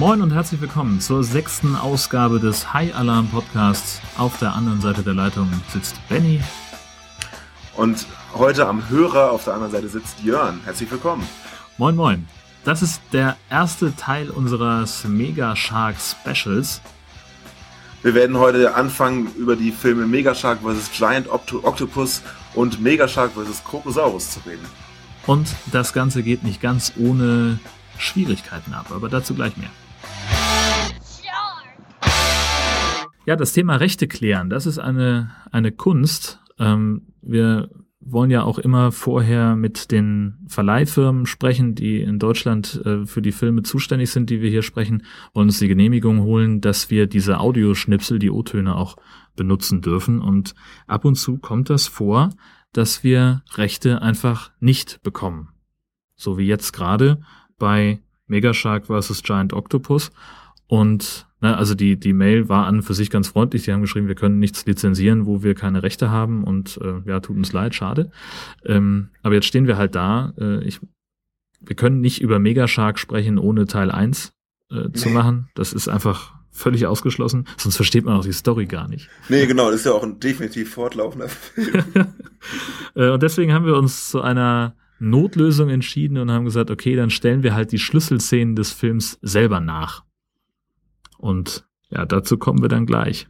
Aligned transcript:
Moin 0.00 0.22
und 0.22 0.32
herzlich 0.32 0.62
willkommen 0.62 0.98
zur 0.98 1.22
sechsten 1.22 1.76
Ausgabe 1.76 2.40
des 2.40 2.72
High 2.72 2.96
Alarm 2.96 3.28
Podcasts. 3.28 4.00
Auf 4.16 4.38
der 4.38 4.54
anderen 4.54 4.80
Seite 4.80 5.02
der 5.02 5.12
Leitung 5.12 5.50
sitzt 5.68 5.94
Benny. 6.08 6.40
Und 7.76 8.06
heute 8.32 8.66
am 8.66 8.88
Hörer 8.88 9.30
auf 9.30 9.44
der 9.44 9.52
anderen 9.52 9.72
Seite 9.72 9.90
sitzt 9.90 10.18
Jörn. 10.20 10.58
Herzlich 10.64 10.90
willkommen. 10.90 11.28
Moin, 11.76 11.96
moin. 11.96 12.26
Das 12.64 12.80
ist 12.80 13.02
der 13.12 13.36
erste 13.50 13.94
Teil 13.94 14.30
unseres 14.30 15.04
Mega 15.04 15.54
Shark 15.54 15.96
Specials. 16.00 16.80
Wir 18.00 18.14
werden 18.14 18.38
heute 18.38 18.74
anfangen, 18.74 19.28
über 19.36 19.54
die 19.54 19.70
Filme 19.70 20.06
Mega 20.06 20.34
Shark 20.34 20.60
vs. 20.62 20.92
Giant 20.96 21.28
Octopus 21.28 22.22
und 22.54 22.80
Mega 22.80 23.06
Shark 23.06 23.32
vs. 23.32 23.62
Krokosaurus 23.64 24.30
zu 24.30 24.40
reden. 24.46 24.64
Und 25.26 25.54
das 25.70 25.92
Ganze 25.92 26.22
geht 26.22 26.42
nicht 26.42 26.62
ganz 26.62 26.94
ohne 26.98 27.58
Schwierigkeiten 27.98 28.72
ab, 28.72 28.86
aber 28.94 29.10
dazu 29.10 29.34
gleich 29.34 29.58
mehr. 29.58 29.68
Ja, 33.26 33.36
das 33.36 33.52
Thema 33.52 33.76
Rechte 33.76 34.08
klären, 34.08 34.50
das 34.50 34.66
ist 34.66 34.78
eine, 34.78 35.30
eine 35.52 35.72
Kunst. 35.72 36.40
Ähm, 36.58 37.02
wir 37.20 37.68
wollen 38.00 38.30
ja 38.30 38.42
auch 38.44 38.58
immer 38.58 38.92
vorher 38.92 39.56
mit 39.56 39.90
den 39.90 40.38
Verleihfirmen 40.48 41.26
sprechen, 41.26 41.74
die 41.74 42.00
in 42.00 42.18
Deutschland 42.18 42.80
äh, 42.84 43.04
für 43.04 43.20
die 43.20 43.32
Filme 43.32 43.62
zuständig 43.62 44.10
sind, 44.10 44.30
die 44.30 44.40
wir 44.40 44.48
hier 44.48 44.62
sprechen, 44.62 45.04
wollen 45.34 45.48
uns 45.48 45.58
die 45.58 45.68
Genehmigung 45.68 46.20
holen, 46.20 46.62
dass 46.62 46.90
wir 46.90 47.06
diese 47.06 47.38
Audioschnipsel, 47.38 48.18
die 48.18 48.30
O-Töne 48.30 48.74
auch 48.74 48.96
benutzen 49.36 49.82
dürfen. 49.82 50.20
Und 50.20 50.54
ab 50.86 51.04
und 51.04 51.16
zu 51.16 51.38
kommt 51.38 51.68
das 51.68 51.88
vor, 51.88 52.30
dass 52.72 53.04
wir 53.04 53.42
Rechte 53.54 54.00
einfach 54.00 54.50
nicht 54.60 55.02
bekommen. 55.02 55.50
So 56.16 56.38
wie 56.38 56.46
jetzt 56.46 56.72
gerade 56.72 57.20
bei 57.58 58.00
Megashark 58.26 58.86
vs. 58.86 59.22
Giant 59.22 59.52
Octopus. 59.52 60.10
Und 60.66 61.26
ne, 61.40 61.56
also 61.56 61.74
die, 61.74 61.98
die 61.98 62.12
Mail 62.12 62.48
war 62.48 62.66
an 62.66 62.82
für 62.82 62.94
sich 62.94 63.10
ganz 63.10 63.28
freundlich. 63.28 63.64
Die 63.64 63.72
haben 63.72 63.82
geschrieben, 63.82 64.08
wir 64.08 64.14
können 64.14 64.38
nichts 64.38 64.66
lizenzieren, 64.66 65.26
wo 65.26 65.42
wir 65.42 65.54
keine 65.54 65.82
Rechte 65.82 66.10
haben. 66.10 66.44
Und 66.44 66.78
äh, 66.82 67.08
ja, 67.08 67.20
tut 67.20 67.36
uns 67.36 67.52
leid, 67.52 67.74
schade. 67.74 68.10
Ähm, 68.64 69.10
aber 69.22 69.34
jetzt 69.34 69.46
stehen 69.46 69.66
wir 69.66 69.76
halt 69.76 69.94
da. 69.94 70.32
Äh, 70.38 70.64
ich, 70.64 70.80
wir 71.60 71.76
können 71.76 72.00
nicht 72.00 72.20
über 72.20 72.38
Megashark 72.38 72.98
sprechen, 72.98 73.38
ohne 73.38 73.66
Teil 73.66 73.90
1 73.90 74.32
äh, 74.70 74.90
zu 74.92 75.10
machen. 75.10 75.48
Das 75.54 75.72
ist 75.72 75.88
einfach 75.88 76.34
völlig 76.52 76.86
ausgeschlossen, 76.86 77.46
sonst 77.56 77.76
versteht 77.76 78.04
man 78.04 78.16
auch 78.16 78.24
die 78.24 78.32
Story 78.32 78.66
gar 78.66 78.88
nicht. 78.88 79.08
Nee, 79.28 79.46
genau, 79.46 79.70
das 79.70 79.80
ist 79.80 79.86
ja 79.86 79.92
auch 79.92 80.02
ein 80.02 80.20
definitiv 80.20 80.74
fortlaufender 80.74 81.28
Film. 81.28 81.84
Äh, 82.96 83.10
und 83.10 83.22
deswegen 83.22 83.52
haben 83.52 83.66
wir 83.66 83.76
uns 83.76 84.08
zu 84.08 84.20
einer 84.20 84.74
Notlösung 84.98 85.68
entschieden 85.68 86.16
und 86.16 86.30
haben 86.30 86.44
gesagt, 86.44 86.70
okay, 86.70 86.96
dann 86.96 87.10
stellen 87.10 87.42
wir 87.42 87.54
halt 87.54 87.70
die 87.70 87.78
Schlüsselszenen 87.78 88.56
des 88.56 88.72
Films 88.72 89.18
selber 89.22 89.60
nach. 89.60 90.04
Und 91.20 91.66
ja, 91.90 92.06
dazu 92.06 92.38
kommen 92.38 92.62
wir 92.62 92.68
dann 92.68 92.86
gleich. 92.86 93.28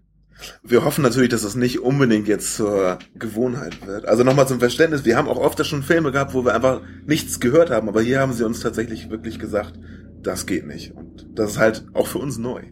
Wir 0.63 0.85
hoffen 0.85 1.03
natürlich, 1.03 1.29
dass 1.29 1.43
das 1.43 1.55
nicht 1.55 1.81
unbedingt 1.81 2.27
jetzt 2.27 2.57
zur 2.57 2.99
Gewohnheit 3.15 3.87
wird. 3.87 4.07
Also 4.07 4.25
nochmal 4.25 4.49
zum 4.49 4.59
Verständnis, 4.59 5.05
wir 5.05 5.17
haben 5.17 5.29
auch 5.29 5.37
oft 5.37 5.65
schon 5.67 5.83
Filme 5.83 6.13
gehabt, 6.13 6.33
wo 6.33 6.45
wir 6.45 6.55
einfach 6.55 6.81
nichts 7.05 7.41
gehört 7.41 7.71
haben, 7.71 7.89
aber 7.89 8.01
hier 8.01 8.21
haben 8.21 8.33
sie 8.33 8.47
uns 8.47 8.61
tatsächlich 8.61 9.11
wirklich 9.11 9.39
gesagt, 9.39 9.79
das 10.23 10.47
geht 10.47 10.67
nicht. 10.67 10.93
Und 10.93 11.27
das 11.35 11.53
ist 11.53 11.59
halt 11.59 11.85
auch 11.93 12.07
für 12.07 12.19
uns 12.19 12.39
neu. 12.39 12.63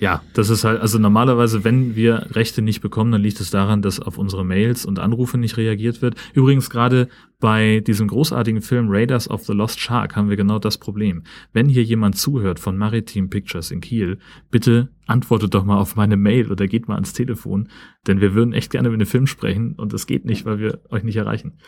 Ja, 0.00 0.22
das 0.32 0.48
ist 0.48 0.64
halt, 0.64 0.80
also 0.80 0.98
normalerweise, 0.98 1.62
wenn 1.62 1.94
wir 1.94 2.26
Rechte 2.30 2.62
nicht 2.62 2.80
bekommen, 2.80 3.12
dann 3.12 3.20
liegt 3.20 3.38
es 3.38 3.50
daran, 3.50 3.82
dass 3.82 4.00
auf 4.00 4.16
unsere 4.16 4.46
Mails 4.46 4.86
und 4.86 4.98
Anrufe 4.98 5.36
nicht 5.36 5.58
reagiert 5.58 6.00
wird. 6.00 6.14
Übrigens 6.32 6.70
gerade 6.70 7.08
bei 7.38 7.80
diesem 7.80 8.08
großartigen 8.08 8.62
Film 8.62 8.86
Raiders 8.88 9.28
of 9.28 9.44
the 9.44 9.52
Lost 9.52 9.78
Shark 9.78 10.16
haben 10.16 10.30
wir 10.30 10.38
genau 10.38 10.58
das 10.58 10.78
Problem. 10.78 11.24
Wenn 11.52 11.68
hier 11.68 11.82
jemand 11.82 12.16
zuhört 12.16 12.58
von 12.58 12.78
Maritime 12.78 13.28
Pictures 13.28 13.70
in 13.70 13.82
Kiel, 13.82 14.18
bitte 14.50 14.88
antwortet 15.06 15.52
doch 15.52 15.64
mal 15.64 15.76
auf 15.76 15.96
meine 15.96 16.16
Mail 16.16 16.50
oder 16.50 16.66
geht 16.66 16.88
mal 16.88 16.94
ans 16.94 17.12
Telefon, 17.12 17.68
denn 18.06 18.22
wir 18.22 18.34
würden 18.34 18.54
echt 18.54 18.70
gerne 18.70 18.88
mit 18.88 19.00
dem 19.02 19.06
Film 19.06 19.26
sprechen 19.26 19.74
und 19.74 19.92
es 19.92 20.06
geht 20.06 20.24
nicht, 20.24 20.46
weil 20.46 20.58
wir 20.58 20.80
euch 20.88 21.02
nicht 21.02 21.16
erreichen. 21.16 21.58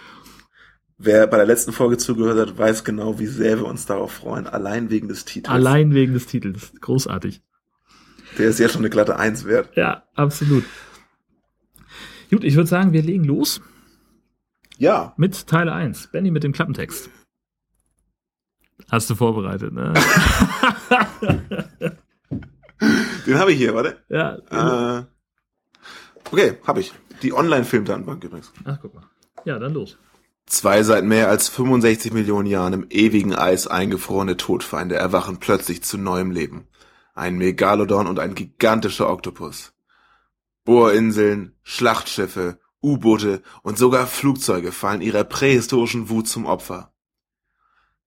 Wer 0.97 1.27
bei 1.27 1.37
der 1.37 1.47
letzten 1.47 1.73
Folge 1.73 1.99
zugehört 1.99 2.39
hat, 2.39 2.57
weiß 2.57 2.85
genau, 2.85 3.19
wie 3.19 3.27
sehr 3.27 3.59
wir 3.59 3.67
uns 3.67 3.85
darauf 3.85 4.13
freuen, 4.13 4.47
allein 4.47 4.89
wegen 4.89 5.09
des 5.09 5.27
Titels. 5.27 5.53
Allein 5.53 5.93
wegen 5.93 6.15
des 6.15 6.27
Titels. 6.27 6.73
Großartig. 6.81 7.43
Der 8.39 8.49
ist 8.49 8.59
ja 8.59 8.69
schon 8.69 8.81
eine 8.81 8.91
glatte 8.91 9.19
Eins 9.19 9.45
wert. 9.45 9.77
Ja, 9.77 10.05
absolut. 10.15 10.65
Gut, 12.31 12.45
ich 12.45 12.57
würde 12.57 12.69
sagen, 12.69 12.93
wir 12.93 13.03
legen 13.03 13.25
los. 13.25 13.61
Ja. 14.79 15.13
Mit 15.17 15.47
Teil 15.47 15.69
1. 15.69 16.09
Benny 16.09 16.31
mit 16.31 16.45
dem 16.45 16.53
Klappentext. 16.53 17.11
Hast 18.91 19.11
du 19.11 19.15
vorbereitet, 19.15 19.73
ne? 19.73 19.93
Den 23.27 23.39
habe 23.39 23.53
ich 23.53 23.59
hier, 23.59 23.75
warte. 23.75 23.99
Ja. 24.09 24.99
Äh, 24.99 25.05
okay, 26.31 26.59
habe 26.67 26.81
ich. 26.81 26.93
Die 27.23 27.33
Online-Filmdatenbank 27.33 28.25
übrigens. 28.25 28.53
Ach, 28.65 28.79
guck 28.81 28.95
mal. 28.95 29.05
Ja, 29.45 29.59
dann 29.59 29.75
los. 29.75 29.99
Zwei 30.47 30.83
seit 30.83 31.05
mehr 31.05 31.29
als 31.29 31.49
65 31.49 32.13
Millionen 32.13 32.47
Jahren 32.47 32.73
im 32.73 32.87
ewigen 32.91 33.35
Eis 33.35 33.69
eingefrorene 33.69 34.37
Todfeinde 34.37 34.97
erwachen 34.97 35.39
plötzlich 35.39 35.83
zu 35.83 35.99
neuem 35.99 36.33
Leben 36.33 36.67
ein 37.15 37.37
Megalodon 37.37 38.07
und 38.07 38.19
ein 38.19 38.35
gigantischer 38.35 39.09
Oktopus. 39.09 39.73
Bohrinseln, 40.65 41.57
Schlachtschiffe, 41.63 42.59
U-Boote 42.83 43.43
und 43.63 43.79
sogar 43.79 44.07
Flugzeuge 44.07 44.73
fallen 44.73 45.01
ihrer 45.01 45.25
prähistorischen 45.25 46.09
Wut 46.09 46.29
zum 46.29 46.47
Opfer. 46.47 46.93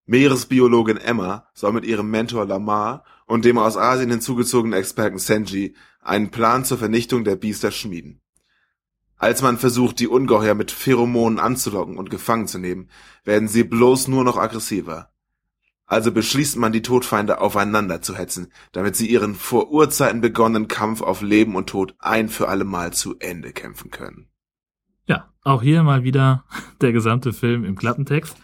Meeresbiologin 0.05 0.97
Emma 0.97 1.47
soll 1.53 1.73
mit 1.73 1.85
ihrem 1.85 2.11
Mentor 2.11 2.45
Lamar 2.45 3.03
und 3.25 3.43
dem 3.43 3.57
aus 3.57 3.75
Asien 3.77 4.11
hinzugezogenen 4.11 4.77
Experten 4.77 5.17
Senji 5.17 5.75
einen 6.01 6.29
Plan 6.29 6.63
zur 6.63 6.77
Vernichtung 6.77 7.23
der 7.23 7.35
Biester 7.35 7.71
schmieden. 7.71 8.21
Als 9.17 9.41
man 9.41 9.57
versucht, 9.57 9.99
die 9.99 10.07
Ungeheuer 10.07 10.53
mit 10.53 10.71
Pheromonen 10.71 11.39
anzulocken 11.39 11.97
und 11.97 12.09
gefangen 12.09 12.47
zu 12.47 12.59
nehmen, 12.59 12.89
werden 13.23 13.47
sie 13.47 13.63
bloß 13.63 14.07
nur 14.09 14.23
noch 14.23 14.37
aggressiver. 14.37 15.09
Also 15.87 16.11
beschließt 16.11 16.57
man, 16.57 16.71
die 16.71 16.81
Todfeinde 16.81 17.39
aufeinander 17.39 18.01
zu 18.01 18.15
hetzen, 18.15 18.51
damit 18.71 18.95
sie 18.95 19.07
ihren 19.07 19.35
vor 19.35 19.71
Urzeiten 19.71 20.21
begonnenen 20.21 20.67
Kampf 20.67 21.01
auf 21.01 21.21
Leben 21.21 21.55
und 21.55 21.69
Tod 21.69 21.95
ein 21.99 22.29
für 22.29 22.47
alle 22.47 22.65
Mal 22.65 22.93
zu 22.93 23.15
Ende 23.19 23.51
kämpfen 23.51 23.91
können. 23.91 24.27
Ja, 25.07 25.31
auch 25.43 25.61
hier 25.61 25.83
mal 25.83 26.03
wieder 26.03 26.45
der 26.81 26.91
gesamte 26.91 27.33
Film 27.33 27.63
im 27.63 27.75
Klappentext. 27.75 28.35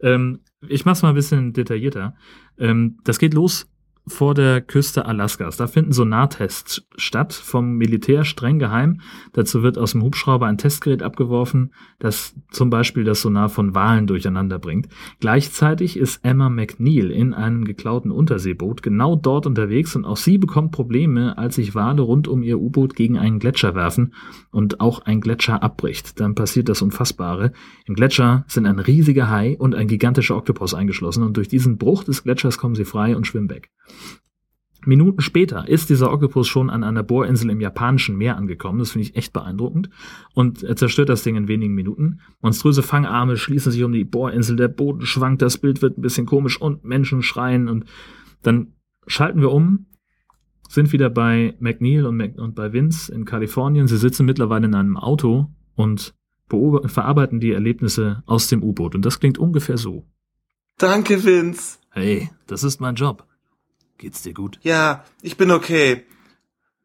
Ähm, 0.00 0.40
ich 0.68 0.84
mach's 0.84 1.02
mal 1.02 1.10
ein 1.10 1.14
bisschen 1.14 1.52
detaillierter. 1.54 2.14
Ähm, 2.58 2.98
das 3.04 3.18
geht 3.18 3.32
los 3.32 3.66
vor 4.10 4.34
der 4.34 4.60
Küste 4.60 5.06
Alaskas. 5.06 5.56
Da 5.56 5.66
finden 5.66 5.92
Sonartests 5.92 6.86
statt, 6.96 7.32
vom 7.32 7.76
Militär 7.76 8.24
streng 8.24 8.58
geheim. 8.58 9.00
Dazu 9.32 9.62
wird 9.62 9.78
aus 9.78 9.92
dem 9.92 10.02
Hubschrauber 10.02 10.46
ein 10.46 10.58
Testgerät 10.58 11.02
abgeworfen, 11.02 11.72
das 11.98 12.34
zum 12.50 12.70
Beispiel 12.70 13.04
das 13.04 13.22
Sonar 13.22 13.48
von 13.48 13.74
Walen 13.74 14.06
durcheinander 14.06 14.58
bringt. 14.58 14.88
Gleichzeitig 15.20 15.96
ist 15.96 16.24
Emma 16.24 16.50
McNeil 16.50 17.10
in 17.10 17.32
einem 17.34 17.64
geklauten 17.64 18.10
Unterseeboot 18.10 18.82
genau 18.82 19.16
dort 19.16 19.46
unterwegs 19.46 19.96
und 19.96 20.04
auch 20.04 20.16
sie 20.16 20.38
bekommt 20.38 20.72
Probleme, 20.72 21.38
als 21.38 21.54
sich 21.54 21.74
Wale 21.74 22.02
rund 22.02 22.28
um 22.28 22.42
ihr 22.42 22.58
U-Boot 22.58 22.94
gegen 22.94 23.16
einen 23.18 23.38
Gletscher 23.38 23.74
werfen 23.74 24.14
und 24.50 24.80
auch 24.80 25.00
ein 25.00 25.20
Gletscher 25.20 25.62
abbricht. 25.62 26.20
Dann 26.20 26.34
passiert 26.34 26.68
das 26.68 26.82
Unfassbare. 26.82 27.52
Im 27.86 27.94
Gletscher 27.94 28.44
sind 28.48 28.66
ein 28.66 28.78
riesiger 28.78 29.30
Hai 29.30 29.56
und 29.58 29.74
ein 29.74 29.88
gigantischer 29.88 30.36
Oktopus 30.36 30.74
eingeschlossen 30.74 31.22
und 31.22 31.36
durch 31.36 31.48
diesen 31.48 31.78
Bruch 31.78 32.04
des 32.04 32.22
Gletschers 32.24 32.58
kommen 32.58 32.74
sie 32.74 32.84
frei 32.84 33.16
und 33.16 33.26
schwimmen 33.26 33.50
weg. 33.50 33.70
Minuten 34.86 35.20
später 35.20 35.68
ist 35.68 35.90
dieser 35.90 36.10
Oktopus 36.10 36.48
schon 36.48 36.70
an 36.70 36.84
einer 36.84 37.02
Bohrinsel 37.02 37.50
im 37.50 37.60
japanischen 37.60 38.16
Meer 38.16 38.36
angekommen. 38.36 38.78
Das 38.78 38.92
finde 38.92 39.08
ich 39.08 39.16
echt 39.16 39.32
beeindruckend. 39.32 39.90
Und 40.34 40.62
er 40.62 40.76
zerstört 40.76 41.10
das 41.10 41.22
Ding 41.22 41.36
in 41.36 41.48
wenigen 41.48 41.74
Minuten. 41.74 42.20
Monströse 42.40 42.82
Fangarme 42.82 43.36
schließen 43.36 43.72
sich 43.72 43.84
um 43.84 43.92
die 43.92 44.04
Bohrinsel. 44.04 44.56
Der 44.56 44.68
Boden 44.68 45.04
schwankt, 45.04 45.42
das 45.42 45.58
Bild 45.58 45.82
wird 45.82 45.98
ein 45.98 46.02
bisschen 46.02 46.26
komisch 46.26 46.60
und 46.60 46.84
Menschen 46.84 47.22
schreien. 47.22 47.68
Und 47.68 47.84
dann 48.42 48.72
schalten 49.06 49.42
wir 49.42 49.52
um, 49.52 49.86
sind 50.68 50.92
wieder 50.92 51.10
bei 51.10 51.56
McNeil 51.60 52.06
und, 52.06 52.16
Mac 52.16 52.38
und 52.38 52.54
bei 52.54 52.72
Vince 52.72 53.12
in 53.12 53.26
Kalifornien. 53.26 53.86
Sie 53.86 53.98
sitzen 53.98 54.24
mittlerweile 54.24 54.66
in 54.66 54.74
einem 54.74 54.96
Auto 54.96 55.50
und 55.74 56.14
verarbeiten 56.48 57.38
die 57.38 57.52
Erlebnisse 57.52 58.22
aus 58.26 58.48
dem 58.48 58.62
U-Boot. 58.62 58.94
Und 58.94 59.04
das 59.04 59.20
klingt 59.20 59.38
ungefähr 59.38 59.76
so. 59.76 60.06
Danke, 60.78 61.22
Vince. 61.22 61.78
Hey, 61.90 62.30
das 62.46 62.64
ist 62.64 62.80
mein 62.80 62.94
Job. 62.94 63.26
Geht's 64.00 64.22
dir 64.22 64.32
gut? 64.32 64.58
Ja, 64.62 65.04
ich 65.20 65.36
bin 65.36 65.50
okay. 65.50 66.04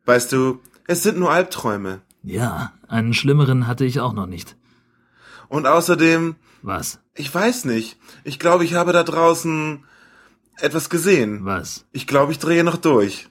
Weißt 0.04 0.34
du, 0.34 0.60
es 0.86 1.02
sind 1.02 1.18
nur 1.18 1.32
Albträume. 1.32 2.02
Ja, 2.24 2.74
einen 2.90 3.14
schlimmeren 3.14 3.68
hatte 3.68 3.86
ich 3.86 4.02
auch 4.02 4.12
noch 4.12 4.26
nicht. 4.26 4.58
Und 5.48 5.66
außerdem. 5.66 6.36
Was? 6.62 7.00
Ich 7.14 7.34
weiß 7.34 7.64
nicht. 7.64 7.98
Ich 8.26 8.38
glaube, 8.38 8.66
ich 8.66 8.74
habe 8.74 8.92
da 8.92 9.04
draußen 9.04 9.86
etwas 10.58 10.90
gesehen. 10.90 11.46
Was? 11.46 11.88
Ich 11.94 12.06
glaube, 12.06 12.34
ich 12.34 12.40
drehe 12.40 12.66
noch 12.66 12.76
durch. 12.76 13.30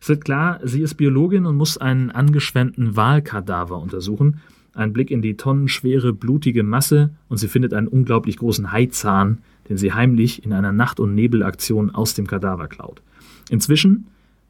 Es 0.00 0.08
wird 0.08 0.24
klar, 0.24 0.60
sie 0.62 0.82
ist 0.82 0.94
Biologin 0.94 1.44
und 1.44 1.56
muss 1.56 1.76
einen 1.76 2.12
angeschwemmten 2.12 2.94
Wahlkadaver 2.94 3.78
untersuchen. 3.80 4.40
Ein 4.74 4.92
Blick 4.92 5.10
in 5.10 5.22
die 5.22 5.36
tonnenschwere, 5.36 6.12
blutige 6.12 6.62
Masse 6.62 7.16
und 7.28 7.38
sie 7.38 7.48
findet 7.48 7.74
einen 7.74 7.88
unglaublich 7.88 8.36
großen 8.36 8.70
Haizahn, 8.70 9.42
den 9.68 9.76
sie 9.76 9.92
heimlich 9.92 10.44
in 10.44 10.52
einer 10.52 10.70
Nacht- 10.70 11.00
und 11.00 11.16
Nebelaktion 11.16 11.92
aus 11.92 12.14
dem 12.14 12.28
Kadaver 12.28 12.68
klaut. 12.68 13.02
Inzwischen 13.50 14.08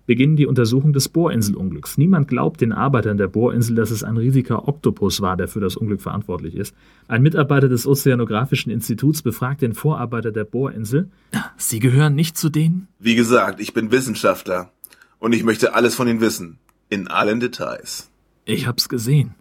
beginnen 0.09 0.37
die 0.37 0.47
Untersuchungen 0.47 0.95
des 0.95 1.11
Bohrinselunglücks. 1.11 1.99
Niemand 1.99 2.29
glaubt 2.29 2.63
den 2.63 2.73
Arbeitern 2.73 3.19
der 3.19 3.29
Bohrinsel, 3.29 3.77
dass 3.77 3.91
es 3.91 4.03
ein 4.03 4.17
riesiger 4.17 4.67
Oktopus 4.67 5.21
war, 5.21 5.37
der 5.37 5.49
für 5.49 5.61
das 5.61 5.77
Unglück 5.77 6.01
verantwortlich 6.01 6.55
ist. 6.55 6.75
Ein 7.09 7.21
Mitarbeiter 7.21 7.69
des 7.69 7.87
Ozeanografischen 7.87 8.73
Instituts 8.73 9.21
befragt 9.21 9.61
den 9.61 9.75
Vorarbeiter 9.75 10.33
der 10.33 10.45
Bohrinsel. 10.45 11.11
Sie 11.59 11.79
gehören 11.79 12.15
nicht 12.15 12.39
zu 12.39 12.49
denen? 12.49 12.89
Wie 12.99 13.17
gesagt, 13.17 13.61
ich 13.61 13.75
bin 13.75 13.91
Wissenschaftler 13.91 14.73
und 15.19 15.35
ich 15.35 15.45
möchte 15.45 15.75
alles 15.75 15.95
von 15.95 16.09
Ihnen 16.09 16.23
wissen. 16.23 16.59
In 16.89 17.09
allen 17.09 17.39
Details. 17.39 18.11
Ich 18.47 18.67
hab's 18.67 18.89
gesehen. 18.89 19.35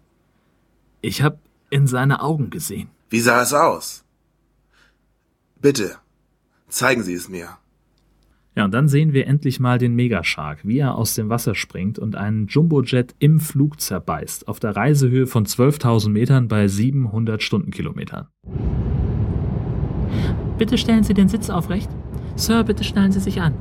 Ich 1.00 1.22
hab 1.22 1.38
in 1.70 1.86
seine 1.86 2.20
Augen 2.20 2.50
gesehen. 2.50 2.90
Wie 3.08 3.20
sah 3.20 3.40
es 3.40 3.54
aus? 3.54 4.04
Bitte, 5.62 5.96
zeigen 6.68 7.02
Sie 7.02 7.14
es 7.14 7.30
mir. 7.30 7.56
Ja, 8.58 8.64
und 8.64 8.74
dann 8.74 8.88
sehen 8.88 9.12
wir 9.12 9.28
endlich 9.28 9.60
mal 9.60 9.78
den 9.78 9.94
Megashark, 9.94 10.66
wie 10.66 10.78
er 10.78 10.96
aus 10.96 11.14
dem 11.14 11.28
Wasser 11.28 11.54
springt 11.54 11.96
und 11.96 12.16
einen 12.16 12.48
Jumbojet 12.48 13.14
im 13.20 13.38
Flug 13.38 13.80
zerbeißt, 13.80 14.48
auf 14.48 14.58
der 14.58 14.74
Reisehöhe 14.74 15.28
von 15.28 15.46
12.000 15.46 16.08
Metern 16.08 16.48
bei 16.48 16.66
700 16.66 17.40
Stundenkilometern. 17.40 18.26
Bitte 20.58 20.76
stellen 20.76 21.04
Sie 21.04 21.14
den 21.14 21.28
Sitz 21.28 21.50
aufrecht. 21.50 21.88
Sir, 22.34 22.64
bitte 22.64 22.82
schnallen 22.82 23.12
Sie 23.12 23.20
sich 23.20 23.40
an. 23.40 23.54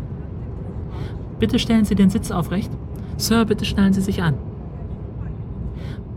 Bitte 1.37 1.59
stellen 1.59 1.85
Sie 1.85 1.93
den 1.93 2.09
Sitz 2.09 2.31
aufrecht. 2.31 2.71
Sir, 3.17 3.45
bitte 3.45 3.65
schnallen 3.65 3.93
Sie 3.93 4.01
sich 4.01 4.23
an. 4.23 4.33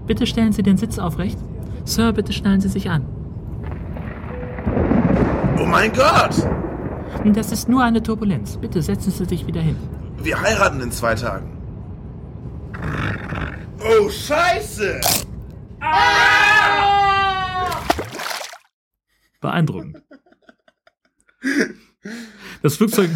Bitte 0.06 0.26
stellen 0.26 0.52
Sie 0.52 0.62
den 0.62 0.78
Sitz 0.78 0.98
aufrecht. 0.98 1.38
Sir, 1.84 2.14
bitte 2.14 2.32
schnallen 2.32 2.62
Sie 2.62 2.68
sich 2.70 2.88
an. 2.88 3.04
Oh 5.58 5.66
mein 5.66 5.92
Gott! 5.92 6.59
Das 7.24 7.52
ist 7.52 7.68
nur 7.68 7.82
eine 7.82 8.02
Turbulenz. 8.02 8.56
Bitte 8.56 8.82
setzen 8.82 9.10
Sie 9.10 9.24
sich 9.24 9.46
wieder 9.46 9.60
hin. 9.60 9.76
Wir 10.22 10.40
heiraten 10.40 10.80
in 10.80 10.90
zwei 10.90 11.14
Tagen. 11.14 11.56
Oh, 13.80 14.08
Scheiße! 14.08 15.00
Beeindruckend. 19.40 20.02
Das 22.62 22.76
Flugzeug, 22.76 23.10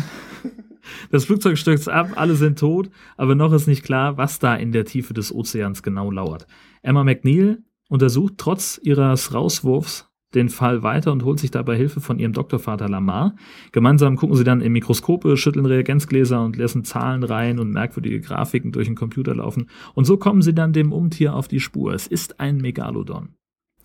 das 1.11 1.27
Flugzeug 1.27 1.59
stürzt 1.59 1.89
ab, 1.89 2.13
alle 2.17 2.35
sind 2.35 2.59
tot, 2.59 2.91
aber 3.17 3.35
noch 3.35 3.53
ist 3.53 3.67
nicht 3.67 3.85
klar, 3.85 4.17
was 4.17 4.39
da 4.39 4.55
in 4.55 4.73
der 4.73 4.87
Tiefe 4.87 5.13
des 5.13 5.35
Ozeans 5.35 5.83
genau 5.83 6.11
lauert. 6.11 6.47
Emma 6.83 7.05
McNeil 7.05 7.63
untersucht 7.89 8.35
trotz 8.39 8.81
ihres 8.83 9.35
Rauswurfs 9.35 10.09
den 10.35 10.49
Fall 10.49 10.83
weiter 10.83 11.13
und 11.13 11.25
holt 11.25 11.39
sich 11.39 11.51
dabei 11.51 11.77
Hilfe 11.77 12.01
von 12.01 12.19
ihrem 12.19 12.33
Doktorvater 12.33 12.89
Lamar. 12.89 13.35
Gemeinsam 13.73 14.17
gucken 14.17 14.37
sie 14.37 14.45
dann 14.45 14.61
in 14.61 14.73
Mikroskope, 14.73 15.37
schütteln 15.37 15.67
Reagenzgläser 15.67 16.45
und 16.45 16.57
lassen 16.57 16.85
Zahlenreihen 16.85 17.59
und 17.59 17.71
merkwürdige 17.71 18.21
Grafiken 18.21 18.73
durch 18.73 18.87
den 18.87 18.97
Computer 18.97 19.35
laufen. 19.35 19.69
Und 19.95 20.05
so 20.05 20.17
kommen 20.17 20.43
sie 20.43 20.55
dann 20.55 20.73
dem 20.73 20.93
Umtier 20.93 21.35
auf 21.35 21.49
die 21.49 21.61
Spur. 21.61 21.93
Es 21.95 22.07
ist 22.07 22.41
ein 22.41 22.59
Megalodon. 22.59 23.31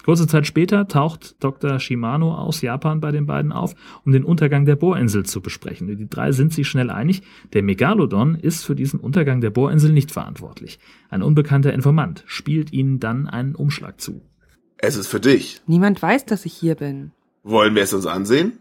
Kurze 0.03 0.27
Zeit 0.27 0.47
später 0.47 0.87
taucht 0.87 1.35
Dr. 1.43 1.79
Shimano 1.79 2.33
aus 2.33 2.61
Japan 2.61 3.01
bei 3.01 3.11
den 3.11 3.25
beiden 3.25 3.51
auf, 3.51 3.75
um 4.05 4.11
den 4.13 4.23
Untergang 4.23 4.65
der 4.65 4.77
Bohrinsel 4.77 5.25
zu 5.25 5.41
besprechen. 5.41 5.87
Die 5.87 6.09
drei 6.09 6.31
sind 6.31 6.53
sich 6.53 6.67
schnell 6.67 6.89
einig, 6.89 7.21
der 7.53 7.63
Megalodon 7.63 8.35
ist 8.35 8.65
für 8.65 8.75
diesen 8.75 8.99
Untergang 8.99 9.41
der 9.41 9.49
Bohrinsel 9.49 9.91
nicht 9.91 10.11
verantwortlich. 10.11 10.79
Ein 11.09 11.21
unbekannter 11.21 11.73
Informant 11.73 12.23
spielt 12.27 12.71
ihnen 12.71 12.99
dann 12.99 13.27
einen 13.27 13.55
Umschlag 13.55 13.99
zu. 13.99 14.21
Es 14.81 14.95
ist 14.95 15.07
für 15.07 15.19
dich. 15.19 15.61
Niemand 15.67 16.01
weiß, 16.01 16.25
dass 16.25 16.45
ich 16.45 16.53
hier 16.53 16.75
bin. 16.75 17.11
Wollen 17.43 17.75
wir 17.75 17.83
es 17.83 17.93
uns 17.93 18.05
ansehen? 18.05 18.59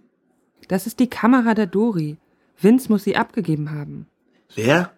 Das 0.66 0.86
ist 0.86 0.98
die 0.98 1.08
Kamera 1.08 1.54
der 1.54 1.66
Dori. 1.66 2.16
Vince 2.60 2.88
muss 2.90 3.04
sie 3.04 3.16
abgegeben 3.16 3.70
haben. 3.70 4.08
Wer? 4.56 4.92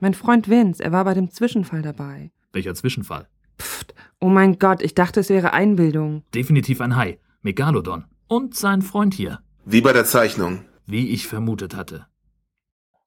Mein 0.00 0.14
Freund 0.14 0.48
Vince, 0.48 0.82
er 0.82 0.90
war 0.90 1.04
bei 1.04 1.14
dem 1.14 1.30
Zwischenfall 1.30 1.82
dabei. 1.82 2.32
Welcher 2.52 2.74
Zwischenfall? 2.74 3.28
Pfft, 3.58 3.94
oh 4.20 4.28
mein 4.28 4.58
Gott, 4.58 4.82
ich 4.82 4.94
dachte, 4.94 5.20
es 5.20 5.28
wäre 5.28 5.52
Einbildung. 5.52 6.24
Definitiv 6.34 6.80
ein 6.80 6.96
Hai. 6.96 7.18
Megalodon. 7.42 8.04
Und 8.26 8.56
sein 8.56 8.82
Freund 8.82 9.14
hier. 9.14 9.40
Wie 9.64 9.80
bei 9.80 9.92
der 9.92 10.04
Zeichnung. 10.04 10.64
Wie 10.86 11.10
ich 11.10 11.28
vermutet 11.28 11.76
hatte. 11.76 12.06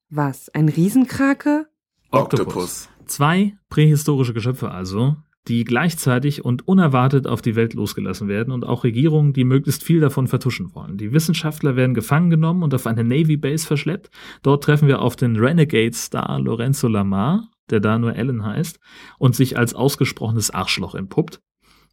Was, 0.09 0.47
ein 0.49 0.69
Riesenkrake? 0.69 1.67
Oktopus. 2.11 2.87
Zwei 3.05 3.57
prähistorische 3.69 4.33
Geschöpfe 4.33 4.71
also, 4.71 5.17
die 5.47 5.63
gleichzeitig 5.63 6.43
und 6.43 6.67
unerwartet 6.67 7.27
auf 7.27 7.41
die 7.41 7.55
Welt 7.55 7.73
losgelassen 7.73 8.27
werden 8.27 8.51
und 8.51 8.65
auch 8.65 8.83
Regierungen, 8.83 9.33
die 9.33 9.43
möglichst 9.43 9.83
viel 9.83 9.99
davon 9.99 10.27
vertuschen 10.27 10.73
wollen. 10.75 10.97
Die 10.97 11.13
Wissenschaftler 11.13 11.75
werden 11.75 11.93
gefangen 11.93 12.29
genommen 12.29 12.63
und 12.63 12.73
auf 12.73 12.87
eine 12.87 13.03
Navy 13.03 13.37
Base 13.37 13.65
verschleppt. 13.65 14.09
Dort 14.43 14.63
treffen 14.63 14.87
wir 14.87 15.01
auf 15.01 15.15
den 15.15 15.35
Renegade-Star 15.37 16.39
Lorenzo 16.39 16.87
Lamar, 16.87 17.49
der 17.69 17.79
da 17.79 17.97
nur 17.97 18.15
Ellen 18.15 18.45
heißt, 18.45 18.79
und 19.17 19.35
sich 19.35 19.57
als 19.57 19.73
ausgesprochenes 19.73 20.51
Arschloch 20.51 20.95
entpuppt. 20.95 21.39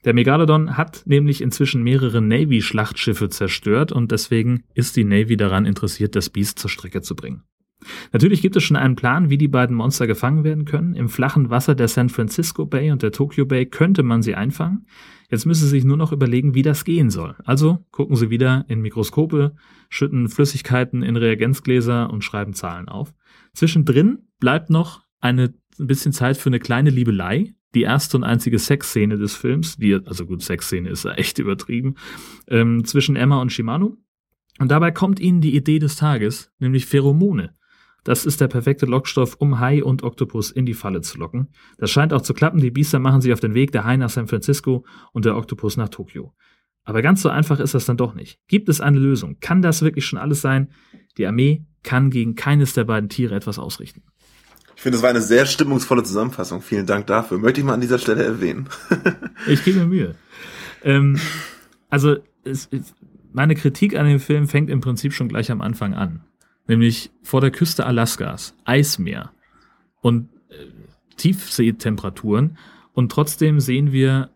Der 0.04 0.12
Megalodon 0.12 0.76
hat 0.76 1.02
nämlich 1.06 1.40
inzwischen 1.40 1.82
mehrere 1.82 2.20
Navy-Schlachtschiffe 2.20 3.30
zerstört 3.30 3.90
und 3.90 4.12
deswegen 4.12 4.64
ist 4.74 4.96
die 4.96 5.04
Navy 5.04 5.36
daran 5.36 5.64
interessiert, 5.64 6.14
das 6.14 6.28
Biest 6.28 6.58
zur 6.58 6.68
Strecke 6.68 7.00
zu 7.00 7.16
bringen. 7.16 7.42
Natürlich 8.12 8.42
gibt 8.42 8.56
es 8.56 8.62
schon 8.62 8.76
einen 8.76 8.96
Plan, 8.96 9.30
wie 9.30 9.38
die 9.38 9.48
beiden 9.48 9.76
Monster 9.76 10.06
gefangen 10.06 10.44
werden 10.44 10.64
können. 10.64 10.94
Im 10.94 11.08
flachen 11.08 11.50
Wasser 11.50 11.74
der 11.74 11.88
San 11.88 12.08
Francisco 12.08 12.66
Bay 12.66 12.90
und 12.90 13.02
der 13.02 13.12
Tokyo 13.12 13.46
Bay 13.46 13.66
könnte 13.66 14.02
man 14.02 14.22
sie 14.22 14.34
einfangen. 14.34 14.86
Jetzt 15.30 15.46
müssen 15.46 15.64
Sie 15.64 15.70
sich 15.70 15.84
nur 15.84 15.96
noch 15.96 16.12
überlegen, 16.12 16.54
wie 16.54 16.62
das 16.62 16.84
gehen 16.84 17.10
soll. 17.10 17.34
Also 17.44 17.84
gucken 17.90 18.16
Sie 18.16 18.30
wieder 18.30 18.64
in 18.68 18.80
Mikroskope, 18.80 19.56
schütten 19.88 20.28
Flüssigkeiten 20.28 21.02
in 21.02 21.16
Reagenzgläser 21.16 22.10
und 22.10 22.22
schreiben 22.22 22.54
Zahlen 22.54 22.88
auf. 22.88 23.14
Zwischendrin 23.54 24.18
bleibt 24.38 24.70
noch 24.70 25.02
eine 25.20 25.54
ein 25.78 25.86
bisschen 25.86 26.12
Zeit 26.12 26.36
für 26.36 26.48
eine 26.48 26.60
kleine 26.60 26.90
Liebelei. 26.90 27.54
Die 27.74 27.82
erste 27.82 28.16
und 28.16 28.24
einzige 28.24 28.58
Sexszene 28.58 29.18
des 29.18 29.34
Films, 29.34 29.76
die, 29.76 29.94
also 29.94 30.26
gut, 30.26 30.42
Sexszene 30.42 30.88
ist 30.88 31.04
echt 31.06 31.40
übertrieben, 31.40 31.96
ähm, 32.46 32.84
zwischen 32.84 33.16
Emma 33.16 33.40
und 33.40 33.52
Shimano. 33.52 33.96
Und 34.60 34.70
dabei 34.70 34.92
kommt 34.92 35.18
ihnen 35.18 35.40
die 35.40 35.56
Idee 35.56 35.80
des 35.80 35.96
Tages, 35.96 36.52
nämlich 36.60 36.86
Pheromone. 36.86 37.54
Das 38.04 38.26
ist 38.26 38.40
der 38.40 38.48
perfekte 38.48 38.84
Lockstoff, 38.84 39.36
um 39.38 39.58
Hai 39.58 39.82
und 39.82 40.02
Oktopus 40.02 40.50
in 40.50 40.66
die 40.66 40.74
Falle 40.74 41.00
zu 41.00 41.18
locken. 41.18 41.48
Das 41.78 41.90
scheint 41.90 42.12
auch 42.12 42.20
zu 42.20 42.34
klappen. 42.34 42.60
Die 42.60 42.70
Biester 42.70 42.98
machen 42.98 43.22
sich 43.22 43.32
auf 43.32 43.40
den 43.40 43.54
Weg, 43.54 43.72
der 43.72 43.84
Hai 43.84 43.96
nach 43.96 44.10
San 44.10 44.28
Francisco 44.28 44.84
und 45.12 45.24
der 45.24 45.36
Oktopus 45.36 45.78
nach 45.78 45.88
Tokio. 45.88 46.34
Aber 46.84 47.00
ganz 47.00 47.22
so 47.22 47.30
einfach 47.30 47.60
ist 47.60 47.74
das 47.74 47.86
dann 47.86 47.96
doch 47.96 48.14
nicht. 48.14 48.38
Gibt 48.46 48.68
es 48.68 48.82
eine 48.82 48.98
Lösung? 48.98 49.38
Kann 49.40 49.62
das 49.62 49.80
wirklich 49.80 50.04
schon 50.04 50.18
alles 50.18 50.42
sein? 50.42 50.68
Die 51.16 51.26
Armee 51.26 51.64
kann 51.82 52.10
gegen 52.10 52.34
keines 52.34 52.74
der 52.74 52.84
beiden 52.84 53.08
Tiere 53.08 53.34
etwas 53.34 53.58
ausrichten. 53.58 54.02
Ich 54.76 54.82
finde, 54.82 54.96
das 54.96 55.02
war 55.02 55.10
eine 55.10 55.22
sehr 55.22 55.46
stimmungsvolle 55.46 56.02
Zusammenfassung. 56.02 56.60
Vielen 56.60 56.84
Dank 56.84 57.06
dafür. 57.06 57.38
Möchte 57.38 57.60
ich 57.60 57.66
mal 57.66 57.72
an 57.72 57.80
dieser 57.80 57.98
Stelle 57.98 58.22
erwähnen. 58.22 58.68
ich 59.46 59.64
gebe 59.64 59.78
mir 59.78 59.86
Mühe. 59.86 60.14
Ähm, 60.82 61.18
also, 61.88 62.16
es, 62.42 62.68
meine 63.32 63.54
Kritik 63.54 63.96
an 63.96 64.06
dem 64.06 64.20
Film 64.20 64.46
fängt 64.46 64.68
im 64.68 64.80
Prinzip 64.80 65.14
schon 65.14 65.28
gleich 65.28 65.50
am 65.50 65.62
Anfang 65.62 65.94
an 65.94 66.24
nämlich 66.66 67.10
vor 67.22 67.40
der 67.40 67.50
Küste 67.50 67.86
Alaskas, 67.86 68.54
Eismeer 68.64 69.32
und 70.00 70.28
äh, 70.48 70.54
Tiefseetemperaturen 71.16 72.58
und 72.92 73.10
trotzdem 73.10 73.60
sehen 73.60 73.92
wir 73.92 74.30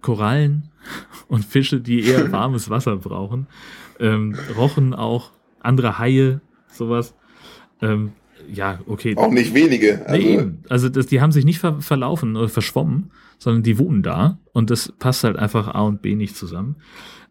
Korallen 0.00 0.70
und 1.28 1.44
Fische, 1.44 1.80
die 1.80 2.02
eher 2.04 2.30
warmes 2.32 2.70
Wasser 2.70 2.96
brauchen, 2.96 3.46
ähm, 4.00 4.36
Rochen 4.56 4.94
auch, 4.94 5.32
andere 5.60 5.98
Haie, 5.98 6.40
sowas. 6.68 7.14
Ähm, 7.80 8.12
ja, 8.52 8.80
okay. 8.86 9.16
Auch 9.16 9.30
nicht 9.30 9.54
wenige. 9.54 10.06
Also, 10.06 10.26
nee, 10.26 10.44
also 10.68 10.88
das, 10.88 11.06
die 11.06 11.20
haben 11.20 11.32
sich 11.32 11.44
nicht 11.44 11.58
ver 11.58 11.80
verlaufen 11.80 12.36
oder 12.36 12.48
verschwommen, 12.48 13.10
sondern 13.38 13.62
die 13.62 13.78
wohnen 13.78 14.02
da 14.02 14.38
und 14.52 14.70
das 14.70 14.92
passt 14.98 15.24
halt 15.24 15.36
einfach 15.36 15.68
A 15.68 15.82
und 15.82 16.02
B 16.02 16.14
nicht 16.14 16.36
zusammen. 16.36 16.76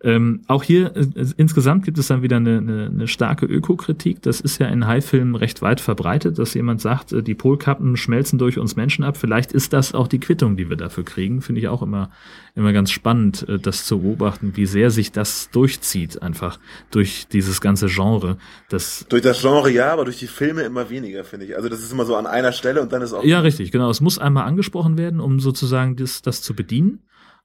Ähm, 0.03 0.41
auch 0.47 0.63
hier 0.63 0.95
äh, 0.97 1.05
insgesamt 1.37 1.85
gibt 1.85 1.97
es 1.97 2.07
dann 2.07 2.21
wieder 2.21 2.35
eine, 2.35 2.57
eine, 2.57 2.91
eine 2.93 3.07
starke 3.07 3.45
Ökokritik. 3.45 4.21
Das 4.21 4.41
ist 4.41 4.59
ja 4.59 4.67
in 4.67 4.85
Haifilmen 4.85 5.35
recht 5.35 5.61
weit 5.61 5.79
verbreitet, 5.79 6.37
dass 6.37 6.53
jemand 6.53 6.81
sagt, 6.81 7.13
äh, 7.13 7.23
die 7.23 7.35
Polkappen 7.35 7.95
schmelzen 7.95 8.37
durch 8.37 8.59
uns 8.59 8.75
Menschen 8.75 9.05
ab. 9.05 9.15
Vielleicht 9.15 9.53
ist 9.53 9.71
das 9.71 9.93
auch 9.93 10.09
die 10.09 10.19
Quittung, 10.19 10.57
die 10.57 10.69
wir 10.69 10.75
dafür 10.75 11.05
kriegen. 11.05 11.41
Finde 11.41 11.61
ich 11.61 11.69
auch 11.69 11.81
immer, 11.81 12.09
immer 12.53 12.73
ganz 12.73 12.91
spannend, 12.91 13.47
äh, 13.47 13.59
das 13.59 13.85
zu 13.85 14.01
beobachten, 14.01 14.51
wie 14.55 14.65
sehr 14.65 14.91
sich 14.91 15.13
das 15.13 15.49
durchzieht, 15.51 16.21
einfach 16.21 16.59
durch 16.91 17.27
dieses 17.31 17.61
ganze 17.61 17.87
Genre. 17.87 18.37
Das 18.67 19.05
durch 19.07 19.21
das 19.21 19.39
Genre 19.39 19.71
ja, 19.71 19.93
aber 19.93 20.03
durch 20.03 20.19
die 20.19 20.27
Filme 20.27 20.63
immer 20.63 20.89
weniger, 20.89 21.23
finde 21.23 21.45
ich. 21.45 21.55
Also 21.55 21.69
das 21.69 21.79
ist 21.79 21.93
immer 21.93 22.05
so 22.05 22.17
an 22.17 22.27
einer 22.27 22.51
Stelle 22.51 22.81
und 22.81 22.91
dann 22.91 23.01
ist 23.01 23.13
auch. 23.13 23.23
Ja, 23.23 23.39
richtig, 23.39 23.71
genau. 23.71 23.89
Es 23.89 24.01
muss 24.01 24.19
einmal 24.19 24.43
angesprochen 24.43 24.97
werden, 24.97 25.21
um 25.21 25.39
sozusagen 25.39 25.95
das, 25.95 26.21
das 26.21 26.41
zu 26.41 26.53
bedienen. 26.53 26.99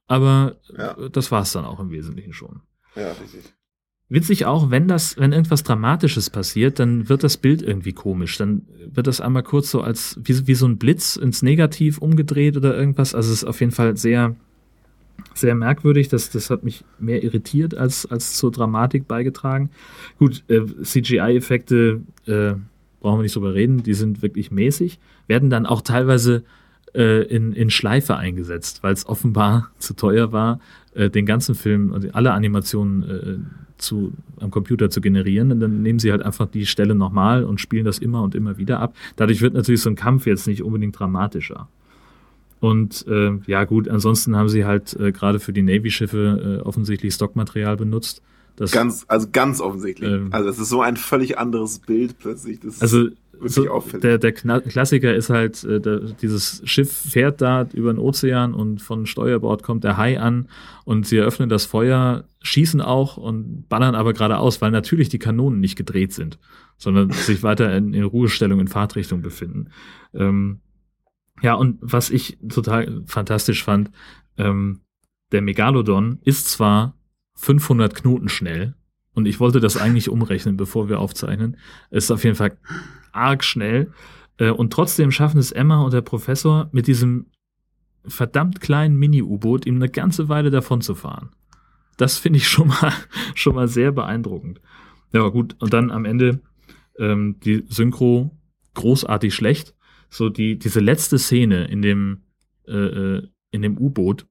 Aber 0.09 0.55
ja. 0.75 0.95
das 1.09 1.31
war 1.31 1.43
es 1.43 1.51
dann 1.53 1.65
auch 1.65 1.79
im 1.79 1.91
Wesentlichen 1.91 2.33
schon. 2.33 2.61
Ja, 2.95 3.11
richtig. 3.11 3.43
Witzig 4.09 4.47
auch, 4.47 4.71
wenn 4.71 4.87
das, 4.87 5.19
wenn 5.19 5.33
irgendwas 5.33 5.61
Dramatisches 5.61 6.31
passiert, 6.31 6.79
dann 6.79 7.09
wird 7.09 7.23
das 7.23 7.37
Bild 7.37 7.61
irgendwie 7.61 7.93
komisch. 7.93 8.37
Dann 8.39 8.63
wird 8.87 9.05
das 9.05 9.21
einmal 9.21 9.43
kurz 9.43 9.69
so 9.69 9.81
als 9.81 10.19
wie, 10.23 10.47
wie 10.47 10.55
so 10.55 10.67
ein 10.67 10.79
Blitz 10.79 11.15
ins 11.15 11.43
Negativ 11.43 11.99
umgedreht 11.99 12.57
oder 12.57 12.75
irgendwas. 12.75 13.13
Also 13.13 13.31
es 13.31 13.43
ist 13.43 13.47
auf 13.47 13.59
jeden 13.59 13.71
Fall 13.71 13.95
sehr, 13.97 14.35
sehr 15.35 15.53
merkwürdig. 15.53 16.09
Das, 16.09 16.31
das 16.31 16.49
hat 16.49 16.63
mich 16.63 16.83
mehr 16.97 17.21
irritiert 17.23 17.75
als, 17.75 18.07
als 18.07 18.35
zur 18.35 18.51
Dramatik 18.51 19.07
beigetragen. 19.07 19.69
Gut, 20.17 20.43
äh, 20.47 20.65
CGI-Effekte, 20.81 22.01
äh, 22.25 22.55
brauchen 22.99 23.19
wir 23.19 23.23
nicht 23.23 23.35
drüber 23.35 23.53
reden, 23.53 23.83
die 23.83 23.93
sind 23.93 24.23
wirklich 24.23 24.49
mäßig, 24.49 24.99
werden 25.27 25.51
dann 25.51 25.67
auch 25.67 25.81
teilweise 25.81 26.43
äh, 26.93 27.23
in, 27.23 27.53
in 27.53 27.69
Schleife 27.69 28.17
eingesetzt, 28.17 28.83
weil 28.83 28.93
es 28.93 29.05
offenbar 29.05 29.71
zu 29.79 29.93
teuer 29.93 30.31
war, 30.31 30.59
äh, 30.93 31.09
den 31.09 31.25
ganzen 31.25 31.55
Film 31.55 31.91
und 31.91 32.15
alle 32.15 32.33
Animationen 32.33 33.03
äh, 33.03 33.37
zu, 33.77 34.13
am 34.39 34.51
Computer 34.51 34.89
zu 34.89 35.01
generieren. 35.01 35.51
Und 35.51 35.59
dann 35.59 35.81
nehmen 35.81 35.99
sie 35.99 36.11
halt 36.11 36.21
einfach 36.21 36.47
die 36.47 36.65
Stelle 36.65 36.95
nochmal 36.95 37.43
und 37.43 37.59
spielen 37.59 37.85
das 37.85 37.99
immer 37.99 38.21
und 38.21 38.35
immer 38.35 38.57
wieder 38.57 38.79
ab. 38.79 38.95
Dadurch 39.15 39.41
wird 39.41 39.53
natürlich 39.53 39.81
so 39.81 39.89
ein 39.89 39.95
Kampf 39.95 40.25
jetzt 40.25 40.47
nicht 40.47 40.63
unbedingt 40.63 40.99
dramatischer. 40.99 41.67
Und 42.59 43.05
äh, 43.07 43.37
ja 43.47 43.63
gut, 43.63 43.87
ansonsten 43.87 44.35
haben 44.35 44.49
sie 44.49 44.65
halt 44.65 44.93
äh, 44.99 45.11
gerade 45.11 45.39
für 45.39 45.53
die 45.53 45.61
Navy-Schiffe 45.61 46.59
äh, 46.59 46.67
offensichtlich 46.67 47.13
Stockmaterial 47.13 47.77
benutzt. 47.77 48.21
Das, 48.57 48.71
ganz, 48.71 49.05
also 49.07 49.27
ganz 49.31 49.61
offensichtlich. 49.61 50.11
Ähm, 50.11 50.27
also 50.31 50.49
es 50.49 50.59
ist 50.59 50.67
so 50.67 50.81
ein 50.81 50.97
völlig 50.97 51.37
anderes 51.37 51.79
Bild 51.79 52.19
plötzlich. 52.19 52.59
Das 52.59 52.81
also 52.81 53.07
so, 53.41 53.81
der, 54.01 54.17
der 54.17 54.31
Klassiker 54.31 55.13
ist 55.13 55.29
halt, 55.29 55.63
äh, 55.63 55.79
der, 55.79 55.99
dieses 55.99 56.61
Schiff 56.65 56.91
fährt 56.91 57.41
da 57.41 57.67
über 57.73 57.93
den 57.93 57.99
Ozean 57.99 58.53
und 58.53 58.81
von 58.81 59.05
Steuerbord 59.05 59.63
kommt 59.63 59.83
der 59.83 59.97
Hai 59.97 60.19
an 60.19 60.47
und 60.85 61.07
sie 61.07 61.17
eröffnen 61.17 61.49
das 61.49 61.65
Feuer, 61.65 62.25
schießen 62.41 62.81
auch 62.81 63.17
und 63.17 63.67
ballern 63.69 63.95
aber 63.95 64.13
geradeaus, 64.13 64.61
weil 64.61 64.71
natürlich 64.71 65.09
die 65.09 65.19
Kanonen 65.19 65.59
nicht 65.59 65.75
gedreht 65.75 66.13
sind, 66.13 66.39
sondern 66.77 67.11
sich 67.11 67.43
weiter 67.43 67.75
in, 67.75 67.93
in 67.93 68.03
Ruhestellung 68.03 68.59
in 68.59 68.67
Fahrtrichtung 68.67 69.21
befinden. 69.21 69.69
Ähm, 70.13 70.59
ja, 71.41 71.53
und 71.53 71.77
was 71.81 72.09
ich 72.09 72.37
total 72.49 73.03
fantastisch 73.05 73.63
fand, 73.63 73.91
ähm, 74.37 74.81
der 75.31 75.41
Megalodon 75.41 76.19
ist 76.23 76.49
zwar 76.49 76.97
500 77.35 77.95
Knoten 77.95 78.27
schnell, 78.27 78.75
und 79.19 79.25
ich 79.25 79.41
wollte 79.41 79.59
das 79.59 79.75
eigentlich 79.75 80.07
umrechnen, 80.07 80.55
bevor 80.55 80.87
wir 80.87 80.99
aufzeichnen. 80.99 81.57
Ist 81.89 82.09
auf 82.09 82.23
jeden 82.23 82.37
Fall 82.37 82.57
arg 83.11 83.43
schnell. 83.43 83.91
Äh, 84.37 84.51
und 84.51 84.71
trotzdem 84.71 85.11
schaffen 85.11 85.39
es 85.39 85.51
Emma 85.51 85.81
und 85.81 85.93
der 85.93 86.01
Professor 86.01 86.69
mit 86.71 86.87
diesem 86.87 87.27
verdammt 88.05 88.61
kleinen 88.61 88.95
Mini-U-Boot 88.95 89.65
ihm 89.65 89.75
eine 89.75 89.89
ganze 89.89 90.29
Weile 90.29 90.51
davon 90.51 90.81
zu 90.81 90.95
fahren. 90.95 91.29
Das 91.97 92.17
finde 92.17 92.37
ich 92.37 92.47
schon 92.47 92.69
mal, 92.69 92.93
schon 93.35 93.55
mal 93.55 93.67
sehr 93.67 93.91
beeindruckend. 93.91 94.61
Ja, 95.11 95.27
gut. 95.29 95.55
Und 95.59 95.73
dann 95.73 95.91
am 95.91 96.05
Ende 96.05 96.41
ähm, 96.97 97.37
die 97.43 97.65
Synchro 97.67 98.37
großartig 98.73 99.33
schlecht 99.33 99.75
so 100.09 100.29
die, 100.29 100.57
diese 100.57 100.79
letzte 100.79 101.19
Szene 101.19 101.65
in 101.65 101.81
dem, 101.81 102.23
äh, 102.67 102.73
äh, 102.73 103.27
in 103.51 103.61
dem 103.61 103.77
U-Boot 103.77 104.27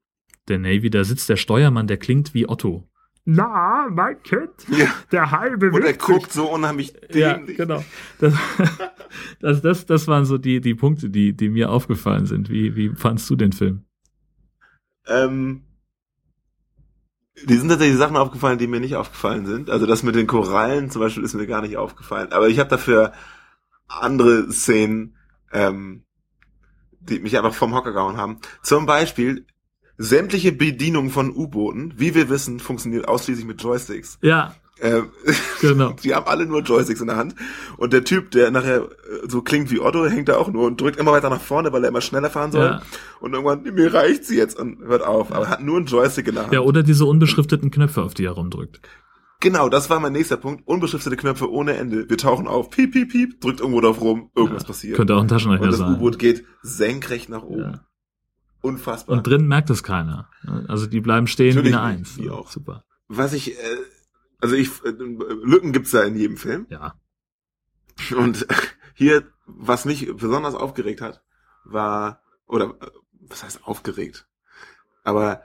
der 0.49 0.59
Navy, 0.59 0.91
da 0.91 1.05
sitzt 1.05 1.29
der 1.29 1.37
Steuermann, 1.37 1.87
der 1.87 1.99
klingt 1.99 2.35
wie 2.35 2.49
Otto. 2.49 2.89
Na, 3.31 3.89
mein 3.91 4.23
Kind, 4.23 4.51
ja. 4.69 4.87
der 5.13 5.31
Hai 5.31 5.51
bewegt 5.51 5.75
Und 5.75 5.85
er 5.85 5.93
guckt 5.93 6.33
so 6.33 6.51
unheimlich 6.51 6.95
dämlich. 7.13 7.59
Ja, 7.59 7.65
genau. 7.65 7.85
Das, 8.19 8.33
das, 9.41 9.61
das, 9.61 9.87
das 9.87 10.09
waren 10.09 10.25
so 10.25 10.39
die, 10.39 10.63
die 10.63 10.75
Punkte, 10.75 11.11
die, 11.11 11.37
die 11.37 11.51
mir 11.51 11.71
aufgefallen 11.71 12.25
sind. 12.25 12.49
Wie, 12.49 12.75
wie 12.75 12.89
fandst 12.95 13.29
du 13.29 13.37
den 13.37 13.53
Film? 13.53 13.85
Ähm, 15.07 15.65
die 17.45 17.57
sind 17.57 17.69
tatsächlich 17.69 17.99
Sachen 17.99 18.17
aufgefallen, 18.17 18.59
die 18.59 18.67
mir 18.67 18.81
nicht 18.81 18.97
aufgefallen 18.97 19.45
sind. 19.45 19.69
Also 19.69 19.85
das 19.85 20.03
mit 20.03 20.15
den 20.15 20.27
Korallen 20.27 20.91
zum 20.91 21.03
Beispiel 21.03 21.23
ist 21.23 21.35
mir 21.35 21.47
gar 21.47 21.61
nicht 21.61 21.77
aufgefallen. 21.77 22.33
Aber 22.33 22.49
ich 22.49 22.59
habe 22.59 22.71
dafür 22.71 23.13
andere 23.89 24.51
Szenen 24.51 25.17
ähm, 25.53 26.05
die 27.01 27.21
mich 27.21 27.37
einfach 27.37 27.55
vom 27.55 27.75
Hocker 27.75 27.93
gehauen 27.93 28.17
haben. 28.17 28.41
Zum 28.63 28.87
Beispiel 28.87 29.47
sämtliche 29.99 30.53
Bedienung 30.53 31.11
von 31.11 31.35
U-Booten, 31.35 31.95
wie 31.97 32.15
wir 32.15 32.31
wissen, 32.31 32.61
funktioniert 32.61 33.07
ausschließlich 33.07 33.47
mit 33.47 33.63
Joysticks. 33.63 34.19
Ja. 34.23 34.55
Ähm, 34.81 35.09
genau. 35.61 35.91
Die 36.05 36.15
haben 36.15 36.27
alle 36.27 36.47
nur 36.47 36.63
Joysticks 36.63 37.01
in 37.01 37.09
der 37.09 37.17
Hand. 37.17 37.35
Und 37.77 37.93
der 37.93 38.05
Typ, 38.05 38.31
der 38.31 38.51
nachher 38.51 38.83
äh, 38.83 39.29
so 39.29 39.43
klingt 39.43 39.71
wie 39.71 39.81
Otto, 39.81 40.07
hängt 40.07 40.29
da 40.29 40.37
auch 40.37 40.49
nur 40.51 40.67
und 40.67 40.81
drückt 40.81 40.99
immer 40.99 41.13
weiter 41.13 41.31
nach 41.31 41.41
vorne, 41.41 41.73
weil 41.73 41.83
er 41.83 41.89
immer 41.89 42.01
schneller 42.01 42.31
fahren 42.31 42.53
soll. 42.53 42.65
Ja. 42.65 42.83
Und 43.21 43.33
irgendwann, 43.35 43.63
mir 43.63 43.93
reicht 43.93 44.25
sie 44.25 44.37
jetzt 44.37 44.59
und 44.59 44.81
hört 44.85 45.05
auf. 45.05 45.33
Aber 45.33 45.47
er 45.47 45.51
hat 45.51 45.63
nur 45.63 45.77
einen 45.77 45.87
Joystick 45.87 46.29
in 46.29 46.35
der 46.35 46.45
Hand. 46.45 46.53
Ja, 46.53 46.61
oder 46.61 46.83
diese 46.85 47.05
unbeschrifteten 47.05 47.71
Knöpfe, 47.71 48.03
auf 48.03 48.15
die 48.15 48.25
er 48.25 48.33
rumdrückt. 48.33 48.81
Genau, 49.41 49.69
das 49.69 49.89
war 49.89 50.01
mein 50.01 50.13
nächster 50.13 50.37
Punkt. 50.37 50.67
Unbeschriftete 50.67 51.17
Knöpfe 51.17 51.51
ohne 51.51 51.77
Ende. 51.77 52.11
Wir 52.11 52.19
tauchen 52.19 52.49
auf, 52.49 52.71
piep, 52.71 52.93
piep, 52.93 53.13
piep, 53.13 53.41
drückt 53.41 53.61
irgendwo 53.61 53.81
drauf 53.81 54.01
rum, 54.01 54.31
irgendwas 54.35 54.63
ja, 54.63 54.67
passiert. 54.67 54.97
Könnte 54.97 55.15
auch 55.15 55.21
ein 55.21 55.29
Taschenrechner 55.29 55.73
sein. 55.73 55.87
Und 55.87 55.93
das 55.93 56.01
U-Boot 56.01 56.19
geht 56.19 56.45
senkrecht 56.63 57.29
nach 57.29 57.45
oben. 57.45 57.61
Ja. 57.61 57.81
Unfassbar. 58.61 59.17
Und 59.17 59.27
drin 59.27 59.47
merkt 59.47 59.71
es 59.71 59.83
keiner. 59.83 60.29
Also 60.67 60.87
die 60.87 61.01
bleiben 61.01 61.27
stehen 61.27 61.55
Natürlich 61.55 61.73
wie 61.73 61.77
eine 61.77 61.85
Eins. 61.85 62.17
Die 62.17 62.31
auch. 62.31 62.51
Super. 62.51 62.85
Was 63.07 63.33
ich, 63.33 63.59
äh, 63.59 63.77
also 64.41 64.55
ich, 64.55 64.69
äh, 64.85 64.91
Lücken 64.91 65.73
gibt's 65.73 65.93
da 65.93 66.03
in 66.03 66.17
jedem 66.17 66.37
Film. 66.37 66.67
Ja. 66.69 66.95
Und 68.17 68.47
hier, 68.95 69.25
was 69.47 69.85
mich 69.85 70.15
besonders 70.17 70.55
aufgeregt 70.55 71.01
hat, 71.01 71.23
war, 71.65 72.23
oder, 72.47 72.75
äh, 72.81 72.91
was 73.21 73.45
heißt 73.45 73.65
aufgeregt? 73.65 74.27
Aber 75.05 75.43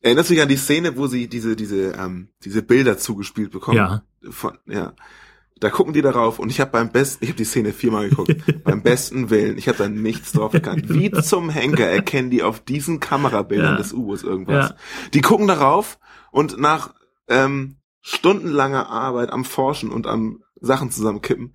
Erinnerst 0.00 0.30
du 0.30 0.34
dich 0.34 0.42
an 0.42 0.48
die 0.48 0.56
Szene, 0.56 0.96
wo 0.96 1.06
sie 1.08 1.28
diese, 1.28 1.56
diese, 1.56 1.92
ähm, 1.92 2.28
diese 2.44 2.62
Bilder 2.62 2.98
zugespielt 2.98 3.50
bekommen? 3.50 3.76
Ja. 3.76 4.02
Von, 4.30 4.58
ja. 4.66 4.94
Da 5.60 5.70
gucken 5.70 5.92
die 5.92 6.02
darauf 6.02 6.38
und 6.38 6.50
ich 6.50 6.60
habe 6.60 6.70
beim 6.70 6.90
besten, 6.90 7.24
ich 7.24 7.30
habe 7.30 7.38
die 7.38 7.44
Szene 7.44 7.72
viermal 7.72 8.08
geguckt, 8.08 8.36
beim 8.64 8.82
besten 8.82 9.30
Willen, 9.30 9.58
ich 9.58 9.68
habe 9.68 9.78
da 9.78 9.88
nichts 9.88 10.32
drauf 10.32 10.54
erkannt. 10.54 10.88
Wie 10.88 11.10
zum 11.10 11.50
Henker 11.50 11.86
erkennen 11.86 12.30
die 12.30 12.42
auf 12.42 12.60
diesen 12.60 13.00
Kamerabildern 13.00 13.72
ja. 13.72 13.76
des 13.76 13.92
U-Boots 13.92 14.22
irgendwas. 14.22 14.70
Ja. 14.70 14.76
Die 15.14 15.20
gucken 15.20 15.48
darauf 15.48 15.98
und 16.30 16.58
nach 16.58 16.94
ähm, 17.28 17.76
stundenlanger 18.00 18.88
Arbeit 18.88 19.30
am 19.30 19.44
Forschen 19.44 19.90
und 19.90 20.06
am 20.06 20.42
Sachen 20.60 20.90
zusammenkippen, 20.90 21.54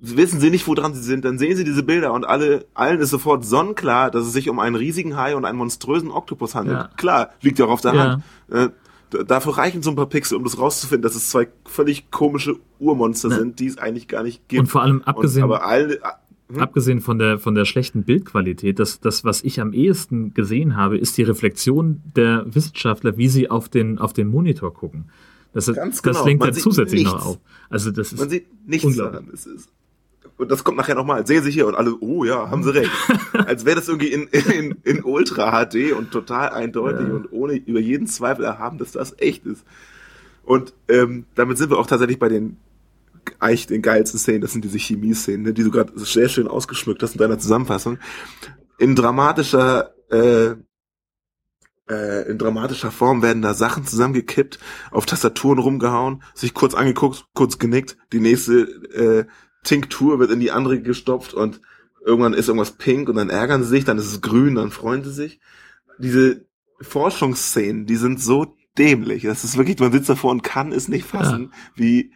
wissen 0.00 0.40
sie 0.40 0.50
nicht, 0.50 0.66
woran 0.68 0.94
sie 0.94 1.02
sind, 1.02 1.24
dann 1.24 1.38
sehen 1.38 1.56
sie 1.56 1.64
diese 1.64 1.82
Bilder 1.82 2.12
und 2.12 2.24
alle, 2.24 2.66
allen 2.74 3.00
ist 3.00 3.10
sofort 3.10 3.44
sonnenklar, 3.44 4.10
dass 4.10 4.26
es 4.26 4.32
sich 4.32 4.48
um 4.48 4.60
einen 4.60 4.76
riesigen 4.76 5.16
Hai 5.16 5.34
und 5.34 5.44
einen 5.44 5.58
monströsen 5.58 6.10
Oktopus 6.10 6.54
handelt. 6.54 6.78
Ja. 6.78 6.90
Klar, 6.96 7.30
liegt 7.40 7.58
ja 7.58 7.66
auch 7.66 7.70
auf 7.70 7.80
der 7.80 7.94
ja. 7.94 8.04
Hand. 8.04 8.22
Äh, 8.50 8.68
dafür 9.10 9.58
reichen 9.58 9.82
so 9.82 9.90
ein 9.90 9.96
paar 9.96 10.08
Pixel, 10.08 10.36
um 10.36 10.44
das 10.44 10.58
rauszufinden, 10.58 11.02
dass 11.02 11.14
es 11.14 11.30
zwei 11.30 11.48
völlig 11.64 12.10
komische 12.10 12.56
Urmonster 12.78 13.30
ja. 13.30 13.38
sind, 13.38 13.60
die 13.60 13.66
es 13.66 13.78
eigentlich 13.78 14.08
gar 14.08 14.22
nicht 14.22 14.48
gibt. 14.48 14.60
Und 14.60 14.66
vor 14.66 14.82
allem 14.82 15.02
abgesehen, 15.02 15.44
und, 15.44 15.52
aber 15.52 15.66
alle, 15.66 16.00
hm? 16.48 16.60
abgesehen 16.60 17.00
von 17.00 17.18
der, 17.18 17.38
von 17.38 17.54
der 17.54 17.64
schlechten 17.64 18.04
Bildqualität, 18.04 18.78
das, 18.78 19.00
das, 19.00 19.24
was 19.24 19.42
ich 19.42 19.60
am 19.60 19.72
ehesten 19.72 20.34
gesehen 20.34 20.76
habe, 20.76 20.98
ist 20.98 21.16
die 21.18 21.22
Reflexion 21.22 22.02
der 22.16 22.44
Wissenschaftler, 22.46 23.16
wie 23.16 23.28
sie 23.28 23.50
auf 23.50 23.68
den, 23.68 23.98
auf 23.98 24.12
den 24.12 24.28
Monitor 24.28 24.72
gucken. 24.72 25.10
Das, 25.52 25.72
Ganz 25.72 26.02
das 26.02 26.16
genau. 26.16 26.26
lenkt 26.26 26.44
ja 26.44 26.52
zusätzlich 26.52 27.04
nichts. 27.04 27.14
noch 27.14 27.26
auf. 27.26 27.38
Also 27.70 27.90
das 27.90 28.12
ist 28.12 28.18
Man 28.18 28.28
sieht 28.28 28.46
nichts 28.68 28.96
daran. 28.96 29.30
Es 29.32 29.46
ist, 29.46 29.70
und 30.36 30.50
das 30.50 30.64
kommt 30.64 30.76
nachher 30.76 30.94
nochmal. 30.94 31.26
Sehen 31.26 31.42
Sie 31.42 31.50
hier 31.50 31.66
und 31.66 31.74
alle, 31.74 31.94
oh 32.00 32.24
ja, 32.24 32.50
haben 32.50 32.62
Sie 32.62 32.74
recht. 32.74 32.90
Als 33.32 33.64
wäre 33.64 33.76
das 33.76 33.88
irgendwie 33.88 34.12
in, 34.12 34.28
in, 34.28 34.76
in 34.84 35.04
Ultra 35.04 35.64
HD 35.64 35.92
und 35.92 36.10
total 36.10 36.50
eindeutig 36.50 37.08
ja. 37.08 37.14
und 37.14 37.32
ohne 37.32 37.54
über 37.54 37.80
jeden 37.80 38.06
Zweifel 38.06 38.44
erhaben, 38.44 38.78
dass 38.78 38.92
das 38.92 39.14
echt 39.18 39.46
ist. 39.46 39.64
Und 40.44 40.74
ähm, 40.88 41.26
damit 41.34 41.58
sind 41.58 41.70
wir 41.70 41.78
auch 41.78 41.86
tatsächlich 41.86 42.18
bei 42.18 42.28
den 42.28 42.56
eigentlich 43.40 43.66
den 43.66 43.82
geilsten 43.82 44.20
Szenen, 44.20 44.40
das 44.40 44.52
sind 44.52 44.64
diese 44.64 44.78
Chemie-Szenen, 44.78 45.42
ne, 45.42 45.52
die 45.52 45.64
du 45.64 45.70
gerade 45.72 45.92
sehr 45.96 46.28
schön 46.28 46.46
ausgeschmückt 46.46 47.02
hast 47.02 47.14
in 47.14 47.18
deiner 47.18 47.38
Zusammenfassung. 47.38 47.98
In 48.78 48.94
dramatischer 48.94 49.94
äh, 50.10 50.54
äh, 51.88 52.28
in 52.28 52.38
dramatischer 52.38 52.90
Form 52.90 53.22
werden 53.22 53.42
da 53.42 53.54
Sachen 53.54 53.86
zusammengekippt, 53.86 54.58
auf 54.90 55.06
Tastaturen 55.06 55.58
rumgehauen, 55.58 56.22
sich 56.34 56.54
kurz 56.54 56.74
angeguckt, 56.74 57.26
kurz 57.34 57.58
genickt, 57.58 57.96
die 58.12 58.20
nächste 58.20 58.62
äh, 58.92 59.24
Tinktur 59.64 60.18
wird 60.18 60.30
in 60.30 60.40
die 60.40 60.52
andere 60.52 60.80
gestopft 60.80 61.34
und 61.34 61.60
irgendwann 62.04 62.34
ist 62.34 62.48
irgendwas 62.48 62.72
pink 62.72 63.08
und 63.08 63.16
dann 63.16 63.30
ärgern 63.30 63.62
sie 63.62 63.68
sich, 63.68 63.84
dann 63.84 63.98
ist 63.98 64.06
es 64.06 64.20
grün, 64.20 64.54
dann 64.54 64.70
freuen 64.70 65.02
sie 65.02 65.12
sich. 65.12 65.40
Diese 65.98 66.46
Forschungsszenen, 66.80 67.86
die 67.86 67.96
sind 67.96 68.20
so 68.20 68.56
dämlich. 68.78 69.24
Das 69.24 69.44
ist 69.44 69.56
wirklich, 69.56 69.78
man 69.78 69.92
sitzt 69.92 70.08
davor 70.08 70.30
und 70.30 70.42
kann 70.42 70.72
es 70.72 70.88
nicht 70.88 71.06
fassen, 71.06 71.50
ja. 71.52 71.58
wie 71.74 72.12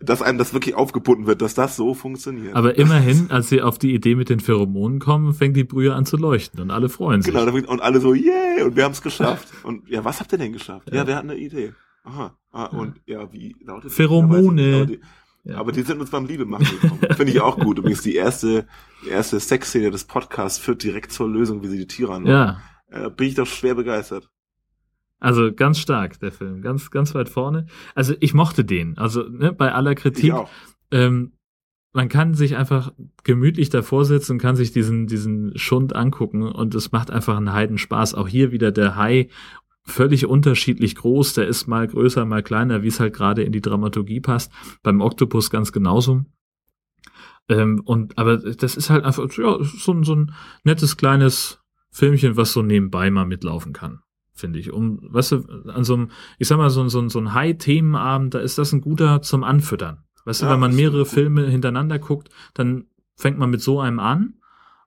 dass 0.00 0.22
einem 0.22 0.38
das 0.38 0.54
wirklich 0.54 0.74
aufgebunden 0.74 1.26
wird, 1.26 1.40
dass 1.40 1.54
das 1.54 1.76
so 1.76 1.94
funktioniert. 1.94 2.56
Aber 2.56 2.76
immerhin, 2.76 3.30
als 3.30 3.48
sie 3.48 3.62
auf 3.62 3.78
die 3.78 3.94
Idee 3.94 4.16
mit 4.16 4.28
den 4.28 4.40
Pheromonen 4.40 4.98
kommen, 4.98 5.34
fängt 5.34 5.56
die 5.56 5.64
Brühe 5.64 5.94
an 5.94 6.04
zu 6.04 6.16
leuchten 6.16 6.60
und 6.60 6.70
alle 6.70 6.88
freuen 6.88 7.22
sich. 7.22 7.32
Genau, 7.32 7.52
und 7.52 7.80
alle 7.80 8.00
so, 8.00 8.12
yay, 8.12 8.62
und 8.62 8.76
wir 8.76 8.84
haben 8.84 8.92
es 8.92 9.02
geschafft. 9.02 9.48
Und 9.62 9.88
ja, 9.88 10.04
was 10.04 10.20
habt 10.20 10.32
ihr 10.32 10.38
denn 10.38 10.52
geschafft? 10.52 10.88
Ja, 10.90 10.96
ja 10.96 11.06
wir 11.06 11.16
hatten 11.16 11.30
eine 11.30 11.38
Idee. 11.38 11.72
Aha. 12.04 12.36
Ah, 12.50 12.66
und 12.66 13.00
ja, 13.06 13.32
wie 13.32 13.54
lautet 13.64 13.92
Pheromone. 13.92 14.86
Die, 14.86 15.00
ja. 15.44 15.56
aber 15.56 15.72
die 15.72 15.82
sind 15.82 16.00
uns 16.00 16.10
beim 16.10 16.26
Liebe 16.26 16.44
machen 16.46 16.66
gekommen. 16.66 17.00
Finde 17.16 17.32
ich 17.32 17.40
auch 17.40 17.58
gut. 17.58 17.78
Übrigens, 17.78 18.02
die 18.02 18.14
erste, 18.14 18.66
die 19.04 19.08
erste 19.08 19.38
Sexszene 19.40 19.90
des 19.90 20.04
Podcasts 20.04 20.58
führt 20.58 20.82
direkt 20.82 21.12
zur 21.12 21.28
Lösung, 21.28 21.62
wie 21.62 21.68
sie 21.68 21.78
die 21.78 21.86
Tiere 21.86 22.14
anmachen. 22.14 22.60
Ja. 22.90 23.06
Äh, 23.06 23.10
bin 23.10 23.28
ich 23.28 23.34
doch 23.34 23.46
schwer 23.46 23.74
begeistert. 23.74 24.30
Also 25.18 25.52
ganz 25.52 25.78
stark, 25.78 26.18
der 26.18 26.32
Film. 26.32 26.62
Ganz, 26.62 26.90
ganz 26.90 27.14
weit 27.14 27.28
vorne. 27.28 27.66
Also 27.94 28.14
ich 28.20 28.34
mochte 28.34 28.64
den. 28.64 28.98
Also 28.98 29.22
ne, 29.22 29.52
bei 29.52 29.72
aller 29.72 29.94
Kritik. 29.94 30.34
Ähm, 30.90 31.32
man 31.92 32.08
kann 32.08 32.34
sich 32.34 32.56
einfach 32.56 32.92
gemütlich 33.22 33.68
davor 33.68 34.04
sitzen 34.04 34.32
und 34.32 34.38
kann 34.38 34.56
sich 34.56 34.72
diesen, 34.72 35.06
diesen 35.06 35.56
Schund 35.58 35.94
angucken 35.94 36.42
und 36.42 36.74
es 36.74 36.90
macht 36.90 37.10
einfach 37.10 37.36
einen 37.36 37.52
Heidenspaß. 37.52 38.14
Auch 38.14 38.28
hier 38.28 38.50
wieder 38.50 38.72
der 38.72 38.96
Hai 38.96 39.28
völlig 39.84 40.26
unterschiedlich 40.26 40.94
groß. 40.96 41.34
Der 41.34 41.46
ist 41.46 41.66
mal 41.66 41.86
größer, 41.86 42.24
mal 42.24 42.42
kleiner, 42.42 42.82
wie 42.82 42.88
es 42.88 43.00
halt 43.00 43.14
gerade 43.14 43.42
in 43.42 43.52
die 43.52 43.60
Dramaturgie 43.60 44.20
passt. 44.20 44.52
Beim 44.82 45.00
Oktopus 45.00 45.50
ganz 45.50 45.72
genauso. 45.72 46.24
Ähm, 47.48 47.82
und 47.84 48.18
aber 48.18 48.36
das 48.36 48.76
ist 48.76 48.90
halt 48.90 49.04
einfach 49.04 49.28
ja, 49.36 49.58
so, 49.62 50.02
so 50.02 50.14
ein 50.14 50.34
nettes 50.64 50.96
kleines 50.96 51.60
Filmchen, 51.90 52.36
was 52.36 52.52
so 52.52 52.62
nebenbei 52.62 53.10
mal 53.10 53.26
mitlaufen 53.26 53.72
kann, 53.72 54.00
finde 54.32 54.58
ich. 54.58 54.72
Um, 54.72 55.00
weißt 55.02 55.32
du, 55.32 55.44
an 55.66 55.84
so 55.84 55.94
einem, 55.94 56.10
ich 56.38 56.48
sag 56.48 56.56
mal, 56.58 56.70
so, 56.70 56.86
so, 56.88 57.08
so 57.08 57.18
ein 57.18 57.34
High-Themenabend, 57.34 58.34
da 58.34 58.38
ist 58.38 58.58
das 58.58 58.72
ein 58.72 58.80
guter 58.80 59.22
zum 59.22 59.44
Anfüttern. 59.44 60.04
Weißt 60.24 60.42
Ja, 60.42 60.48
du, 60.48 60.54
wenn 60.54 60.60
man 60.60 60.74
mehrere. 60.76 61.04
Filme 61.04 61.46
hintereinander 61.48 61.98
guckt, 61.98 62.28
dann 62.54 62.86
fängt 63.16 63.38
man 63.38 63.50
mit 63.50 63.60
so 63.60 63.80
einem 63.80 63.98
an 63.98 64.34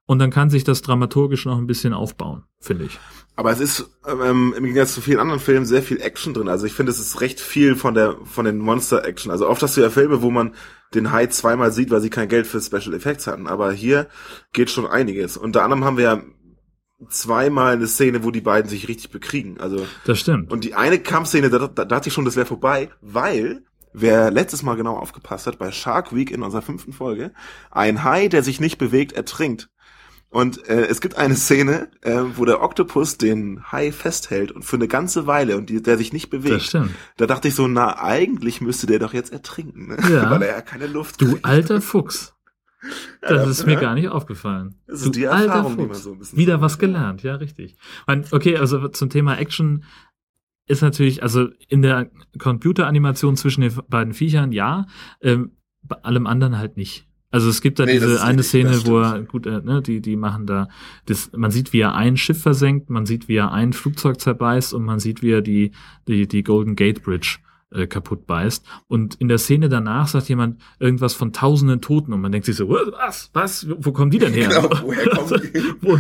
und 0.06 0.20
dann 0.20 0.30
kann 0.30 0.50
sich 0.50 0.64
das 0.64 0.82
dramaturgisch 0.82 1.46
noch 1.46 1.58
ein 1.58 1.68
bisschen 1.68 1.94
aufbauen, 1.94 2.44
finde 2.60 2.86
ich. 2.86 3.00
Aber 3.38 3.52
es 3.52 3.60
ist 3.60 3.90
ähm, 4.08 4.54
im 4.58 4.64
Gegensatz 4.64 4.94
zu 4.94 5.02
vielen 5.02 5.20
anderen 5.20 5.42
Filmen 5.42 5.66
sehr 5.66 5.84
viel 5.84 6.00
Action 6.02 6.34
drin. 6.34 6.48
Also 6.48 6.66
ich 6.66 6.74
finde, 6.74 6.92
es 6.92 7.00
ist 7.00 7.20
recht 7.20 7.40
viel 7.40 7.76
von 7.76 7.94
der 7.94 8.16
von 8.24 8.46
den 8.46 8.60
Monster-Action. 8.60 9.30
Also 9.32 9.50
oft 9.50 9.62
hast 9.62 9.76
du 9.76 9.82
ja 9.82 9.90
Filme, 9.90 10.22
wo 10.22 10.32
man 10.32 10.56
den 10.94 11.12
Hai 11.12 11.28
zweimal 11.28 11.72
sieht, 11.74 11.92
weil 11.92 12.02
sie 12.02 12.10
kein 12.10 12.30
Geld 12.30 12.48
für 12.48 12.62
Special 12.62 12.94
Effects 12.94 13.28
hatten. 13.28 13.48
Aber 13.48 13.74
hier 13.74 14.08
geht 14.54 14.70
schon 14.70 14.88
einiges. 14.88 15.36
Unter 15.36 15.64
anderem 15.64 15.84
haben 15.84 15.98
wir 15.98 16.04
ja 16.04 16.22
zweimal 17.10 17.74
eine 17.74 17.88
Szene, 17.88 18.24
wo 18.24 18.32
die 18.32 18.42
beiden 18.42 18.70
sich 18.70 18.88
richtig 18.88 19.12
bekriegen. 19.12 19.60
Also 19.60 19.86
Das 20.06 20.20
stimmt. 20.20 20.52
und 20.52 20.64
die 20.64 20.76
eine 20.76 21.00
Kampfszene, 21.00 21.50
da, 21.50 21.60
da, 21.60 21.68
da 21.68 21.86
dachte 21.86 22.08
ich 22.08 22.14
schon, 22.14 22.26
das 22.26 22.38
wäre 22.38 22.46
vorbei, 22.46 22.90
weil 23.02 23.64
wer 23.92 24.32
letztes 24.32 24.64
Mal 24.64 24.76
genau 24.76 24.96
aufgepasst 24.96 25.48
hat, 25.48 25.58
bei 25.58 25.72
Shark 25.72 26.16
Week 26.16 26.32
in 26.32 26.42
unserer 26.42 26.62
fünften 26.62 26.94
Folge, 26.94 27.32
ein 27.72 28.04
Hai, 28.04 28.28
der 28.28 28.44
sich 28.44 28.60
nicht 28.60 28.78
bewegt, 28.78 29.14
ertrinkt. 29.14 29.70
Und 30.36 30.68
äh, 30.68 30.88
es 30.88 31.00
gibt 31.00 31.16
eine 31.18 31.36
Szene, 31.36 31.88
äh, 32.02 32.20
wo 32.36 32.44
der 32.44 32.62
Oktopus 32.62 33.18
den 33.18 33.72
Hai 33.72 33.94
festhält 33.94 34.52
und 34.52 34.66
für 34.66 34.76
eine 34.76 34.90
ganze 34.90 35.28
Weile 35.28 35.56
und 35.56 35.70
die, 35.70 35.82
der 35.82 35.98
sich 35.98 36.12
nicht 36.12 36.26
das 36.34 36.42
bewegt. 36.42 36.62
stimmt. 36.64 36.92
Da 37.16 37.26
dachte 37.26 37.48
ich 37.48 37.56
so, 37.56 37.70
na, 37.70 38.02
eigentlich 38.04 38.60
müsste 38.60 38.86
der 38.86 39.00
doch 39.00 39.14
jetzt 39.14 39.32
ertrinken, 39.32 39.88
ne? 39.88 39.98
Ja. 40.12 40.30
weil 40.32 40.42
er 40.42 40.56
ja 40.56 40.62
keine 40.62 40.88
Luft 40.88 41.22
Du 41.22 41.32
kriegt. 41.32 41.46
alter 41.46 41.80
Fuchs. 41.80 42.36
Ja, 43.24 43.30
Das 43.30 43.48
ist 43.48 43.66
mir 43.66 43.76
ja. 43.76 43.80
gar 43.80 43.96
nicht 43.96 44.10
aufgefallen. 44.10 44.76
Das 44.88 45.00
du 45.00 45.06
ist 45.06 45.16
die 45.16 45.24
Erfahrung, 45.24 45.78
die 45.78 45.86
man 45.86 45.96
so 45.96 46.12
ein 46.12 46.20
bisschen 46.20 46.38
Wieder 46.38 46.60
was 46.60 46.80
gelernt, 46.80 47.24
ja, 47.24 47.36
richtig. 47.36 47.78
Man, 48.06 48.26
okay, 48.32 48.58
also 48.58 48.90
zum 48.90 49.10
Thema 49.10 49.38
Action 49.38 49.86
ist 50.68 50.82
natürlich, 50.82 51.24
also 51.24 51.48
in 51.70 51.82
der 51.82 52.12
Computeranimation 52.40 53.38
zwischen 53.38 53.62
den 53.62 53.74
beiden 53.88 54.14
Viechern, 54.14 54.52
ja, 54.52 54.86
ähm, 55.22 55.52
bei 55.82 55.96
allem 56.04 56.28
anderen 56.28 56.58
halt 56.58 56.76
nicht. 56.76 57.08
Also 57.36 57.50
es 57.50 57.60
gibt 57.62 57.80
da 57.80 57.86
Nee, 57.86 57.92
diese 58.00 58.22
eine 58.24 58.40
richtig, 58.40 58.48
Szene, 58.48 58.86
wo 58.86 59.00
er, 59.02 59.22
gut, 59.24 59.46
äh, 59.46 59.60
ne, 59.62 59.82
die, 59.82 60.00
die 60.00 60.16
machen 60.16 60.46
da, 60.46 60.70
das, 61.06 61.32
man 61.36 61.52
sieht, 61.52 61.74
wie 61.74 61.82
er 61.82 61.94
ein 61.94 62.16
Schiff 62.16 62.42
versenkt, 62.42 62.90
man 62.90 63.06
sieht, 63.06 63.28
wie 63.28 63.36
er 63.36 63.52
ein 63.52 63.74
Flugzeug 63.74 64.22
zerbeißt 64.22 64.74
und 64.74 64.86
man 64.86 65.00
sieht, 65.00 65.22
wie 65.22 65.32
er 65.32 65.42
die, 65.42 65.72
die, 66.08 66.30
die 66.30 66.44
Golden 66.44 66.78
Gate 66.78 67.04
Bridge 67.04 67.40
äh, 67.72 67.88
kaputt 67.88 68.26
beißt. 68.26 68.66
Und 68.88 69.16
in 69.16 69.28
der 69.28 69.38
Szene 69.38 69.68
danach 69.68 70.08
sagt 70.08 70.30
jemand 70.30 70.62
irgendwas 70.80 71.14
von 71.14 71.34
tausenden 71.34 71.82
Toten 71.82 72.14
und 72.14 72.22
man 72.22 72.32
denkt 72.32 72.46
sich 72.46 72.56
so, 72.56 72.70
was, 72.70 73.32
was, 73.34 73.68
wo 73.80 73.92
kommen 73.92 74.12
die 74.12 74.20
denn 74.20 74.32
her? 74.32 74.48
Genau, 74.48 74.70
woher 74.84 75.10
kommen 75.10 75.42
die? 75.54 75.62
Wo, 75.82 76.00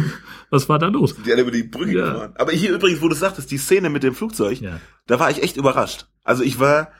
was 0.51 0.69
war 0.69 0.79
da 0.79 0.87
los? 0.87 1.17
Die 1.25 1.33
alle 1.33 1.41
über 1.41 1.51
die 1.51 1.63
Brücke 1.63 1.97
Ja. 1.97 2.11
gefahren. 2.13 2.33
Aber 2.37 2.53
hier 2.53 2.73
übrigens, 2.73 3.01
wo 3.01 3.09
du 3.09 3.15
sagtest, 3.15 3.51
die 3.51 3.57
Szene 3.57 3.89
mit 3.89 4.03
dem 4.03 4.15
Flugzeug, 4.15 4.61
Ja, 4.61 4.79
da 5.05 5.19
war 5.19 5.29
ich 5.31 5.43
echt 5.43 5.57
überrascht. 5.57 6.05
Also 6.23 6.43
ich 6.43 6.59
war, 6.61 6.91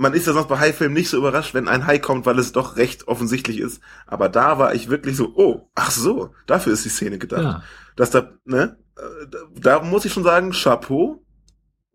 man 0.00 0.14
ist 0.14 0.26
ja 0.26 0.32
sonst 0.32 0.48
bei 0.48 0.58
Hai-Filmen 0.58 0.94
nicht 0.94 1.10
so 1.10 1.18
überrascht, 1.18 1.52
wenn 1.54 1.68
ein 1.68 1.86
Hai 1.86 1.98
kommt, 1.98 2.24
weil 2.26 2.38
es 2.38 2.52
doch 2.52 2.76
recht 2.76 3.06
offensichtlich 3.06 3.58
ist. 3.60 3.82
Aber 4.06 4.28
da 4.28 4.58
war 4.58 4.74
ich 4.74 4.88
wirklich 4.88 5.14
so, 5.16 5.32
oh, 5.36 5.68
ach 5.74 5.90
so, 5.90 6.34
dafür 6.46 6.72
ist 6.72 6.84
die 6.84 6.88
Szene 6.88 7.18
gedacht. 7.18 7.42
ja, 7.42 7.62
Dass 7.96 8.10
da, 8.10 8.32
ne, 8.46 8.78
äh, 8.96 9.26
da, 9.60 9.82
muss 9.82 10.04
ich 10.06 10.12
schon 10.12 10.24
sagen, 10.24 10.52
Chapeau, 10.52 11.22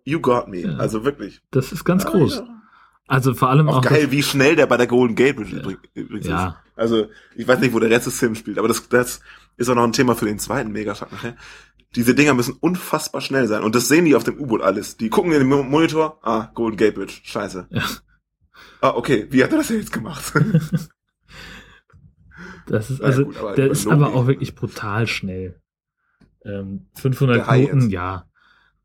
you 0.03 0.19
got 0.19 0.47
me. 0.47 0.59
Ja. 0.61 0.75
Also 0.77 1.03
wirklich. 1.03 1.41
das 1.51 1.72
ist 1.72 1.83
ganz 1.83 2.05
Ah, 2.05 2.11
groß. 2.11 2.35
ja. 2.37 2.48
Also 3.07 3.33
vor 3.33 3.50
allem 3.50 3.70
auch, 3.70 3.77
Auch 3.77 3.81
geil, 3.81 4.11
wie 4.11 4.24
schnell 4.24 4.55
der 4.55 4.65
bei 4.68 4.77
der 4.77 4.87
Golden 4.87 5.15
Gate 5.15 5.37
übrigens 5.94 6.27
Ja. 6.27 6.48
ist. 6.48 6.55
Also, 6.75 7.07
ich 7.35 7.48
weiß 7.48 7.59
nicht, 7.59 7.74
wo 7.74 7.79
der 7.79 7.89
Rest 7.89 8.07
des 8.07 8.20
Films 8.20 8.39
spielt, 8.39 8.57
aber 8.59 8.68
das, 8.68 8.87
das 8.89 9.22
ist 9.57 9.70
auch 9.70 9.75
noch 9.75 9.83
ein 9.83 9.94
Thema 9.94 10.15
für 10.15 10.25
den 10.25 10.39
zweiten 10.39 10.72
Megashark 10.72 11.11
nachher. 11.11 11.35
Diese 11.96 12.13
Dinger 12.13 12.33
müssen 12.33 12.55
unfassbar 12.59 13.22
schnell 13.22 13.48
sein. 13.48 13.63
Und 13.63 13.74
das 13.75 13.87
sehen 13.87 14.05
die 14.05 14.15
auf 14.15 14.24
dem 14.25 14.37
U-Boot 14.39 14.61
alles. 14.61 14.98
Die 14.98 15.09
gucken 15.09 15.31
in 15.31 15.39
den 15.39 15.48
Mo- 15.48 15.63
Monitor, 15.63 16.20
ah, 16.24 16.51
Golden 16.53 16.75
Gate 16.77 16.96
Bridge, 16.96 17.22
scheiße. 17.24 17.68
Ja. 17.70 17.83
Ah, 18.81 18.91
okay, 18.96 19.27
wie 19.29 19.44
hat 19.44 19.51
er 19.51 19.57
das 19.59 19.68
denn 19.68 19.77
jetzt 19.79 19.94
gemacht? 19.94 20.33
das 22.68 22.89
ist 22.89 23.00
Ja, 23.00 23.05
also, 23.05 23.25
gut, 23.25 23.37
aber 23.37 23.53
der 23.55 23.72
ist 23.72 23.87
aber 23.87 24.13
auch 24.13 24.27
wirklich 24.27 24.55
brutal 24.55 25.07
schnell. 25.07 25.61
Ähm, 26.44 26.87
500 26.96 27.37
Der 27.37 27.48
Hai 27.48 27.65
Knoten, 27.65 27.89
ja. 27.89 28.29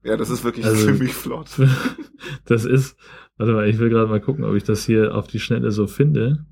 ja, 0.02 0.16
das 0.16 0.30
ist 0.30 0.44
wirklich 0.44 0.64
Also- 0.66 0.86
ziemlich 0.86 1.12
flott. 1.14 1.50
Das 2.44 2.66
ist, 2.66 2.98
warte 3.38 3.54
mal, 3.54 3.66
ich 3.66 3.78
will 3.78 3.88
gerade 3.88 4.06
mal 4.06 4.20
gucken, 4.20 4.44
ob 4.44 4.54
ich 4.54 4.62
das 4.64 4.84
hier 4.84 5.14
auf 5.14 5.26
die 5.26 5.40
Schnelle 5.40 5.70
so 5.70 5.86
finde. 5.86 6.44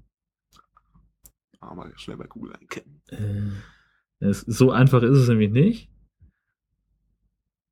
Ah, 1.61 1.75
mal 1.75 1.93
schnell 1.97 2.17
bei 2.17 2.27
Google 2.27 2.55
einkennen. 2.57 3.03
Äh, 3.09 3.51
es, 4.21 4.41
so 4.41 4.71
einfach 4.71 5.03
ist 5.03 5.19
es 5.19 5.29
nämlich 5.29 5.51
nicht. 5.51 5.91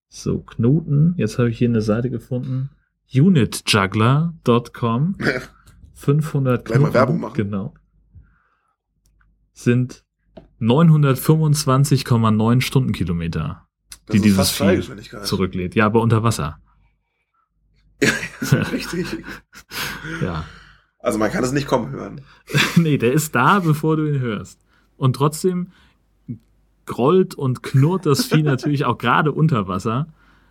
So, 0.08 0.40
Knoten. 0.40 1.14
Jetzt 1.16 1.38
habe 1.38 1.50
ich 1.50 1.58
hier 1.58 1.68
eine 1.68 1.82
Seite 1.82 2.10
gefunden. 2.10 2.70
Unitjuggler.com. 3.12 5.16
500 5.94 6.64
Gleich 6.64 6.78
mal 6.78 6.84
Knoten. 6.84 6.94
Werbung 6.94 7.20
machen. 7.20 7.34
Genau. 7.34 7.74
Sind 9.52 10.04
925,9 10.60 12.60
Stundenkilometer 12.60 13.66
Das 14.06 14.14
Die 14.14 14.20
dieses 14.20 14.50
Vieh 14.50 14.80
zurücklädt. 15.22 15.74
Ja, 15.74 15.86
aber 15.86 16.00
unter 16.00 16.22
Wasser. 16.22 16.60
Richtig. 18.72 19.16
Ja. 20.22 20.44
Also 21.00 21.18
man 21.18 21.32
kann 21.32 21.42
es 21.42 21.50
nicht 21.50 21.66
kommen 21.66 21.90
hören. 21.90 22.20
nee, 22.76 22.96
der 22.96 23.12
ist 23.12 23.34
da, 23.34 23.58
bevor 23.58 23.96
du 23.96 24.06
ihn 24.06 24.20
hörst. 24.20 24.64
Und 24.96 25.16
trotzdem 25.16 25.72
grollt 26.86 27.34
und 27.34 27.62
knurrt 27.62 28.06
das 28.06 28.26
Vieh 28.26 28.42
natürlich 28.42 28.84
auch 28.84 28.98
gerade 28.98 29.32
unter 29.32 29.68
Wasser 29.68 30.08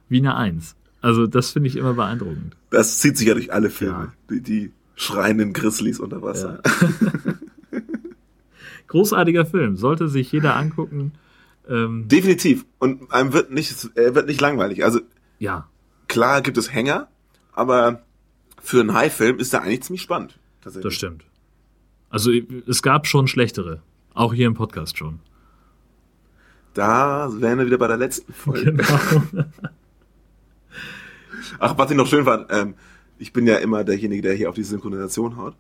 wie 0.09 0.19
eine 0.19 0.35
Eins. 0.35 0.75
Also 1.01 1.27
das 1.27 1.51
finde 1.51 1.69
ich 1.69 1.75
immer 1.75 1.93
beeindruckend. 1.93 2.55
Das 2.69 2.99
zieht 2.99 3.17
sich 3.17 3.27
ja 3.27 3.33
durch 3.33 3.53
alle 3.53 3.69
Filme. 3.69 3.93
Ja. 3.93 4.13
Die, 4.29 4.41
die 4.41 4.71
schreienden 4.95 5.53
Grizzlies 5.53 5.99
unter 5.99 6.21
Wasser. 6.21 6.61
Großartiger 8.87 9.45
Film, 9.45 9.77
sollte 9.77 10.07
sich 10.07 10.31
jeder 10.31 10.55
angucken. 10.55 11.13
Ähm, 11.67 12.07
Definitiv. 12.07 12.65
Und 12.79 13.11
einem 13.11 13.33
wird 13.33 13.51
nicht, 13.51 13.89
er 13.95 14.15
wird 14.15 14.27
nicht 14.27 14.41
langweilig. 14.41 14.83
Also 14.83 15.01
ja, 15.39 15.67
klar 16.07 16.41
gibt 16.41 16.57
es 16.57 16.73
Hänger, 16.73 17.07
aber 17.53 18.03
für 18.61 18.79
einen 18.79 18.93
High-Film 18.93 19.39
ist 19.39 19.53
der 19.53 19.63
eigentlich 19.63 19.83
ziemlich 19.83 20.01
spannend. 20.01 20.39
das 20.63 20.93
stimmt. 20.93 21.25
Also 22.09 22.31
es 22.67 22.81
gab 22.81 23.07
schon 23.07 23.27
schlechtere. 23.27 23.81
Auch 24.13 24.33
hier 24.33 24.47
im 24.47 24.53
Podcast 24.53 24.97
schon. 24.97 25.19
Da 26.75 27.29
wären 27.33 27.57
wir 27.57 27.65
wieder 27.65 27.77
bei 27.79 27.87
der 27.87 27.97
letzten 27.97 28.31
Folge. 28.33 28.73
Genau. 28.73 28.83
Ach, 31.59 31.77
was 31.77 31.89
ich 31.91 31.97
noch 31.97 32.07
schön 32.07 32.25
fand, 32.25 32.47
ähm, 32.51 32.75
ich 33.17 33.33
bin 33.33 33.47
ja 33.47 33.55
immer 33.57 33.83
derjenige, 33.83 34.21
der 34.21 34.33
hier 34.33 34.49
auf 34.49 34.55
die 34.55 34.63
Synchronisation 34.63 35.37
haut. 35.37 35.55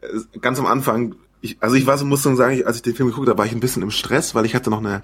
Äh, 0.00 0.38
Ganz 0.40 0.58
am 0.58 0.66
Anfang, 0.66 1.14
ich, 1.40 1.58
also 1.60 1.74
ich 1.76 1.86
war 1.86 1.98
so, 1.98 2.04
muss 2.04 2.22
sagen, 2.22 2.54
ich, 2.54 2.66
als 2.66 2.76
ich 2.76 2.82
den 2.82 2.94
Film 2.94 3.08
geguckt 3.10 3.28
habe, 3.28 3.38
war 3.38 3.46
ich 3.46 3.52
ein 3.52 3.60
bisschen 3.60 3.82
im 3.82 3.90
Stress, 3.90 4.34
weil 4.34 4.44
ich 4.46 4.54
hatte 4.54 4.70
noch 4.70 4.78
eine 4.78 5.02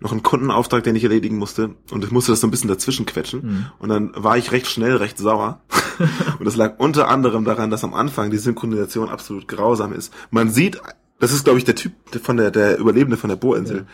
noch 0.00 0.10
einen 0.10 0.24
Kundenauftrag, 0.24 0.82
den 0.82 0.96
ich 0.96 1.04
erledigen 1.04 1.36
musste 1.38 1.76
und 1.92 2.02
ich 2.02 2.10
musste 2.10 2.32
das 2.32 2.40
so 2.40 2.48
ein 2.48 2.50
bisschen 2.50 2.66
dazwischen 2.68 3.06
quetschen 3.06 3.40
Mhm. 3.42 3.66
und 3.78 3.88
dann 3.88 4.10
war 4.16 4.36
ich 4.36 4.50
recht 4.50 4.66
schnell 4.66 4.96
recht 4.96 5.16
sauer 5.16 5.60
und 6.40 6.44
das 6.44 6.56
lag 6.56 6.74
unter 6.78 7.06
anderem 7.06 7.44
daran, 7.44 7.70
dass 7.70 7.84
am 7.84 7.94
Anfang 7.94 8.32
die 8.32 8.38
Synchronisation 8.38 9.08
absolut 9.08 9.46
grausam 9.46 9.92
ist. 9.92 10.12
Man 10.32 10.50
sieht, 10.50 10.80
das 11.20 11.32
ist 11.32 11.44
glaube 11.44 11.58
ich 11.60 11.64
der 11.64 11.76
Typ 11.76 11.92
von 12.20 12.36
der 12.36 12.50
der 12.50 12.78
Überlebende 12.80 13.16
von 13.16 13.28
der 13.30 13.36
Bohrinsel, 13.36 13.76
Ja. 13.76 13.84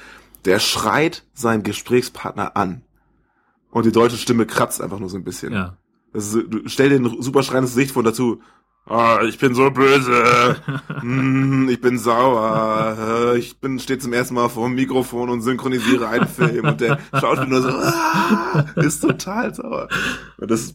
Der 0.44 0.58
schreit 0.58 1.24
seinen 1.34 1.62
Gesprächspartner 1.62 2.56
an 2.56 2.82
und 3.70 3.86
die 3.86 3.92
deutsche 3.92 4.16
Stimme 4.16 4.46
kratzt 4.46 4.80
einfach 4.80 4.98
nur 4.98 5.08
so 5.08 5.16
ein 5.16 5.24
bisschen. 5.24 5.52
ja. 5.52 5.78
Das 6.12 6.32
ist, 6.32 6.46
du 6.48 6.66
stell 6.66 6.88
dir 6.88 6.96
ein 6.96 7.22
super 7.22 7.42
schreiendes 7.42 7.74
Gesicht 7.74 7.92
vor 7.92 8.02
dazu. 8.02 8.40
Ah, 8.86 9.20
ich 9.22 9.36
bin 9.38 9.54
so 9.54 9.70
böse. 9.70 10.56
Hm, 11.00 11.68
ich 11.70 11.80
bin 11.80 11.98
sauer. 11.98 13.34
Ich 13.36 13.60
bin 13.60 13.78
stehe 13.78 13.98
zum 13.98 14.14
ersten 14.14 14.34
Mal 14.34 14.48
vor 14.48 14.66
dem 14.66 14.74
Mikrofon 14.74 15.28
und 15.28 15.42
synchronisiere 15.42 16.08
einen 16.08 16.26
Film 16.38 16.64
und 16.64 16.80
der 16.80 16.98
Schauspieler 17.12 17.46
nur 17.46 17.62
so 17.62 17.68
ah, 17.68 18.64
ist 18.76 19.00
total 19.00 19.54
sauer. 19.54 19.88
Und 20.38 20.50
das, 20.50 20.74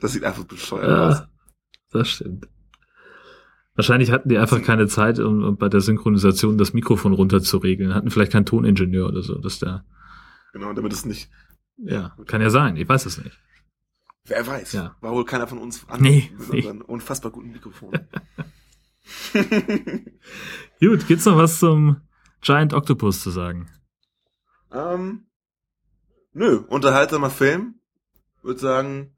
das 0.00 0.12
sieht 0.12 0.24
einfach 0.24 0.44
bescheuert 0.44 0.90
aus. 0.90 1.18
Ja, 1.20 1.28
das 1.92 2.08
stimmt. 2.10 2.46
Wahrscheinlich 3.76 4.10
hatten 4.10 4.28
die 4.28 4.38
einfach 4.38 4.62
keine 4.62 4.86
Zeit, 4.86 5.18
um, 5.18 5.42
um 5.42 5.56
bei 5.56 5.68
der 5.68 5.80
Synchronisation 5.80 6.58
das 6.58 6.72
Mikrofon 6.74 7.12
runterzuregeln. 7.12 7.94
Hatten 7.94 8.10
vielleicht 8.10 8.32
keinen 8.32 8.46
Toningenieur 8.46 9.08
oder 9.08 9.22
so, 9.22 9.36
dass 9.38 9.58
der. 9.58 9.84
Genau, 10.52 10.72
damit 10.72 10.92
es 10.92 11.04
nicht. 11.04 11.28
Ja, 11.76 12.16
kann 12.26 12.40
ja 12.40 12.50
sein. 12.50 12.76
Ich 12.76 12.88
weiß 12.88 13.06
es 13.06 13.18
nicht. 13.22 13.36
Wer 14.26 14.46
weiß. 14.46 14.72
Ja. 14.72 14.94
War 15.00 15.12
wohl 15.12 15.24
keiner 15.24 15.46
von 15.48 15.58
uns 15.58 15.86
an 15.88 16.00
Nee, 16.00 16.30
mit 16.38 16.52
nee. 16.52 16.56
unseren 16.58 16.82
unfassbar 16.82 17.32
guten 17.32 17.50
Mikrofon. 17.50 17.92
Gut, 20.80 21.06
gibt's 21.06 21.26
noch 21.26 21.36
was 21.36 21.58
zum 21.58 22.00
Giant 22.40 22.72
Octopus 22.72 23.22
zu 23.22 23.30
sagen? 23.30 23.68
ähm, 24.72 25.26
nö, 26.32 26.58
unterhaltsamer 26.68 27.30
Film. 27.30 27.74
Würde 28.42 28.60
sagen, 28.60 29.14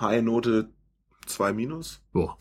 High-Note 0.00 0.72
2 1.26 1.52
minus. 1.52 2.02
Boah. 2.12 2.36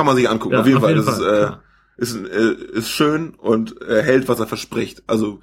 Kann 0.00 0.06
man 0.06 0.16
sich 0.16 0.30
angucken. 0.30 0.54
Ja, 0.54 0.60
auf 0.60 0.66
jeden 0.66 0.78
auf 0.78 0.84
Fall. 0.84 0.94
jeden 0.94 1.04
das 1.04 1.18
Fall, 1.18 1.60
ist, 1.98 2.14
äh, 2.14 2.22
ist, 2.22 2.32
äh, 2.32 2.78
ist 2.78 2.88
schön 2.88 3.34
und 3.34 3.82
äh, 3.82 4.02
hält, 4.02 4.28
was 4.28 4.40
er 4.40 4.46
verspricht. 4.46 5.02
Also 5.06 5.40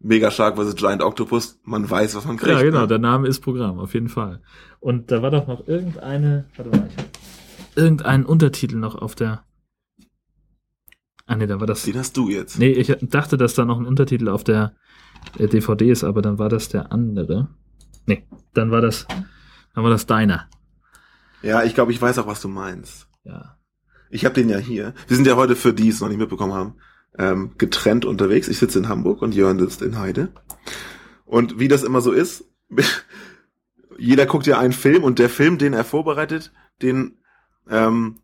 Mega 0.00 0.32
Shark 0.32 0.56
vs. 0.56 0.74
Giant 0.74 1.00
Octopus, 1.00 1.60
man 1.62 1.88
weiß, 1.88 2.16
was 2.16 2.24
man 2.24 2.36
kriegt. 2.38 2.50
Ja, 2.50 2.60
genau, 2.60 2.80
ne? 2.80 2.86
der 2.88 2.98
Name 2.98 3.28
ist 3.28 3.38
Programm, 3.40 3.78
auf 3.78 3.94
jeden 3.94 4.08
Fall. 4.08 4.40
Und 4.80 5.12
da 5.12 5.22
war 5.22 5.30
doch 5.30 5.46
noch 5.46 5.68
irgendeine, 5.68 6.46
warte 6.56 6.70
mal, 6.70 6.88
ich 6.90 6.96
hab 6.96 7.06
irgendein 7.76 8.26
Untertitel 8.26 8.78
noch 8.78 8.96
auf 8.96 9.14
der. 9.14 9.44
Ah 11.26 11.36
nee, 11.36 11.46
da 11.46 11.60
war 11.60 11.68
das. 11.68 11.84
Den 11.84 11.96
hast 11.96 12.16
du 12.16 12.30
jetzt. 12.30 12.58
Nee, 12.58 12.72
ich 12.72 12.92
dachte, 13.02 13.36
dass 13.36 13.54
da 13.54 13.64
noch 13.64 13.78
ein 13.78 13.86
Untertitel 13.86 14.28
auf 14.28 14.42
der 14.42 14.74
äh, 15.38 15.46
DVD 15.46 15.88
ist, 15.88 16.02
aber 16.02 16.20
dann 16.20 16.40
war 16.40 16.48
das 16.48 16.68
der 16.68 16.90
andere. 16.90 17.48
Nee, 18.06 18.26
dann 18.54 18.72
war 18.72 18.80
das, 18.80 19.06
dann 19.74 19.84
war 19.84 19.90
das 19.90 20.06
deiner. 20.06 20.48
Ja, 21.42 21.62
ich 21.62 21.74
glaube, 21.74 21.92
ich 21.92 22.02
weiß 22.02 22.18
auch, 22.18 22.26
was 22.26 22.40
du 22.40 22.48
meinst. 22.48 23.06
Ja. 23.22 23.59
Ich 24.10 24.24
habe 24.24 24.34
den 24.34 24.48
ja 24.48 24.58
hier. 24.58 24.94
Wir 25.06 25.16
sind 25.16 25.26
ja 25.26 25.36
heute 25.36 25.56
für 25.56 25.72
die, 25.72 25.84
die 25.84 25.88
es 25.88 26.00
noch 26.00 26.08
nicht 26.08 26.18
mitbekommen 26.18 26.52
haben, 26.52 26.74
ähm, 27.18 27.52
getrennt 27.58 28.04
unterwegs. 28.04 28.48
Ich 28.48 28.58
sitze 28.58 28.78
in 28.78 28.88
Hamburg 28.88 29.22
und 29.22 29.34
Jörn 29.34 29.58
sitzt 29.58 29.82
in 29.82 29.98
Heide. 29.98 30.32
Und 31.24 31.58
wie 31.58 31.68
das 31.68 31.84
immer 31.84 32.00
so 32.00 32.12
ist, 32.12 32.44
jeder 33.98 34.26
guckt 34.26 34.46
ja 34.46 34.58
einen 34.58 34.72
Film 34.72 35.04
und 35.04 35.18
der 35.18 35.28
Film, 35.28 35.58
den 35.58 35.72
er 35.72 35.84
vorbereitet, 35.84 36.52
den 36.82 37.18
ähm, 37.68 38.16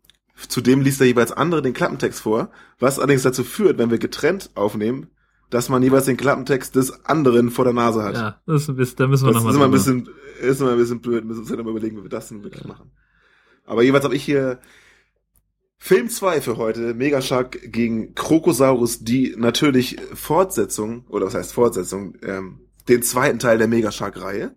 zu 0.47 0.61
dem 0.61 0.81
liest 0.81 1.01
er 1.01 1.07
jeweils 1.07 1.31
andere 1.31 1.61
den 1.61 1.73
Klappentext 1.73 2.19
vor, 2.19 2.51
was 2.79 2.99
allerdings 2.99 3.23
dazu 3.23 3.43
führt, 3.43 3.77
wenn 3.77 3.89
wir 3.89 3.97
getrennt 3.97 4.51
aufnehmen, 4.53 5.07
dass 5.49 5.69
man 5.69 5.81
jeweils 5.81 6.05
den 6.05 6.17
Klappentext 6.17 6.75
des 6.75 7.05
anderen 7.05 7.49
vor 7.49 7.65
der 7.65 7.73
Nase 7.73 8.03
hat. 8.03 8.15
Ja, 8.15 8.41
das 8.45 8.63
ist 8.63 8.69
ein 8.69 8.75
bisschen, 8.75 8.97
da 8.97 9.07
müssen 9.07 9.25
wir 9.25 9.33
das 9.33 9.43
nochmal 9.43 9.51
ist 9.51 9.55
immer 9.55 9.65
ein 9.65 9.71
bisschen, 9.71 10.09
ist 10.41 10.61
immer 10.61 10.71
ein 10.71 10.77
bisschen 10.77 11.01
blöd, 11.01 11.25
müssen 11.25 11.39
uns 11.39 11.49
dann 11.49 11.59
immer 11.59 11.71
überlegen, 11.71 11.97
wie 11.97 12.03
wir 12.03 12.09
das 12.09 12.27
denn 12.27 12.43
wirklich 12.43 12.65
machen. 12.65 12.91
Aber 13.65 13.81
jeweils 13.81 14.03
habe 14.03 14.15
ich 14.15 14.23
hier 14.23 14.59
Film 15.77 16.09
2 16.09 16.41
für 16.41 16.57
heute, 16.57 16.93
Megashark 16.93 17.71
gegen 17.71 18.15
Krokosaurus, 18.15 18.99
die 18.99 19.35
natürlich 19.37 19.97
Fortsetzung, 20.13 21.05
oder 21.07 21.27
was 21.27 21.35
heißt 21.35 21.53
Fortsetzung, 21.53 22.15
ähm, 22.23 22.61
den 22.89 23.03
zweiten 23.03 23.39
Teil 23.39 23.57
der 23.57 23.67
Megashark-Reihe, 23.67 24.55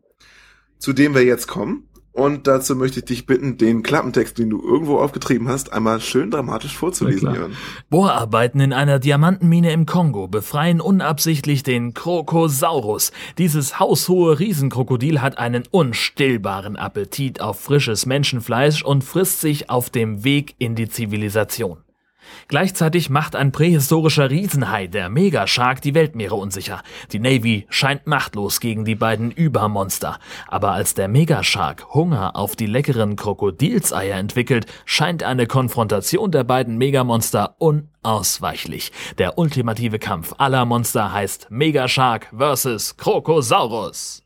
zu 0.79 0.93
dem 0.93 1.15
wir 1.15 1.25
jetzt 1.25 1.47
kommen. 1.47 1.89
Und 2.13 2.49
dazu 2.49 2.75
möchte 2.75 2.99
ich 2.99 3.05
dich 3.05 3.27
bitten, 3.27 3.57
den 3.57 3.83
Klappentext, 3.83 4.37
den 4.37 4.51
du 4.51 4.61
irgendwo 4.61 4.99
aufgetrieben 4.99 5.49
hast, 5.49 5.73
einmal 5.73 6.01
schön 6.01 6.31
dramatisch 6.31 6.77
vorzulesen. 6.77 7.35
Jörn. 7.35 7.57
Bohrarbeiten 7.89 8.61
in 8.61 8.73
einer 8.73 8.99
Diamantenmine 8.99 9.73
im 9.73 9.87
Kongo 9.87 10.27
befreien 10.27 10.81
unabsichtlich 10.81 11.63
den 11.63 11.95
Krokosaurus. 11.95 13.13
Dieses 13.39 13.79
haushohe 13.79 14.41
Riesenkrokodil 14.41 15.23
hat 15.23 15.39
einen 15.39 15.63
unstillbaren 15.71 16.77
Appetit 16.77 17.41
auf 17.41 17.61
frisches 17.61 18.07
Menschenfleisch 18.07 18.83
und 18.83 19.05
frisst 19.05 19.41
sich 19.41 19.71
auf 19.71 19.89
dem 19.89 20.25
Weg 20.25 20.57
in 20.59 20.75
die 20.75 20.89
Zivilisation. 20.89 21.79
Gleichzeitig 22.49 23.11
macht 23.11 23.37
ein 23.37 23.53
prähistorischer 23.53 24.31
Riesenhai, 24.31 24.87
der 24.87 25.09
Megashark, 25.09 25.81
die 25.83 25.95
Weltmeere 25.95 26.35
unsicher. 26.35 26.83
Die 27.13 27.19
Navy 27.19 27.67
scheint 27.71 28.07
machtlos 28.07 28.61
gegen 28.61 28.85
die 28.85 28.95
beiden 28.95 29.31
Übermonster. 29.31 30.19
Aber 30.49 30.73
als 30.73 30.95
der 30.95 31.09
Megashark 31.09 31.95
Hunger 31.95 32.37
auf 32.37 32.57
die 32.57 32.67
leckeren 32.67 33.17
Krokodilseier 33.17 34.17
entwickelt, 34.17 34.67
scheint 34.85 35.23
eine 35.23 35.47
Konfrontation 35.47 36.31
der 36.31 36.45
beiden 36.45 36.79
Megamonster 36.79 37.57
unausweichlich. 37.59 38.93
Der 39.19 39.39
ultimative 39.39 39.99
Kampf 39.99 40.35
aller 40.39 40.65
Monster 40.65 41.13
heißt 41.13 41.49
Megashark 41.51 42.33
vs. 42.37 42.97
Krokosaurus. 42.97 44.23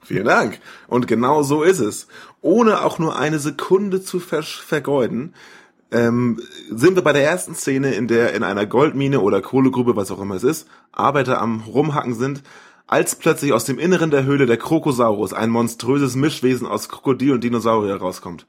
Vielen 0.00 0.24
Dank. 0.24 0.60
Und 0.86 1.06
genau 1.06 1.42
so 1.42 1.62
ist 1.62 1.80
es. 1.80 2.08
Ohne 2.40 2.82
auch 2.82 2.98
nur 2.98 3.18
eine 3.18 3.38
Sekunde 3.38 4.00
zu 4.00 4.18
versch- 4.20 4.62
vergeuden, 4.62 5.34
ähm, 5.90 6.40
sind 6.70 6.96
wir 6.96 7.02
bei 7.02 7.12
der 7.12 7.24
ersten 7.24 7.54
Szene, 7.54 7.94
in 7.94 8.08
der 8.08 8.34
in 8.34 8.42
einer 8.42 8.66
Goldmine 8.66 9.20
oder 9.20 9.40
Kohlegrube, 9.40 9.96
was 9.96 10.10
auch 10.10 10.20
immer 10.20 10.34
es 10.34 10.44
ist, 10.44 10.68
Arbeiter 10.92 11.40
am 11.40 11.60
Rumhacken 11.60 12.14
sind, 12.14 12.42
als 12.86 13.16
plötzlich 13.16 13.52
aus 13.52 13.64
dem 13.64 13.78
Inneren 13.78 14.10
der 14.10 14.24
Höhle 14.24 14.46
der 14.46 14.56
Krokosaurus 14.56 15.32
ein 15.32 15.50
monströses 15.50 16.16
Mischwesen 16.16 16.66
aus 16.66 16.88
Krokodil 16.88 17.32
und 17.32 17.44
Dinosaurier 17.44 17.96
rauskommt. 17.96 18.46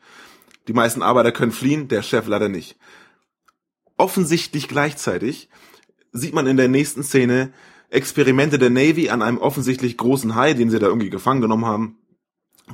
Die 0.68 0.74
meisten 0.74 1.02
Arbeiter 1.02 1.32
können 1.32 1.52
fliehen, 1.52 1.88
der 1.88 2.04
Chef 2.04 2.28
leider 2.28 2.50
nicht. 2.50 2.78
Offensichtlich 3.98 4.68
gleichzeitig 4.68 5.50
sieht 6.12 6.34
man 6.34 6.48
in 6.48 6.58
der 6.58 6.68
nächsten 6.68 7.04
Szene 7.04 7.52
Experimente 7.90 8.60
der 8.60 8.70
Navy 8.70 9.10
an 9.10 9.22
einem 9.22 9.40
offensichtlich 9.40 9.98
großen 9.98 10.36
Hai, 10.36 10.54
den 10.54 10.70
sie 10.70 10.80
da 10.80 10.88
irgendwie 10.88 11.10
gefangen 11.10 11.42
genommen 11.42 11.66
haben, 11.66 11.98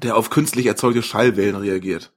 der 0.03 0.17
auf 0.17 0.29
künstlich 0.29 0.65
erzeugte 0.65 1.01
Schallwellen 1.01 1.55
reagiert. 1.55 2.13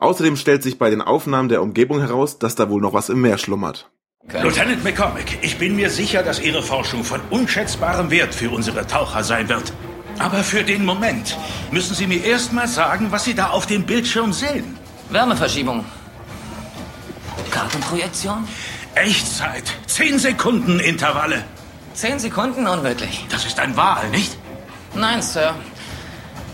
Außerdem 0.00 0.36
stellt 0.36 0.62
sich 0.62 0.78
bei 0.78 0.88
den 0.88 1.02
Aufnahmen 1.02 1.50
der 1.50 1.62
Umgebung 1.62 2.00
heraus, 2.00 2.38
dass 2.38 2.54
da 2.54 2.70
wohl 2.70 2.80
noch 2.80 2.94
was 2.94 3.10
im 3.10 3.20
Meer 3.20 3.36
schlummert. 3.36 3.90
Lieutenant 4.32 4.82
McCormick, 4.82 5.38
ich 5.42 5.58
bin 5.58 5.76
mir 5.76 5.90
sicher, 5.90 6.22
dass 6.22 6.40
Ihre 6.40 6.62
Forschung 6.62 7.04
von 7.04 7.20
unschätzbarem 7.28 8.10
Wert 8.10 8.34
für 8.34 8.50
unsere 8.50 8.86
Taucher 8.86 9.22
sein 9.22 9.48
wird. 9.50 9.72
Aber 10.18 10.42
für 10.42 10.64
den 10.64 10.86
Moment 10.86 11.36
müssen 11.70 11.94
Sie 11.94 12.06
mir 12.06 12.24
erst 12.24 12.52
mal 12.52 12.66
sagen, 12.66 13.08
was 13.10 13.24
Sie 13.24 13.34
da 13.34 13.50
auf 13.50 13.66
dem 13.66 13.84
Bildschirm 13.84 14.32
sehen. 14.32 14.78
Wärmeverschiebung. 15.10 15.84
Kartenprojektion? 17.50 18.48
Echtzeit, 18.94 19.64
10 19.86 20.18
Sekunden 20.18 20.80
Intervalle. 20.80 21.44
Zehn 21.92 22.18
Sekunden 22.18 22.66
unmöglich. 22.66 23.26
Das 23.28 23.44
ist 23.44 23.58
ein 23.58 23.76
Wal, 23.76 24.08
nicht? 24.10 24.36
Nein, 24.94 25.20
Sir. 25.20 25.54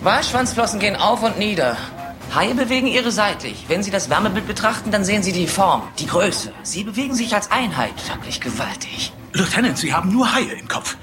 Walschwanzflossen 0.00 0.80
gehen 0.80 0.96
auf 0.96 1.22
und 1.22 1.38
nieder. 1.38 1.76
Haie 2.35 2.55
bewegen 2.55 2.87
ihre 2.87 3.11
seitlich. 3.12 3.65
Wenn 3.69 3.83
Sie 3.83 3.91
das 3.91 4.11
Wärmebild 4.11 4.47
betrachten, 4.47 4.91
dann 4.91 5.05
sehen 5.05 5.23
Sie 5.23 5.33
die 5.33 5.47
Form, 5.47 5.83
die 5.99 6.07
Größe. 6.07 6.53
Sie 6.62 6.85
bewegen 6.85 7.15
sich 7.15 7.35
als 7.35 7.51
Einheit. 7.51 7.95
Wirklich 8.12 8.41
gewaltig. 8.41 9.12
Lieutenant, 9.33 9.79
Sie 9.79 9.93
haben 9.95 10.12
nur 10.12 10.35
Haie 10.35 10.53
im 10.53 10.69
Kopf. 10.69 10.97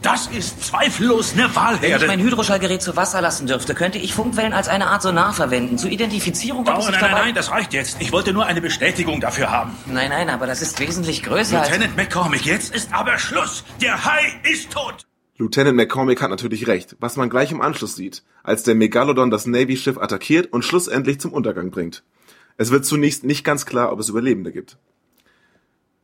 Das 0.00 0.26
ist 0.26 0.64
zweifellos 0.64 1.32
eine 1.34 1.42
Wenn 1.44 1.50
ich 1.50 1.56
Wahlherde. 1.56 2.06
mein 2.08 2.18
Hydroschallgerät 2.20 2.82
zu 2.82 2.96
Wasser 2.96 3.20
lassen 3.20 3.46
dürfte, 3.46 3.72
könnte 3.74 3.98
ich 3.98 4.12
Funkwellen 4.14 4.52
als 4.52 4.66
eine 4.66 4.88
Art 4.88 5.02
Sonar 5.02 5.32
verwenden. 5.32 5.78
Zur 5.78 5.90
Identifizierung 5.90 6.66
Oh, 6.66 6.72
nein, 6.72 6.98
nein, 7.00 7.10
nein, 7.12 7.34
das 7.34 7.52
reicht 7.52 7.72
jetzt. 7.72 7.98
Ich 8.00 8.10
wollte 8.10 8.32
nur 8.32 8.44
eine 8.46 8.60
Bestätigung 8.60 9.20
dafür 9.20 9.52
haben. 9.52 9.76
Nein, 9.86 10.10
nein, 10.10 10.28
aber 10.28 10.48
das 10.48 10.60
ist 10.60 10.80
wesentlich 10.80 11.22
größer 11.22 11.60
als... 11.60 11.68
Lieutenant 11.70 11.96
McCormick, 11.96 12.44
jetzt 12.44 12.74
ist 12.74 12.92
aber 12.92 13.16
Schluss. 13.20 13.62
Der 13.80 14.04
Hai 14.04 14.40
ist 14.42 14.72
tot. 14.72 15.06
Lieutenant 15.42 15.76
McCormick 15.76 16.22
hat 16.22 16.30
natürlich 16.30 16.68
recht, 16.68 16.96
was 17.00 17.16
man 17.16 17.28
gleich 17.28 17.50
im 17.50 17.60
Anschluss 17.60 17.96
sieht, 17.96 18.22
als 18.44 18.62
der 18.62 18.76
Megalodon 18.76 19.32
das 19.32 19.44
Navy-Schiff 19.44 19.98
attackiert 19.98 20.52
und 20.52 20.64
schlussendlich 20.64 21.18
zum 21.18 21.32
Untergang 21.32 21.72
bringt. 21.72 22.04
Es 22.58 22.70
wird 22.70 22.84
zunächst 22.84 23.24
nicht 23.24 23.42
ganz 23.42 23.66
klar, 23.66 23.92
ob 23.92 23.98
es 23.98 24.08
Überlebende 24.08 24.52
gibt. 24.52 24.78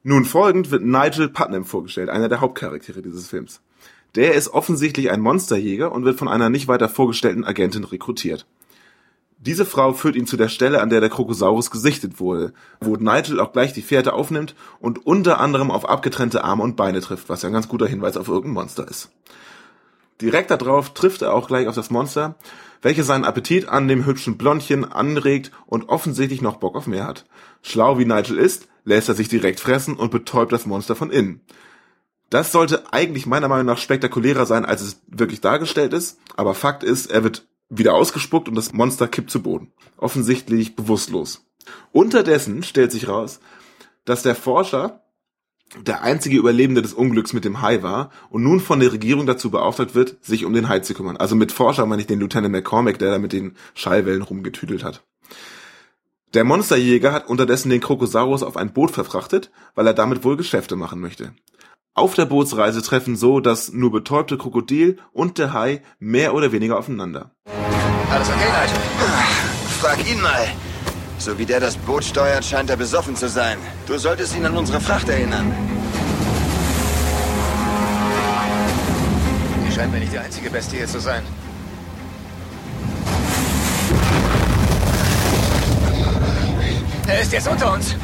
Nun 0.03 0.25
folgend 0.25 0.73
wird 0.73 0.83
Nigel 0.83 1.29
Putnam 1.29 1.65
vorgestellt, 1.65 2.09
einer 2.09 2.29
der 2.29 2.41
Hauptcharaktere 2.41 3.01
dieses 3.01 3.29
Films. 3.29 3.61
Der 4.17 4.35
ist 4.35 4.49
offensichtlich 4.49 5.09
ein 5.13 5.21
Monsterjäger 5.21 5.93
und 5.93 6.05
wird 6.05 6.19
von 6.19 6.27
einer 6.27 6.51
nicht 6.51 6.67
weiter 6.67 6.89
vorgestellten 6.89 7.45
Agentin 7.45 7.85
rekrutiert. 7.85 8.45
Diese 9.41 9.65
Frau 9.65 9.93
führt 9.93 10.17
ihn 10.17 10.27
zu 10.27 10.37
der 10.37 10.49
Stelle, 10.49 10.81
an 10.83 10.91
der 10.91 11.01
der 11.01 11.11
Krokosaurus 11.11 11.71
gesichtet 11.71 12.19
wurde, 12.19 12.53
wo 12.81 12.97
Nigel 12.97 13.39
auch 13.39 13.53
gleich 13.53 13.73
die 13.73 13.83
Fährte 13.83 14.13
aufnimmt 14.13 14.57
und 14.81 15.07
unter 15.07 15.41
anderem 15.41 15.71
auf 15.71 15.89
abgetrennte 15.89 16.43
Arme 16.43 16.65
und 16.65 16.77
Beine 16.77 17.01
trifft, 17.01 17.29
was 17.29 17.43
ja 17.43 17.49
ein 17.49 17.53
ganz 17.53 17.69
guter 17.69 17.87
Hinweis 17.87 18.17
auf 18.17 18.27
irgendein 18.27 18.55
Monster 18.55 18.89
ist. 18.89 19.11
Direkt 20.21 20.51
darauf 20.51 20.93
trifft 20.93 21.23
er 21.23 21.33
auch 21.33 21.47
gleich 21.47 21.69
auf 21.69 21.77
das 21.77 21.91
Monster, 21.91 22.35
welches 22.83 23.07
seinen 23.07 23.25
Appetit 23.25 23.69
an 23.69 23.87
dem 23.87 24.07
hübschen 24.07 24.37
Blondchen 24.37 24.85
anregt 24.85 25.53
und 25.67 25.89
offensichtlich 25.89 26.43
noch 26.43 26.57
Bock 26.57 26.75
auf 26.75 26.89
mehr 26.89 27.07
hat. 27.07 27.25
Schlau 27.63 27.99
wie 27.99 28.05
Nigel 28.05 28.39
ist, 28.39 28.67
lässt 28.85 29.09
er 29.09 29.15
sich 29.15 29.29
direkt 29.29 29.61
fressen 29.61 29.95
und 29.95 30.11
betäubt 30.11 30.53
das 30.53 30.67
Monster 30.67 30.97
von 30.97 31.11
innen. 31.11 31.41
Das 32.31 32.53
sollte 32.53 32.93
eigentlich 32.93 33.27
meiner 33.27 33.49
Meinung 33.49 33.67
nach 33.67 33.79
spektakulärer 33.79 34.47
sein, 34.47 34.65
als 34.65 34.83
es 34.83 35.01
wirklich 35.07 35.41
dargestellt 35.41 35.93
ist, 35.93 36.19
aber 36.37 36.55
Fakt 36.55 36.83
ist, 36.83 37.11
er 37.11 37.25
wird 37.25 37.48
wieder 37.69 37.95
ausgespuckt 37.95 38.49
und 38.49 38.55
das 38.55 38.73
Monster 38.73 39.09
kippt 39.09 39.31
zu 39.31 39.43
Boden. 39.43 39.73
Offensichtlich 39.97 40.77
bewusstlos. 40.77 41.47
Unterdessen 41.93 42.63
stellt 42.63 42.93
sich 42.93 43.09
raus, 43.09 43.41
dass 44.05 44.23
der 44.23 44.35
Forscher 44.35 45.03
der 45.77 46.03
einzige 46.03 46.39
Überlebende 46.39 46.81
des 46.81 46.95
Unglücks 46.95 47.35
mit 47.35 47.45
dem 47.45 47.61
Hai 47.61 47.83
war 47.83 48.11
und 48.31 48.43
nun 48.43 48.61
von 48.61 48.81
der 48.81 48.93
Regierung 48.93 49.27
dazu 49.27 49.51
beauftragt 49.51 49.95
wird, 49.95 50.17
sich 50.25 50.47
um 50.47 50.55
den 50.55 50.69
Hai 50.69 50.81
zu 50.81 50.95
kümmern. 50.95 51.19
Also 51.19 51.37
mit 51.37 51.53
Forscher 51.53 51.85
meine 51.85 52.01
ich 52.01 52.09
den 52.09 52.21
Lieutenant 52.21 52.53
McCormick, 52.53 52.99
der 52.99 53.11
da 53.11 53.19
mit 53.19 53.35
den 53.35 53.55
Schallwellen 53.75 54.23
rumgetüdelt 54.23 54.83
hat. 54.83 55.05
Der 56.35 56.45
Monsterjäger 56.45 57.13
hat 57.13 57.29
unterdessen 57.29 57.71
den 57.71 57.81
Krokosaurus 57.81 58.43
auf 58.43 58.57
ein 58.57 58.73
Boot 58.73 58.91
verfrachtet, 58.91 59.51
weil 59.75 59.87
er 59.87 59.95
damit 59.95 60.25
wohl 60.25 60.37
Geschäfte 60.37 60.77
machen 60.77 61.01
möchte. 61.01 61.33
Auf 61.95 62.15
der 62.15 62.27
Bootsreise 62.27 62.83
treffen 62.83 63.17
so 63.17 63.41
das 63.41 63.73
nur 63.73 63.91
betäubte 63.91 64.39
Krokodil 64.39 64.99
und 65.13 65.39
der 65.39 65.53
Hai 65.53 65.83
mehr 65.99 66.35
oder 66.35 66.53
weniger 66.53 66.79
aufeinander. 66.79 67.33
Alles 68.11 68.29
okay, 68.29 68.39
Nigel? 68.39 68.79
Frag 69.81 70.07
ihn 70.07 70.21
mal. 70.21 70.49
So 71.19 71.39
wie 71.39 71.47
der 71.47 71.61
das 71.61 71.77
Boot 71.77 72.05
steuert, 72.05 72.45
scheint 72.45 72.71
er 72.71 72.77
besoffen 72.77 73.17
zu 73.17 73.29
sein. 73.29 73.59
Du 73.87 73.99
solltest 73.99 74.37
ihn 74.37 74.47
an 74.47 74.57
unsere 74.57 74.81
Fracht 74.81 75.09
erinnern. 75.09 75.53
scheinen 79.79 79.93
wir 79.93 80.01
nicht 80.01 80.13
die 80.13 80.19
einzige 80.19 80.51
Bestie 80.51 80.79
hier 80.79 80.89
zu 80.89 80.99
sein. 80.99 81.23
Er 87.07 87.21
ist 87.21 87.33
jetzt 87.33 87.47
unter 87.47 87.73
uns. 87.75 87.95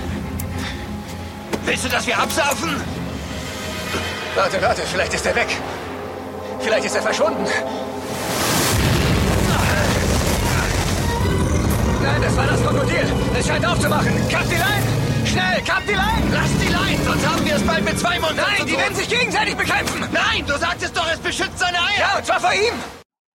Willst 1.65 1.85
du, 1.85 1.89
dass 1.89 2.07
wir 2.07 2.17
absaufen? 2.17 2.77
Warte, 4.37 4.63
warte, 4.63 4.83
vielleicht 4.83 5.15
ist 5.15 5.27
er 5.27 5.35
weg. 5.35 5.49
Vielleicht 6.61 6.85
ist 6.85 6.95
er 6.95 7.03
verschwunden. 7.03 7.45
Nein, 12.05 12.21
das 12.21 12.37
war 12.37 12.47
das 12.47 12.63
Krokodil. 12.63 13.07
Es 13.39 13.47
scheint 13.47 13.65
aufzumachen. 13.65 14.13
Kapp 14.29 14.45
die 14.51 14.57
Leine! 14.57 14.87
Schnell, 15.25 15.63
kapp 15.65 15.83
die 15.89 15.95
Leine! 15.95 16.27
Lass 16.35 16.51
die 16.59 16.71
Leine, 16.71 17.03
sonst 17.03 17.27
haben 17.27 17.47
wir 17.47 17.55
es 17.57 17.63
bald 17.63 17.85
mit 17.85 17.99
zwei 17.99 18.21
Munden. 18.21 18.37
Nein, 18.37 18.67
die 18.67 18.77
werden 18.77 18.95
sich 18.95 19.09
gegenseitig 19.09 19.57
bekämpfen. 19.57 20.01
Nein, 20.13 20.45
du 20.47 20.59
sagtest 20.59 20.95
doch, 20.95 21.07
es 21.11 21.19
beschützt 21.19 21.59
seine 21.59 21.79
Eier. 21.79 21.99
Ja, 21.99 22.19
und 22.19 22.27
zwar 22.27 22.41
vor 22.41 22.53
ihm. 22.53 22.75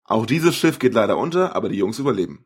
Auch 0.05 0.27
dieses 0.27 0.55
Schiff 0.55 0.77
geht 0.77 0.93
leider 0.93 1.17
unter, 1.17 1.55
aber 1.55 1.69
die 1.69 1.77
Jungs 1.77 1.97
überleben. 1.97 2.45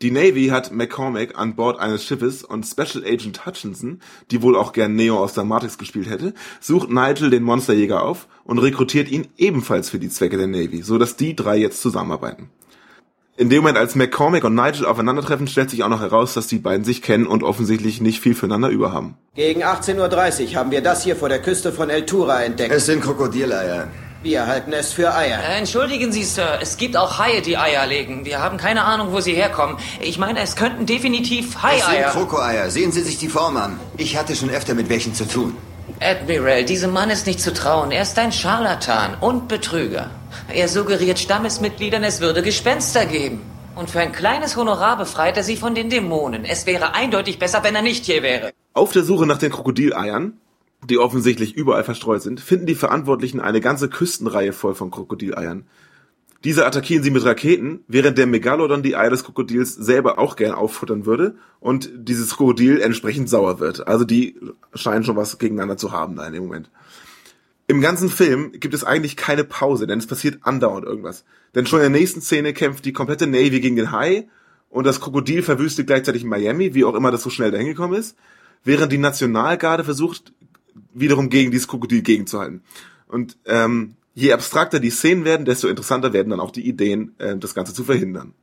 Die 0.00 0.12
Navy 0.12 0.46
hat 0.46 0.70
McCormack 0.70 1.36
an 1.36 1.56
Bord 1.56 1.80
eines 1.80 2.04
Schiffes 2.04 2.44
und 2.44 2.64
Special 2.64 3.04
Agent 3.04 3.44
Hutchinson, 3.44 4.00
die 4.30 4.42
wohl 4.42 4.54
auch 4.54 4.72
gern 4.72 4.94
Neo 4.94 5.18
aus 5.18 5.34
der 5.34 5.42
Matrix 5.42 5.76
gespielt 5.76 6.08
hätte, 6.08 6.34
sucht 6.60 6.88
Nigel 6.88 7.30
den 7.30 7.42
Monsterjäger 7.42 8.04
auf 8.04 8.28
und 8.44 8.60
rekrutiert 8.60 9.10
ihn 9.10 9.26
ebenfalls 9.36 9.90
für 9.90 9.98
die 9.98 10.08
Zwecke 10.08 10.36
der 10.36 10.46
Navy, 10.46 10.82
so 10.82 10.98
dass 10.98 11.16
die 11.16 11.34
drei 11.34 11.56
jetzt 11.56 11.82
zusammenarbeiten. 11.82 12.48
In 13.38 13.50
dem 13.50 13.58
Moment, 13.58 13.78
als 13.78 13.94
McCormack 13.94 14.42
und 14.42 14.56
Nigel 14.56 14.84
aufeinandertreffen, 14.84 15.46
stellt 15.46 15.70
sich 15.70 15.84
auch 15.84 15.88
noch 15.88 16.00
heraus, 16.00 16.34
dass 16.34 16.48
die 16.48 16.58
beiden 16.58 16.84
sich 16.84 17.02
kennen 17.02 17.24
und 17.24 17.44
offensichtlich 17.44 18.00
nicht 18.00 18.20
viel 18.20 18.34
füreinander 18.34 18.68
überhaben. 18.68 19.14
Gegen 19.36 19.62
18.30 19.62 20.48
Uhr 20.50 20.54
haben 20.56 20.72
wir 20.72 20.80
das 20.82 21.04
hier 21.04 21.14
vor 21.14 21.28
der 21.28 21.40
Küste 21.40 21.70
von 21.72 21.88
El 21.88 22.04
Tura 22.04 22.42
entdeckt. 22.42 22.74
Es 22.74 22.86
sind 22.86 23.00
Krokodileier. 23.00 23.86
Wir 24.24 24.44
halten 24.48 24.72
es 24.72 24.92
für 24.92 25.14
Eier. 25.14 25.38
Äh, 25.38 25.58
Entschuldigen 25.58 26.10
Sie, 26.10 26.24
Sir, 26.24 26.58
es 26.60 26.76
gibt 26.78 26.96
auch 26.96 27.20
Haie, 27.20 27.40
die 27.40 27.56
Eier 27.56 27.86
legen. 27.86 28.24
Wir 28.24 28.40
haben 28.42 28.56
keine 28.56 28.82
Ahnung, 28.82 29.12
wo 29.12 29.20
sie 29.20 29.34
herkommen. 29.34 29.76
Ich 30.00 30.18
meine, 30.18 30.40
es 30.40 30.56
könnten 30.56 30.86
definitiv 30.86 31.46
Es 31.46 31.52
sind 31.52 31.62
Haieier. 31.62 32.10
Krokoeier. 32.10 32.70
Sehen 32.70 32.90
Sie 32.90 33.02
sich 33.02 33.18
die 33.18 33.28
Form 33.28 33.56
an. 33.56 33.78
Ich 33.98 34.16
hatte 34.16 34.34
schon 34.34 34.50
öfter 34.50 34.74
mit 34.74 34.88
welchen 34.88 35.14
zu 35.14 35.28
tun. 35.28 35.56
Admiral, 36.00 36.64
diesem 36.64 36.92
Mann 36.92 37.10
ist 37.10 37.26
nicht 37.26 37.40
zu 37.40 37.52
trauen. 37.52 37.90
Er 37.90 38.02
ist 38.02 38.18
ein 38.18 38.30
Scharlatan 38.30 39.16
und 39.20 39.48
Betrüger. 39.48 40.10
Er 40.48 40.68
suggeriert 40.68 41.18
Stammesmitgliedern, 41.18 42.04
es 42.04 42.20
würde 42.20 42.42
Gespenster 42.42 43.04
geben. 43.04 43.40
Und 43.74 43.90
für 43.90 44.00
ein 44.00 44.12
kleines 44.12 44.56
Honorar 44.56 44.96
befreit 44.96 45.36
er 45.36 45.42
sie 45.42 45.56
von 45.56 45.74
den 45.74 45.90
Dämonen. 45.90 46.44
Es 46.44 46.66
wäre 46.66 46.94
eindeutig 46.94 47.38
besser, 47.38 47.62
wenn 47.64 47.74
er 47.74 47.82
nicht 47.82 48.04
hier 48.04 48.22
wäre. 48.22 48.52
Auf 48.74 48.92
der 48.92 49.02
Suche 49.02 49.26
nach 49.26 49.38
den 49.38 49.50
Krokodileiern, 49.50 50.34
die 50.88 50.98
offensichtlich 50.98 51.54
überall 51.54 51.84
verstreut 51.84 52.22
sind, 52.22 52.40
finden 52.40 52.66
die 52.66 52.74
Verantwortlichen 52.74 53.40
eine 53.40 53.60
ganze 53.60 53.88
Küstenreihe 53.88 54.52
voll 54.52 54.74
von 54.74 54.90
Krokodileiern. 54.90 55.66
Diese 56.44 56.66
attackieren 56.66 57.02
sie 57.02 57.10
mit 57.10 57.24
Raketen, 57.24 57.80
während 57.88 58.16
der 58.16 58.26
Megalodon 58.26 58.82
die 58.82 58.94
Eier 58.94 59.10
des 59.10 59.24
Krokodils 59.24 59.74
selber 59.74 60.18
auch 60.18 60.36
gern 60.36 60.52
auffuttern 60.52 61.04
würde 61.04 61.34
und 61.58 61.90
dieses 61.94 62.36
Krokodil 62.36 62.80
entsprechend 62.80 63.28
sauer 63.28 63.58
wird. 63.58 63.88
Also 63.88 64.04
die 64.04 64.36
scheinen 64.72 65.02
schon 65.02 65.16
was 65.16 65.38
gegeneinander 65.38 65.76
zu 65.76 65.90
haben 65.90 66.14
da 66.14 66.26
in 66.26 66.34
dem 66.34 66.44
Moment. 66.44 66.70
Im 67.66 67.80
ganzen 67.80 68.08
Film 68.08 68.52
gibt 68.52 68.72
es 68.72 68.84
eigentlich 68.84 69.16
keine 69.16 69.44
Pause, 69.44 69.86
denn 69.86 69.98
es 69.98 70.06
passiert 70.06 70.38
andauernd 70.42 70.86
irgendwas. 70.86 71.24
Denn 71.54 71.66
schon 71.66 71.80
in 71.80 71.92
der 71.92 72.00
nächsten 72.00 72.20
Szene 72.20 72.52
kämpft 72.52 72.84
die 72.84 72.92
komplette 72.92 73.26
Navy 73.26 73.60
gegen 73.60 73.76
den 73.76 73.90
Hai 73.90 74.28
und 74.70 74.86
das 74.86 75.00
Krokodil 75.00 75.42
verwüstet 75.42 75.86
gleichzeitig 75.86 76.24
Miami, 76.24 76.72
wie 76.74 76.84
auch 76.84 76.94
immer 76.94 77.10
das 77.10 77.22
so 77.22 77.30
schnell 77.30 77.50
dahin 77.50 77.66
gekommen 77.66 77.94
ist, 77.94 78.16
während 78.64 78.92
die 78.92 78.98
Nationalgarde 78.98 79.82
versucht, 79.84 80.32
wiederum 80.94 81.30
gegen 81.30 81.50
dieses 81.50 81.68
Krokodil 81.68 82.02
gegenzuhalten. 82.02 82.62
Und 83.06 83.36
ähm, 83.44 83.96
je 84.18 84.32
abstrakter 84.32 84.80
die 84.80 84.90
Szenen 84.90 85.24
werden, 85.24 85.46
desto 85.46 85.68
interessanter 85.68 86.12
werden 86.12 86.30
dann 86.30 86.40
auch 86.40 86.50
die 86.50 86.66
Ideen, 86.66 87.14
äh, 87.18 87.36
das 87.36 87.54
Ganze 87.54 87.72
zu 87.72 87.84
verhindern. 87.84 88.34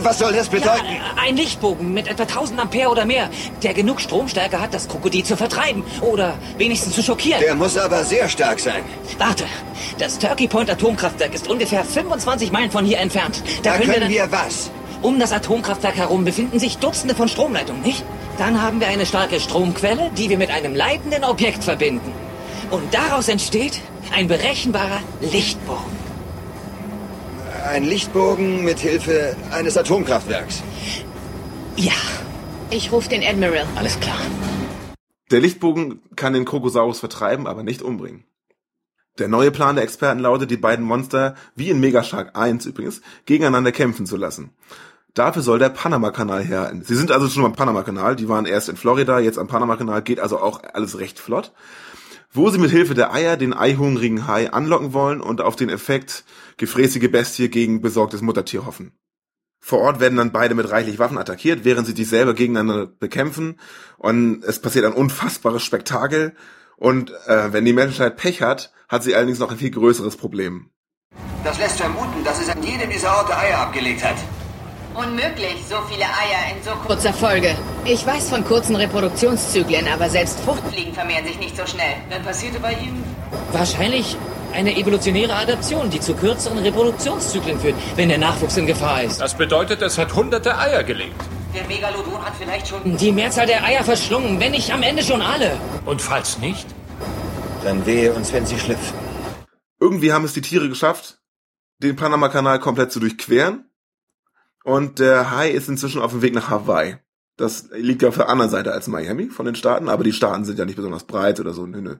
Was 0.00 0.18
soll 0.18 0.32
das 0.32 0.48
bedeuten? 0.48 0.86
Ein 1.16 1.36
Lichtbogen 1.36 1.94
mit 1.94 2.08
etwa 2.08 2.24
1000 2.24 2.60
Ampere 2.60 2.90
oder 2.90 3.04
mehr, 3.04 3.30
der 3.62 3.72
genug 3.72 4.00
Stromstärke 4.00 4.60
hat, 4.60 4.74
das 4.74 4.88
Krokodil 4.88 5.24
zu 5.24 5.36
vertreiben 5.36 5.84
oder 6.00 6.38
wenigstens 6.58 6.94
zu 6.94 7.02
schockieren. 7.02 7.40
Der 7.40 7.54
muss 7.54 7.76
aber 7.78 8.04
sehr 8.04 8.28
stark 8.28 8.58
sein. 8.58 8.82
Warte, 9.18 9.44
das 9.98 10.18
Turkey 10.18 10.48
Point 10.48 10.70
Atomkraftwerk 10.70 11.34
ist 11.34 11.48
ungefähr 11.48 11.84
25 11.84 12.50
Meilen 12.50 12.70
von 12.70 12.84
hier 12.84 12.98
entfernt. 12.98 13.42
Da 13.62 13.76
können 13.76 13.92
können 13.92 14.08
wir, 14.08 14.24
wir 14.24 14.32
was? 14.32 14.70
Um 15.02 15.18
das 15.18 15.32
Atomkraftwerk 15.32 15.96
herum 15.96 16.24
befinden 16.24 16.58
sich 16.58 16.78
Dutzende 16.78 17.14
von 17.14 17.28
Stromleitungen, 17.28 17.82
nicht? 17.82 18.04
Dann 18.38 18.60
haben 18.60 18.80
wir 18.80 18.88
eine 18.88 19.06
starke 19.06 19.40
Stromquelle, 19.40 20.10
die 20.16 20.30
wir 20.30 20.38
mit 20.38 20.50
einem 20.50 20.74
leitenden 20.74 21.24
Objekt 21.24 21.64
verbinden. 21.64 22.12
Und 22.72 22.94
daraus 22.94 23.28
entsteht 23.28 23.82
ein 24.14 24.28
berechenbarer 24.28 25.00
Lichtbogen. 25.20 25.92
Ein 27.68 27.84
Lichtbogen 27.84 28.64
mit 28.64 28.78
Hilfe 28.80 29.36
eines 29.50 29.76
Atomkraftwerks. 29.76 30.62
Ja, 31.76 31.92
Ich 32.70 32.90
rufe 32.90 33.10
den 33.10 33.22
Admiral. 33.22 33.66
alles 33.76 34.00
klar. 34.00 34.16
Der 35.30 35.40
Lichtbogen 35.40 36.00
kann 36.16 36.32
den 36.32 36.46
Krokosaurus 36.46 36.98
vertreiben, 37.00 37.46
aber 37.46 37.62
nicht 37.62 37.82
umbringen. 37.82 38.24
Der 39.18 39.28
neue 39.28 39.50
Plan 39.50 39.76
der 39.76 39.84
Experten 39.84 40.20
lautet, 40.20 40.50
die 40.50 40.56
beiden 40.56 40.84
Monster, 40.86 41.34
wie 41.54 41.68
in 41.68 41.78
Megashark 41.80 42.36
1 42.38 42.64
übrigens, 42.64 43.02
gegeneinander 43.26 43.70
kämpfen 43.72 44.06
zu 44.06 44.16
lassen. 44.16 44.50
Dafür 45.12 45.42
soll 45.42 45.58
der 45.58 45.68
Panama-Kanal 45.68 46.42
her. 46.42 46.72
Sie 46.82 46.94
sind 46.94 47.12
also 47.12 47.28
schon 47.28 47.44
am 47.44 47.52
Panama-Kanal, 47.52 48.16
die 48.16 48.30
waren 48.30 48.46
erst 48.46 48.70
in 48.70 48.76
Florida, 48.76 49.18
jetzt 49.20 49.38
am 49.38 49.48
Panama-Kanal, 49.48 50.00
geht 50.00 50.20
also 50.20 50.40
auch 50.40 50.62
alles 50.72 50.98
recht 50.98 51.18
flott. 51.18 51.52
Wo 52.34 52.48
sie 52.48 52.58
mit 52.58 52.70
Hilfe 52.70 52.94
der 52.94 53.12
Eier 53.12 53.36
den 53.36 53.52
eihungrigen 53.52 54.26
Hai 54.26 54.50
anlocken 54.50 54.94
wollen 54.94 55.20
und 55.20 55.42
auf 55.42 55.54
den 55.54 55.68
Effekt 55.68 56.24
gefräßige 56.56 57.10
Bestie 57.10 57.50
gegen 57.50 57.82
besorgtes 57.82 58.22
Muttertier 58.22 58.64
hoffen. 58.64 58.92
Vor 59.60 59.80
Ort 59.80 60.00
werden 60.00 60.16
dann 60.16 60.32
beide 60.32 60.54
mit 60.54 60.70
reichlich 60.70 60.98
Waffen 60.98 61.18
attackiert, 61.18 61.64
während 61.64 61.86
sie 61.86 61.92
sich 61.92 62.08
selber 62.08 62.32
gegeneinander 62.32 62.86
bekämpfen. 62.86 63.60
Und 63.98 64.42
es 64.44 64.60
passiert 64.60 64.86
ein 64.86 64.94
unfassbares 64.94 65.62
Spektakel. 65.62 66.34
Und 66.76 67.12
äh, 67.26 67.52
wenn 67.52 67.66
die 67.66 67.74
Menschheit 67.74 68.16
Pech 68.16 68.40
hat, 68.40 68.72
hat 68.88 69.02
sie 69.02 69.14
allerdings 69.14 69.38
noch 69.38 69.50
ein 69.50 69.58
viel 69.58 69.70
größeres 69.70 70.16
Problem. 70.16 70.70
Das 71.44 71.58
lässt 71.58 71.78
vermuten, 71.78 72.24
dass 72.24 72.40
es 72.40 72.48
an 72.48 72.62
jedem 72.62 72.90
dieser 72.90 73.14
Orte 73.14 73.36
Eier 73.36 73.58
abgelegt 73.58 74.02
hat. 74.02 74.16
Unmöglich, 74.94 75.56
so 75.68 75.76
viele 75.88 76.04
Eier 76.04 76.54
in 76.54 76.62
so 76.62 76.70
kurzer 76.86 77.14
Folge. 77.14 77.56
Ich 77.86 78.06
weiß 78.06 78.28
von 78.28 78.44
kurzen 78.44 78.76
Reproduktionszyklen, 78.76 79.88
aber 79.88 80.10
selbst 80.10 80.38
Fruchtfliegen 80.40 80.92
vermehren 80.92 81.26
sich 81.26 81.38
nicht 81.38 81.56
so 81.56 81.64
schnell. 81.66 81.94
Dann 82.10 82.22
passierte 82.22 82.60
bei 82.60 82.72
ihm 82.72 83.02
wahrscheinlich 83.52 84.16
eine 84.52 84.76
evolutionäre 84.76 85.34
Adaption, 85.34 85.88
die 85.88 85.98
zu 85.98 86.14
kürzeren 86.14 86.58
Reproduktionszyklen 86.58 87.58
führt, 87.58 87.74
wenn 87.96 88.10
der 88.10 88.18
Nachwuchs 88.18 88.58
in 88.58 88.66
Gefahr 88.66 89.02
ist. 89.02 89.18
Das 89.18 89.34
bedeutet, 89.34 89.80
es 89.80 89.96
hat 89.96 90.14
hunderte 90.14 90.58
Eier 90.58 90.84
gelegt. 90.84 91.14
Der 91.54 91.66
Megalodon 91.66 92.22
hat 92.22 92.34
vielleicht 92.38 92.68
schon 92.68 92.96
die 92.96 93.12
Mehrzahl 93.12 93.46
der 93.46 93.64
Eier 93.64 93.84
verschlungen, 93.84 94.40
wenn 94.40 94.52
nicht 94.52 94.72
am 94.72 94.82
Ende 94.82 95.02
schon 95.02 95.22
alle. 95.22 95.58
Und 95.86 96.02
falls 96.02 96.38
nicht? 96.38 96.66
Dann 97.64 97.86
wehe 97.86 98.12
uns, 98.12 98.32
wenn 98.32 98.44
sie 98.44 98.58
schlüpfen. 98.58 98.98
Irgendwie 99.80 100.12
haben 100.12 100.24
es 100.24 100.34
die 100.34 100.42
Tiere 100.42 100.68
geschafft, 100.68 101.18
den 101.78 101.96
Panama-Kanal 101.96 102.60
komplett 102.60 102.92
zu 102.92 103.00
durchqueren. 103.00 103.71
Und 104.64 104.98
der 104.98 105.30
Hai 105.30 105.50
ist 105.50 105.68
inzwischen 105.68 106.00
auf 106.00 106.12
dem 106.12 106.22
Weg 106.22 106.34
nach 106.34 106.50
Hawaii. 106.50 106.98
Das 107.36 107.70
liegt 107.72 108.04
auf 108.04 108.16
der 108.16 108.28
anderen 108.28 108.50
Seite 108.50 108.72
als 108.72 108.86
Miami 108.86 109.30
von 109.30 109.46
den 109.46 109.54
Staaten, 109.54 109.88
aber 109.88 110.04
die 110.04 110.12
Staaten 110.12 110.44
sind 110.44 110.58
ja 110.58 110.64
nicht 110.64 110.76
besonders 110.76 111.04
breit 111.04 111.40
oder 111.40 111.52
so. 111.52 111.66
Nö, 111.66 111.80
nö. 111.80 111.96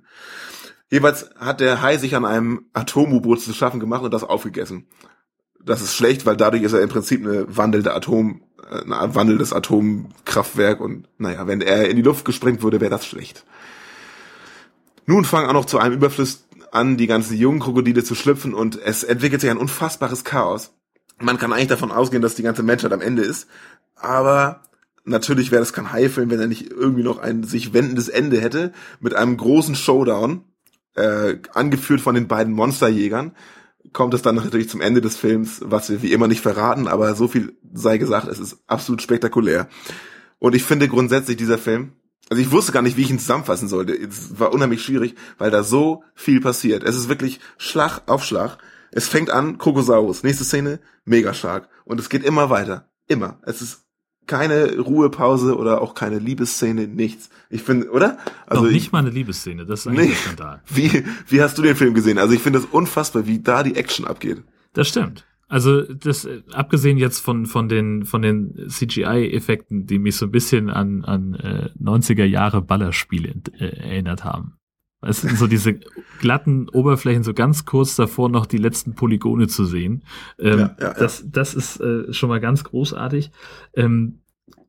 Jeweils 0.90 1.30
hat 1.38 1.60
der 1.60 1.80
Hai 1.80 1.96
sich 1.96 2.14
an 2.14 2.24
einem 2.24 2.66
Atom-U-Boot 2.74 3.40
zu 3.40 3.54
schaffen 3.54 3.80
gemacht 3.80 4.02
und 4.02 4.12
das 4.12 4.24
aufgegessen. 4.24 4.86
Das 5.64 5.80
ist 5.80 5.94
schlecht, 5.94 6.26
weil 6.26 6.36
dadurch 6.36 6.62
ist 6.62 6.74
er 6.74 6.82
im 6.82 6.90
Prinzip 6.90 7.24
eine 7.24 7.56
wandelnde 7.56 7.94
Atom, 7.94 8.42
äh, 8.68 8.82
ein 8.92 9.14
wandelndes 9.14 9.52
Atomkraftwerk 9.52 10.80
und 10.80 11.08
naja, 11.18 11.46
wenn 11.46 11.62
er 11.62 11.88
in 11.88 11.96
die 11.96 12.02
Luft 12.02 12.24
gesprengt 12.24 12.62
würde, 12.62 12.80
wäre 12.80 12.90
das 12.90 13.06
schlecht. 13.06 13.46
Nun 15.06 15.24
fangen 15.24 15.48
auch 15.48 15.54
noch 15.54 15.64
zu 15.64 15.78
einem 15.78 15.94
Überfluss 15.94 16.46
an, 16.72 16.96
die 16.96 17.06
ganzen 17.06 17.36
jungen 17.36 17.60
Krokodile 17.60 18.04
zu 18.04 18.14
schlüpfen 18.14 18.54
und 18.54 18.80
es 18.80 19.02
entwickelt 19.02 19.40
sich 19.40 19.50
ein 19.50 19.58
unfassbares 19.58 20.24
Chaos. 20.24 20.74
Man 21.22 21.38
kann 21.38 21.52
eigentlich 21.52 21.68
davon 21.68 21.92
ausgehen, 21.92 22.22
dass 22.22 22.34
die 22.34 22.42
ganze 22.42 22.62
Menschheit 22.62 22.92
am 22.92 23.00
Ende 23.00 23.22
ist, 23.22 23.46
aber 23.96 24.62
natürlich 25.04 25.50
wäre 25.50 25.62
das 25.62 25.72
kein 25.72 25.92
Haifilm, 25.92 26.30
wenn 26.30 26.40
er 26.40 26.48
nicht 26.48 26.70
irgendwie 26.70 27.02
noch 27.02 27.18
ein 27.18 27.44
sich 27.44 27.72
wendendes 27.72 28.08
Ende 28.08 28.40
hätte, 28.40 28.72
mit 29.00 29.14
einem 29.14 29.36
großen 29.36 29.74
Showdown, 29.74 30.44
äh, 30.94 31.36
angeführt 31.54 32.00
von 32.00 32.14
den 32.14 32.28
beiden 32.28 32.52
Monsterjägern, 32.52 33.34
kommt 33.92 34.14
es 34.14 34.22
dann 34.22 34.34
natürlich 34.36 34.68
zum 34.68 34.80
Ende 34.80 35.00
des 35.00 35.16
Films, 35.16 35.60
was 35.64 35.90
wir 35.90 36.02
wie 36.02 36.12
immer 36.12 36.28
nicht 36.28 36.40
verraten, 36.40 36.88
aber 36.88 37.14
so 37.14 37.28
viel 37.28 37.56
sei 37.72 37.98
gesagt, 37.98 38.28
es 38.28 38.38
ist 38.38 38.58
absolut 38.66 39.02
spektakulär. 39.02 39.68
Und 40.38 40.54
ich 40.54 40.64
finde 40.64 40.88
grundsätzlich 40.88 41.36
dieser 41.36 41.58
Film, 41.58 41.92
also 42.28 42.42
ich 42.42 42.50
wusste 42.50 42.72
gar 42.72 42.82
nicht, 42.82 42.96
wie 42.96 43.02
ich 43.02 43.10
ihn 43.10 43.18
zusammenfassen 43.18 43.68
sollte. 43.68 43.94
Es 43.94 44.38
war 44.38 44.52
unheimlich 44.52 44.82
schwierig, 44.82 45.14
weil 45.38 45.50
da 45.50 45.62
so 45.62 46.02
viel 46.14 46.40
passiert. 46.40 46.82
Es 46.82 46.96
ist 46.96 47.08
wirklich 47.08 47.40
Schlag 47.58 48.02
auf 48.06 48.24
Schlag. 48.24 48.58
Es 48.92 49.08
fängt 49.08 49.30
an, 49.30 49.58
Krokosaurus. 49.58 50.22
Nächste 50.22 50.44
Szene, 50.44 50.78
Megashark. 51.04 51.68
Und 51.84 51.98
es 51.98 52.08
geht 52.08 52.24
immer 52.24 52.50
weiter. 52.50 52.88
Immer. 53.08 53.40
Es 53.42 53.60
ist 53.62 53.84
keine 54.26 54.78
Ruhepause 54.78 55.56
oder 55.56 55.80
auch 55.80 55.94
keine 55.94 56.18
Liebesszene, 56.20 56.86
nichts. 56.86 57.28
Ich 57.50 57.62
finde, 57.62 57.90
oder? 57.90 58.18
Also 58.46 58.66
ich- 58.66 58.74
nicht 58.74 58.92
mal 58.92 59.00
eine 59.00 59.10
Liebesszene, 59.10 59.66
das 59.66 59.80
ist 59.80 59.86
eigentlich 59.88 60.06
Nee. 60.10 60.12
ein 60.12 60.16
Skandal. 60.16 60.62
Wie, 60.68 61.04
wie 61.26 61.42
hast 61.42 61.58
du 61.58 61.62
den 61.62 61.74
Film 61.74 61.92
gesehen? 61.94 62.18
Also 62.18 62.32
ich 62.32 62.40
finde 62.40 62.60
es 62.60 62.66
unfassbar, 62.66 63.26
wie 63.26 63.40
da 63.40 63.62
die 63.64 63.74
Action 63.74 64.06
abgeht. 64.06 64.44
Das 64.74 64.88
stimmt. 64.88 65.26
Also 65.48 65.82
das 65.82 66.26
abgesehen 66.52 66.96
jetzt 66.98 67.18
von 67.18 67.44
von 67.46 67.68
den 67.68 68.06
von 68.06 68.22
den 68.22 68.68
CGI-Effekten, 68.70 69.86
die 69.86 69.98
mich 69.98 70.16
so 70.16 70.26
ein 70.26 70.30
bisschen 70.30 70.70
an 70.70 71.04
an 71.04 71.34
äh, 71.34 71.70
90er 71.78 72.24
Jahre 72.24 72.62
Ballerspiele 72.62 73.34
äh, 73.58 73.64
erinnert 73.64 74.24
haben. 74.24 74.54
Es 75.02 75.22
sind 75.22 75.36
so 75.36 75.46
diese 75.46 75.80
glatten 76.20 76.68
Oberflächen, 76.68 77.24
so 77.24 77.34
ganz 77.34 77.64
kurz 77.64 77.96
davor 77.96 78.28
noch 78.28 78.46
die 78.46 78.58
letzten 78.58 78.94
Polygone 78.94 79.48
zu 79.48 79.64
sehen. 79.64 80.04
Ähm, 80.38 80.58
Ja, 80.58 80.76
ja, 80.78 80.86
ja. 80.88 80.94
Das, 80.94 81.24
das 81.26 81.54
ist 81.54 81.80
äh, 81.80 82.12
schon 82.12 82.28
mal 82.28 82.40
ganz 82.40 82.64
großartig. 82.64 83.30
Ähm, 83.74 84.20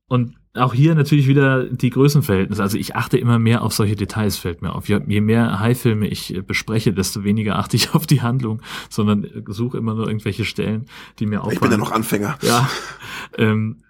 und 0.07 0.35
auch 0.55 0.73
hier 0.73 0.93
natürlich 0.93 1.27
wieder 1.27 1.65
die 1.65 1.89
Größenverhältnisse. 1.89 2.61
Also 2.61 2.77
ich 2.77 2.95
achte 2.95 3.17
immer 3.17 3.39
mehr 3.39 3.63
auf 3.63 3.73
solche 3.73 3.95
Details, 3.95 4.37
fällt 4.37 4.61
mir 4.61 4.73
auf. 4.75 4.87
Je 4.87 4.99
mehr 4.99 5.59
High-Filme 5.59 6.07
ich 6.07 6.35
äh, 6.35 6.41
bespreche, 6.41 6.93
desto 6.93 7.23
weniger 7.23 7.57
achte 7.57 7.75
ich 7.75 7.93
auf 7.95 8.05
die 8.05 8.21
Handlung, 8.21 8.61
sondern 8.89 9.23
äh, 9.23 9.43
suche 9.47 9.77
immer 9.77 9.95
nur 9.95 10.07
irgendwelche 10.07 10.45
Stellen, 10.45 10.85
die 11.19 11.25
mir 11.25 11.41
auffallen. 11.41 11.55
Ich 11.55 11.61
bin 11.61 11.71
ja 11.71 11.77
noch 11.77 11.91
Anfänger. 11.91 12.37
Ja. 12.41 12.69
ähm, 13.37 13.82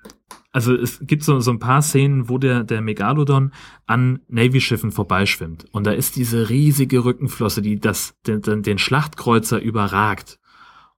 also 0.53 0.75
es 0.75 0.99
gibt 1.01 1.23
so, 1.23 1.39
so 1.39 1.51
ein 1.51 1.57
paar 1.59 1.81
Szenen, 1.81 2.29
wo 2.29 2.37
der, 2.37 2.63
der 2.63 2.81
Megalodon 2.81 3.51
an 3.87 4.19
Navy-Schiffen 4.27 4.91
vorbeischwimmt. 4.91 5.65
Und 5.71 5.87
da 5.87 5.91
ist 5.91 6.15
diese 6.15 6.49
riesige 6.49 7.03
Rückenflosse, 7.03 7.63
die 7.63 7.79
das, 7.79 8.15
den, 8.27 8.61
den, 8.61 8.77
Schlachtkreuzer 8.77 9.59
überragt. 9.59 10.39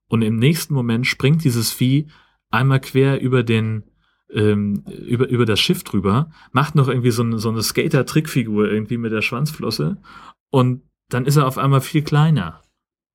Und 0.07 0.21
im 0.23 0.35
nächsten 0.35 0.73
Moment 0.73 1.07
springt 1.07 1.45
dieses 1.45 1.71
Vieh 1.71 2.07
einmal 2.51 2.81
quer 2.81 3.21
über 3.21 3.43
den, 3.43 3.85
ähm, 4.29 4.83
über, 5.07 5.29
über 5.29 5.45
das 5.45 5.61
Schiff 5.61 5.83
drüber, 5.83 6.29
macht 6.51 6.75
noch 6.75 6.89
irgendwie 6.89 7.11
so, 7.11 7.23
eine 7.23 7.39
so 7.39 7.49
eine 7.49 7.63
Skater-Trickfigur 7.63 8.69
irgendwie 8.69 8.97
mit 8.97 9.13
der 9.13 9.21
Schwanzflosse 9.21 10.01
und 10.49 10.81
dann 11.09 11.25
ist 11.25 11.37
er 11.37 11.47
auf 11.47 11.57
einmal 11.57 11.81
viel 11.81 12.01
kleiner. 12.01 12.61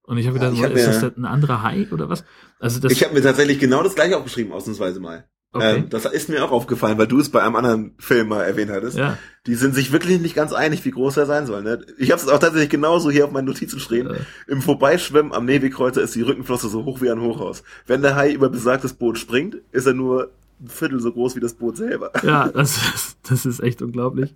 Und 0.04 0.16
ich 0.16 0.26
habe 0.26 0.38
Ja, 0.38 0.44
gedacht, 0.50 0.58
ich 0.58 0.64
hab 0.64 0.72
ist 0.72 0.86
mir- 1.02 1.08
das 1.10 1.16
ein 1.18 1.24
anderer 1.26 1.62
Hai 1.62 1.86
oder 1.92 2.08
was? 2.08 2.24
Also 2.58 2.80
das, 2.80 2.92
ich 2.92 3.04
habe 3.04 3.12
mir 3.14 3.22
tatsächlich 3.22 3.58
genau 3.58 3.82
das 3.82 3.94
gleiche 3.94 4.16
aufgeschrieben, 4.16 4.52
ausnahmsweise 4.52 5.00
mal. 5.00 5.28
Okay. 5.52 5.78
Ähm, 5.78 5.88
das 5.90 6.04
ist 6.04 6.28
mir 6.28 6.44
auch 6.44 6.52
aufgefallen, 6.52 6.96
weil 6.96 7.08
du 7.08 7.18
es 7.18 7.28
bei 7.28 7.42
einem 7.42 7.56
anderen 7.56 7.94
Film 7.98 8.28
mal 8.28 8.42
erwähnt 8.42 8.70
hattest. 8.70 8.96
ja. 8.96 9.18
Die 9.46 9.54
sind 9.54 9.74
sich 9.74 9.90
wirklich 9.90 10.20
nicht 10.20 10.34
ganz 10.34 10.52
einig, 10.52 10.84
wie 10.84 10.90
groß 10.90 11.16
er 11.16 11.24
sein 11.24 11.46
soll. 11.46 11.62
Ne? 11.62 11.80
Ich 11.96 12.10
habe 12.10 12.20
es 12.20 12.28
auch 12.28 12.38
tatsächlich 12.38 12.68
genauso 12.68 13.10
hier 13.10 13.24
auf 13.24 13.32
meinen 13.32 13.46
Notizen 13.46 13.80
stehen. 13.80 14.06
Äh. 14.06 14.18
Im 14.46 14.60
Vorbeischwimmen 14.60 15.32
am 15.32 15.46
Navy-Kreuzer 15.46 16.02
ist 16.02 16.14
die 16.14 16.20
Rückenflosse 16.20 16.68
so 16.68 16.84
hoch 16.84 17.00
wie 17.00 17.10
ein 17.10 17.22
Hochhaus. 17.22 17.62
Wenn 17.86 18.02
der 18.02 18.16
Hai 18.16 18.32
über 18.32 18.50
besagtes 18.50 18.92
Boot 18.92 19.18
springt, 19.18 19.56
ist 19.72 19.86
er 19.86 19.94
nur 19.94 20.30
ein 20.60 20.68
Viertel 20.68 21.00
so 21.00 21.10
groß 21.10 21.36
wie 21.36 21.40
das 21.40 21.54
Boot 21.54 21.78
selber. 21.78 22.12
Ja, 22.22 22.48
das 22.48 22.76
ist, 22.76 23.16
das 23.28 23.46
ist 23.46 23.60
echt 23.60 23.80
unglaublich. 23.80 24.34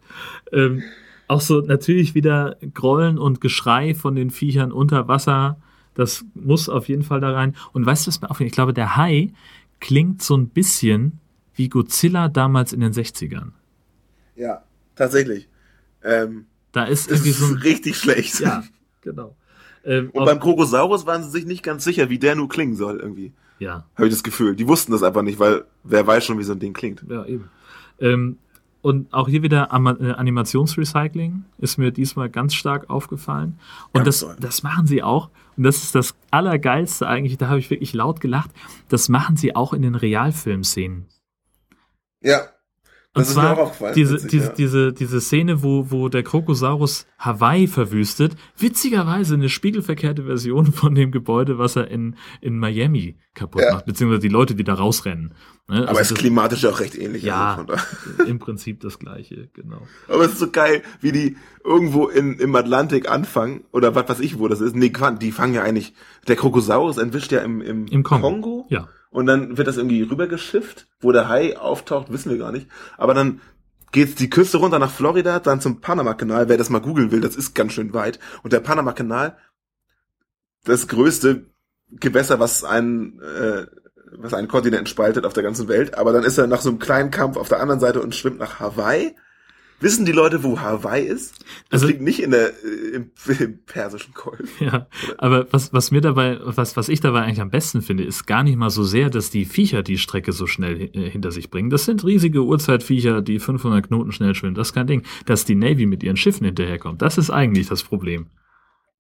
Ähm, 0.53 0.83
auch 1.29 1.43
so 1.43 1.61
natürlich 1.61 2.15
wieder 2.15 2.57
Grollen 2.73 3.19
und 3.19 3.43
Geschrei 3.43 3.95
von 3.95 4.15
den 4.15 4.31
Viechern 4.31 4.73
unter 4.73 5.07
Wasser. 5.07 5.59
Das 5.95 6.25
muss 6.35 6.71
auf 6.71 6.89
jeden 6.89 7.03
Fall 7.03 7.21
da 7.21 7.31
rein. 7.31 7.55
Und 7.73 7.85
weißt 7.85 8.07
du, 8.07 8.09
was 8.09 8.21
mir 8.23 8.31
aufgefallen 8.31 8.47
ist? 8.47 8.53
Ich 8.53 8.57
glaube, 8.57 8.73
der 8.73 8.97
Hai 8.97 9.33
klingt 9.85 10.23
so 10.23 10.35
ein 10.37 10.49
bisschen 10.49 11.21
wie 11.55 11.69
Godzilla 11.69 12.29
damals 12.29 12.73
in 12.73 12.81
den 12.81 12.93
60ern. 12.93 13.51
Ja, 14.35 14.65
tatsächlich. 14.97 15.47
Ähm, 16.03 16.47
Da 16.73 16.85
ist 16.85 17.11
das 17.11 17.19
irgendwie 17.19 17.31
ist 17.31 17.39
so 17.41 17.47
ein. 17.47 17.61
richtig 17.61 17.97
schlecht. 17.99 18.41
Ja, 18.41 18.65
genau. 19.03 19.37
Ähm, 19.85 20.09
Und 20.13 20.25
beim 20.25 20.41
Krokosaurus 20.41 21.05
waren 21.07 21.23
sie 21.23 21.31
sich 21.31 21.45
nicht 21.45 21.63
ganz 21.63 21.85
sicher, 21.85 22.09
wie 22.09 22.19
der 22.19 22.35
nur 22.35 22.49
klingen 22.49 22.75
soll 22.77 22.99
irgendwie. 22.99 23.33
ja, 23.59 23.85
Habe 23.95 24.07
ich 24.09 24.15
das 24.15 24.23
Gefühl. 24.23 24.57
Die 24.57 24.67
wussten 24.67 24.93
das 24.93 25.03
einfach 25.03 25.23
nicht, 25.23 25.39
weil 25.39 25.65
wer 25.85 26.07
weiß 26.07 26.25
schon, 26.25 26.39
wie 26.39 26.45
so 26.45 26.53
ein 26.55 26.59
Ding 26.59 26.73
klingt. 26.73 27.05
ja, 27.09 27.25
eben. 27.27 27.51
Ähm, 28.01 28.39
und 28.81 29.13
auch 29.15 29.29
hier 29.29 29.43
wieder 29.43 29.69
äh, 29.71 30.13
Animationsrecycling 30.13 31.45
ist 31.59 31.79
mir 31.79 31.91
diesmal 31.91 32.29
ganz 32.31 32.55
stark 32.55 32.91
aufgefallen. 32.91 33.59
Und 33.93 34.05
Ganz 34.05 34.21
das, 34.21 34.21
toll. 34.21 34.37
das 34.41 34.63
machen 34.63 34.87
sie 34.87 35.03
auch. 35.03 35.31
Und 35.57 35.65
das 35.65 35.77
ist 35.77 35.95
das 35.95 36.15
Allergeilste 36.31 37.07
eigentlich. 37.07 37.39
Da 37.39 37.49
habe 37.49 37.59
ich 37.59 37.71
wirklich 37.71 37.93
laut 37.93 38.21
gelacht. 38.21 38.51
Das 38.89 39.09
machen 39.09 39.37
sie 39.37 39.55
auch 39.55 39.73
in 39.73 39.83
den 39.83 39.95
Realfilmszenen. 39.95 41.07
Ja. 42.21 42.54
Und 43.17 43.25
zwar 43.27 43.73
diese, 43.95 44.15
Witzig, 44.15 44.31
diese, 44.31 44.47
ja. 44.47 44.53
diese, 44.53 44.93
diese 44.93 45.21
Szene, 45.21 45.63
wo, 45.63 45.91
wo 45.93 46.09
der 46.09 46.25
Krokosaurus 46.25 47.07
Hawaii 47.19 47.69
verwüstet, 47.69 48.35
witzigerweise 48.59 49.35
eine 49.35 49.49
spiegelverkehrte 49.49 50.25
Version 50.25 50.73
von 50.73 50.95
dem 50.97 51.13
Gebäude, 51.13 51.57
was 51.59 51.77
er 51.77 51.89
in, 51.89 52.17
in 52.41 52.59
Miami 52.59 53.17
kaputt 53.35 53.63
Ja. 53.63 53.75
macht, 53.75 53.87
beziehungsweise 53.87 54.21
die 54.21 54.29
Leute, 54.29 54.57
die 54.57 54.65
da 54.65 54.75
rausrennen. 54.75 55.35
Ne? 55.69 55.77
Aber 55.83 55.89
Also 55.91 55.93
es 56.01 56.01
ist 56.07 56.11
das- 56.13 56.19
klimatisch 56.19 56.65
auch 56.67 56.81
recht 56.81 56.97
ähnlich. 56.97 57.23
Ja, 57.23 57.65
Also 57.69 58.25
im 58.25 58.39
Prinzip 58.41 58.81
das 58.81 58.99
gleiche, 58.99 59.49
genau. 59.55 59.83
Aber 60.09 60.25
es 60.25 60.33
ist 60.33 60.39
so 60.41 60.51
geil, 60.51 60.83
wie 61.01 61.13
die 61.13 61.37
irgendwo 61.65 62.09
in, 62.09 62.35
im 62.41 62.55
Atlantik 62.57 63.09
anfangen, 63.09 63.63
oder 63.73 63.95
was 63.95 64.09
weiß 64.09 64.21
ich, 64.21 64.39
wo 64.41 64.49
das 64.49 64.61
ist. 64.61 64.75
Nee, 64.75 64.93
die 65.21 65.33
fangen 65.33 65.55
ja 65.55 65.63
eigentlich, 65.63 65.95
der 66.27 66.35
Krokosaurus 66.37 66.99
entwischt 66.99 67.31
ja 67.33 67.41
im, 67.41 67.61
im, 67.61 67.87
Im 67.87 68.03
Kongo. 68.03 68.67
Ja. 68.71 68.89
Und 69.15 69.27
dann 69.27 69.57
wird 69.57 69.69
das 69.69 69.77
irgendwie 69.77 70.03
rübergeschifft, 70.03 70.89
wo 70.99 71.13
der 71.13 71.29
Hai 71.29 71.57
auftaucht, 71.57 72.13
wissen 72.13 72.33
wir 72.33 72.39
gar 72.39 72.51
nicht. 72.51 72.67
Aber 72.99 73.15
dann 73.15 73.41
geht's 73.93 74.17
die 74.17 74.29
Küste 74.29 74.57
runter 74.57 74.81
nach 74.81 74.91
Florida, 74.91 75.39
dann 75.39 75.61
zum 75.61 75.81
Panama-Kanal. 75.81 76.49
Wer 76.49 76.57
das 76.59 76.69
mal 76.69 76.81
googeln 76.81 77.13
will, 77.13 77.21
das 77.21 77.37
ist 77.37 77.55
ganz 77.55 77.75
schön 77.75 77.95
weit. 77.95 78.19
Und 78.43 78.53
der 78.53 78.59
Panama-Kanal, 78.59 79.39
das 80.65 80.89
größte 80.89 81.47
Gewässer, 81.93 82.41
was 82.41 82.65
einen, 82.65 83.21
äh, 83.21 83.69
was 84.17 84.35
einen 84.35 84.49
Kontinent 84.49 84.89
spaltet 84.89 85.25
auf 85.25 85.33
der 85.33 85.45
ganzen 85.45 85.69
Welt. 85.69 85.97
Aber 85.97 86.13
dann 86.13 86.25
ist 86.25 86.37
er 86.37 86.49
nach 86.49 86.61
so 86.61 86.71
einem 86.71 86.81
kleinen 86.81 87.13
Kampf 87.13 87.37
auf 87.37 87.49
der 87.49 87.61
anderen 87.61 87.79
Seite 87.79 88.03
und 88.03 88.17
schwimmt 88.17 88.41
nach 88.41 88.59
Hawaii. 88.59 89.15
Wissen 89.85 90.05
die 90.07 90.13
Leute, 90.13 90.43
wo 90.43 90.61
Hawaii 90.61 91.05
ist? 91.07 91.45
Das 91.71 91.83
Also- 91.83 91.87
liegt 91.89 92.01
nicht 92.01 92.21
in 92.23 92.31
der, 92.31 92.49
äh, 92.65 92.95
im, 92.95 93.11
im 93.39 93.65
persischen 93.65 94.15
Golf. 94.15 94.61
Ja, 94.61 94.89
aber 95.19 95.47
was, 95.53 95.73
was 95.73 95.91
mir 95.91 96.01
dabei, 96.01 96.39
was, 96.43 96.77
was 96.77 96.89
ich 96.89 97.01
dabei 97.01 97.23
eigentlich 97.23 97.41
am 97.41 97.51
besten 97.51 97.83
finde, 97.83 98.03
ist 98.05 98.27
gar 98.27 98.43
nicht 98.43 98.57
mal 98.57 98.71
so 98.71 98.83
sehr, 98.83 99.11
dass 99.11 99.31
die 99.31 99.45
Viecher 99.45 99.83
die 99.83 99.99
Strecke 99.99 100.33
so 100.33 100.47
schnell 100.47 100.81
äh, 100.95 101.11
hinter 101.11 101.31
sich 101.31 101.51
bringen. 101.51 101.71
Das 101.71 101.85
sind 101.85 102.03
riesige 102.05 102.43
Urzeitviecher, 102.43 103.23
die 103.23 103.39
500 103.39 103.87
Knoten 103.87 104.11
schnell 104.13 104.35
schwimmen. 104.35 104.55
Das 104.55 104.69
ist 104.69 104.75
kein 104.75 104.87
Ding. 104.87 105.03
Dass 105.27 105.45
die 105.45 105.55
Navy 105.55 105.87
mit 105.87 106.03
ihren 106.03 106.17
Schiffen 106.17 106.45
hinterherkommt, 106.47 107.03
das 107.03 107.19
ist 107.19 107.31
eigentlich 107.31 107.69
das 107.69 107.83
Problem. 107.83 108.29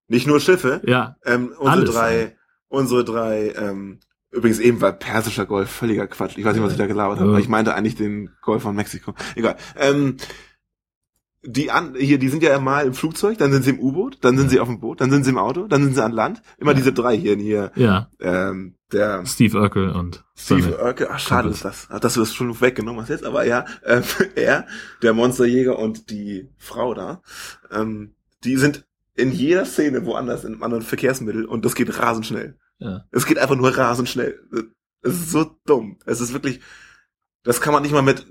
Nicht 0.09 0.27
nur 0.27 0.39
Schiffe, 0.39 0.83
Ja, 0.87 1.17
Ähm, 1.25 1.49
unsere 1.59 1.71
Alles 1.71 1.91
drei, 1.93 2.37
unsere 2.69 3.05
drei, 3.05 3.55
ähm, 3.57 4.01
übrigens 4.31 4.59
eben 4.59 4.81
war 4.83 4.93
persischer 4.93 5.47
Golf 5.47 5.71
völliger 5.71 6.07
Quatsch. 6.09 6.37
Ich 6.37 6.45
weiß 6.45 6.55
nicht, 6.55 6.63
was 6.63 6.73
ich 6.73 6.79
da 6.79 6.87
gelabert 6.87 7.19
habe, 7.21 7.29
Ja. 7.31 7.33
aber 7.37 7.41
ich 7.41 7.49
meinte 7.49 7.73
eigentlich 7.75 7.95
den 7.97 8.29
Golf 8.43 8.63
von 8.65 8.77
Mexiko. 8.77 9.15
Egal. 9.35 9.57
Ähm, 9.79 10.17
die 11.47 11.71
an, 11.71 11.95
hier, 11.97 12.19
die 12.19 12.29
sind 12.29 12.43
ja 12.43 12.59
mal 12.59 12.87
im 12.87 12.95
Flugzeug, 12.95 13.39
dann 13.39 13.53
sind 13.53 13.63
sie 13.65 13.71
im 13.71 13.79
U-Boot, 13.81 14.19
dann 14.23 14.39
sind 14.39 14.49
sie 14.51 14.61
auf 14.61 14.69
dem 14.69 14.81
Boot, 14.81 15.01
dann 15.01 15.11
sind 15.11 15.25
sie 15.25 15.31
im 15.31 15.39
Auto, 15.39 15.67
dann 15.67 15.85
sind 15.85 15.95
sie 15.95 16.03
an 16.05 16.13
Land. 16.13 16.43
Immer 16.59 16.71
Ja. 16.73 16.77
diese 16.77 16.93
drei 16.93 17.17
hier, 17.17 17.37
hier, 17.37 17.71
ja, 17.77 18.09
ähm, 18.21 18.77
der 18.93 19.27
Steve 19.27 19.59
Urkel 19.61 19.91
und 19.91 20.25
Steve 20.37 20.63
seine- 20.63 20.79
Urkel, 20.79 21.09
ach 21.11 21.19
schade 21.19 21.49
ist 21.51 21.65
das, 21.65 21.89
Ach, 21.91 22.01
dass 22.01 22.15
du 22.15 22.21
das 22.21 22.33
schon 22.35 22.61
weggenommen 22.61 23.03
hast 23.03 23.09
jetzt, 23.11 23.25
aber 23.25 23.45
ja, 23.45 23.65
ähm, 23.85 24.03
er, 24.37 24.67
der 25.03 25.13
Monsterjäger 25.13 25.79
und 25.79 26.11
die 26.11 26.49
Frau 26.59 26.95
da, 26.95 27.21
ähm, 27.71 28.15
die 28.45 28.57
sind 28.57 28.87
in 29.15 29.31
jeder 29.31 29.65
Szene 29.65 30.05
woanders, 30.07 30.45
in 30.45 30.55
einem 30.55 30.63
anderen 30.63 30.83
Verkehrsmittel 30.85 31.45
und 31.45 31.65
das 31.65 31.75
geht 31.75 31.99
rasend 31.99 32.27
schnell. 32.27 32.57
Ja. 32.79 33.05
Es 33.13 33.27
geht 33.27 33.39
einfach 33.39 33.57
nur 33.57 33.77
rasend 33.77 34.09
schnell. 34.09 34.41
Es 35.03 35.13
ist 35.15 35.31
so 35.31 35.57
dumm. 35.67 35.99
Es 36.07 36.21
ist 36.21 36.33
wirklich, 36.33 36.61
das 37.45 37.61
kann 37.61 37.73
man 37.73 37.83
nicht 37.83 37.93
mal 37.93 38.03
mit 38.03 38.27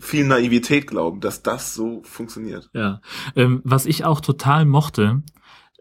viel 0.00 0.26
Naivität 0.26 0.86
glauben, 0.86 1.20
dass 1.20 1.42
das 1.42 1.74
so 1.74 2.02
funktioniert. 2.04 2.70
Ja, 2.72 3.00
ähm, 3.36 3.60
was 3.64 3.86
ich 3.86 4.04
auch 4.04 4.20
total 4.20 4.64
mochte, 4.64 5.22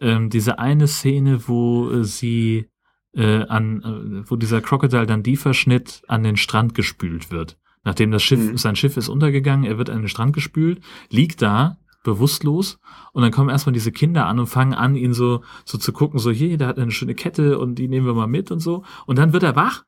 ähm, 0.01 0.29
diese 0.29 0.59
eine 0.59 0.87
Szene, 0.87 1.47
wo 1.47 1.89
äh, 1.89 2.03
sie 2.03 2.69
äh, 3.13 3.43
an, 3.45 3.81
äh, 4.23 4.29
wo 4.29 4.35
dieser 4.35 4.61
Crocodile 4.61 5.07
dann 5.07 5.23
die 5.23 5.35
Verschnitt 5.35 6.03
an 6.07 6.23
den 6.23 6.37
Strand 6.37 6.75
gespült 6.75 7.31
wird. 7.31 7.57
Nachdem 7.83 8.11
das 8.11 8.21
Schiff, 8.21 8.39
Mhm. 8.51 8.57
sein 8.57 8.75
Schiff 8.75 8.97
ist 8.97 9.09
untergegangen, 9.09 9.65
er 9.65 9.77
wird 9.77 9.89
an 9.89 9.99
den 9.99 10.09
Strand 10.09 10.33
gespült, 10.33 10.81
liegt 11.09 11.41
da 11.41 11.77
bewusstlos 12.03 12.79
und 13.13 13.23
dann 13.23 13.31
kommen 13.31 13.49
erstmal 13.49 13.73
diese 13.73 13.91
Kinder 13.91 14.25
an 14.25 14.39
und 14.39 14.47
fangen 14.47 14.73
an, 14.73 14.95
ihn 14.95 15.13
so, 15.13 15.41
so 15.65 15.77
zu 15.77 15.91
gucken, 15.91 16.19
so 16.19 16.31
hier, 16.31 16.57
der 16.57 16.67
hat 16.67 16.77
eine 16.79 16.91
schöne 16.91 17.15
Kette 17.15 17.57
und 17.59 17.75
die 17.75 17.87
nehmen 17.87 18.05
wir 18.05 18.13
mal 18.13 18.27
mit 18.27 18.51
und 18.51 18.59
so. 18.59 18.83
Und 19.05 19.17
dann 19.17 19.33
wird 19.33 19.43
er 19.43 19.55
wach, 19.55 19.83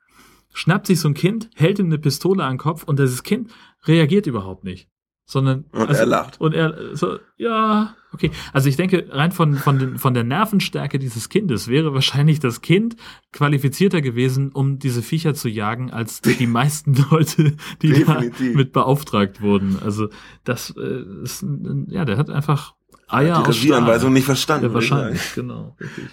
schnappt 0.53 0.87
sich 0.87 0.99
so 0.99 1.07
ein 1.07 1.13
Kind, 1.13 1.49
hält 1.55 1.79
ihm 1.79 1.85
eine 1.85 1.99
Pistole 1.99 2.43
an 2.43 2.53
den 2.53 2.57
Kopf 2.59 2.83
und 2.83 2.99
dieses 2.99 3.23
Kind 3.23 3.51
reagiert 3.87 4.27
überhaupt 4.27 4.63
nicht. 4.63 4.89
Sondern 5.25 5.65
also 5.71 5.87
Und 5.87 5.95
er 5.95 6.05
lacht. 6.05 6.41
Und 6.41 6.53
er 6.53 6.95
so, 6.95 7.17
ja, 7.37 7.95
okay. 8.11 8.31
Also 8.51 8.67
ich 8.67 8.75
denke, 8.75 9.07
rein 9.11 9.31
von, 9.31 9.55
von, 9.55 9.79
den, 9.79 9.97
von 9.97 10.13
der 10.13 10.25
Nervenstärke 10.25 10.99
dieses 10.99 11.29
Kindes 11.29 11.69
wäre 11.69 11.93
wahrscheinlich 11.93 12.39
das 12.39 12.61
Kind 12.61 12.97
qualifizierter 13.31 14.01
gewesen, 14.01 14.51
um 14.51 14.77
diese 14.77 15.01
Viecher 15.01 15.33
zu 15.33 15.47
jagen, 15.47 15.89
als 15.89 16.19
die 16.19 16.47
meisten 16.47 16.95
Leute, 17.11 17.55
die 17.81 18.03
da 18.03 18.21
mit 18.53 18.73
beauftragt 18.73 19.41
wurden. 19.41 19.79
Also 19.81 20.09
das 20.43 20.73
äh, 20.77 21.03
ist, 21.23 21.45
ja, 21.87 22.03
der 22.03 22.17
hat 22.17 22.29
einfach 22.29 22.73
Eier 23.07 23.41
die 23.41 23.49
aus 23.49 23.55
Regieanweisung 23.55 24.11
nicht 24.11 24.25
verstanden. 24.25 24.65
Ja, 24.65 24.73
würde 24.73 24.83
ich 24.83 24.89
sagen. 24.89 25.01
wahrscheinlich, 25.01 25.33
genau, 25.35 25.75
richtig. 25.79 26.05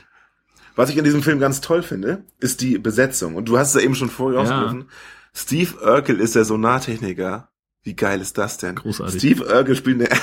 Was 0.76 0.90
ich 0.90 0.96
in 0.96 1.02
diesem 1.02 1.22
Film 1.22 1.40
ganz 1.40 1.60
toll 1.60 1.82
finde, 1.82 2.24
ist 2.38 2.60
die 2.60 2.78
Besetzung. 2.78 3.34
Und 3.34 3.48
du 3.48 3.58
hast 3.58 3.74
es 3.74 3.74
ja 3.74 3.80
eben 3.80 3.96
schon 3.96 4.10
vorher 4.10 4.44
Ja. 4.44 4.76
Steve 5.34 5.74
Urkel 5.84 6.20
ist 6.20 6.36
der 6.36 6.44
Sonartechniker. 6.44 7.48
Wie 7.82 7.94
geil 7.94 8.20
ist 8.20 8.38
das 8.38 8.58
denn? 8.58 8.76
Großartig. 8.76 9.18
Steve 9.18 9.46
Urkel 9.46 9.76
spielt, 9.76 10.00
eine 10.00 10.20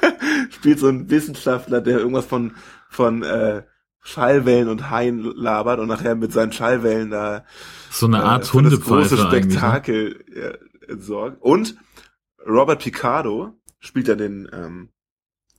spielt 0.50 0.78
so 0.78 0.88
einen 0.88 1.10
Wissenschaftler, 1.10 1.80
der 1.80 1.98
irgendwas 1.98 2.26
von, 2.26 2.54
von 2.88 3.22
äh, 3.22 3.62
Schallwellen 4.00 4.68
und 4.68 4.90
Haien 4.90 5.22
labert 5.22 5.80
und 5.80 5.88
nachher 5.88 6.14
mit 6.14 6.32
seinen 6.32 6.52
Schallwellen 6.52 7.10
da 7.10 7.44
So 7.90 8.06
eine 8.06 8.22
Art 8.22 8.44
äh, 8.44 8.46
für 8.46 8.62
das 8.62 8.72
Hundepfeife 8.72 9.16
große. 9.16 9.16
Ne? 9.16 9.30
Spektakel 9.30 10.24
äh, 10.34 10.92
entsorgt. 10.92 11.38
Und 11.40 11.76
Robert 12.46 12.82
Picardo 12.82 13.58
spielt 13.78 14.08
ja 14.08 14.14
den, 14.14 14.48
ähm, 14.52 14.90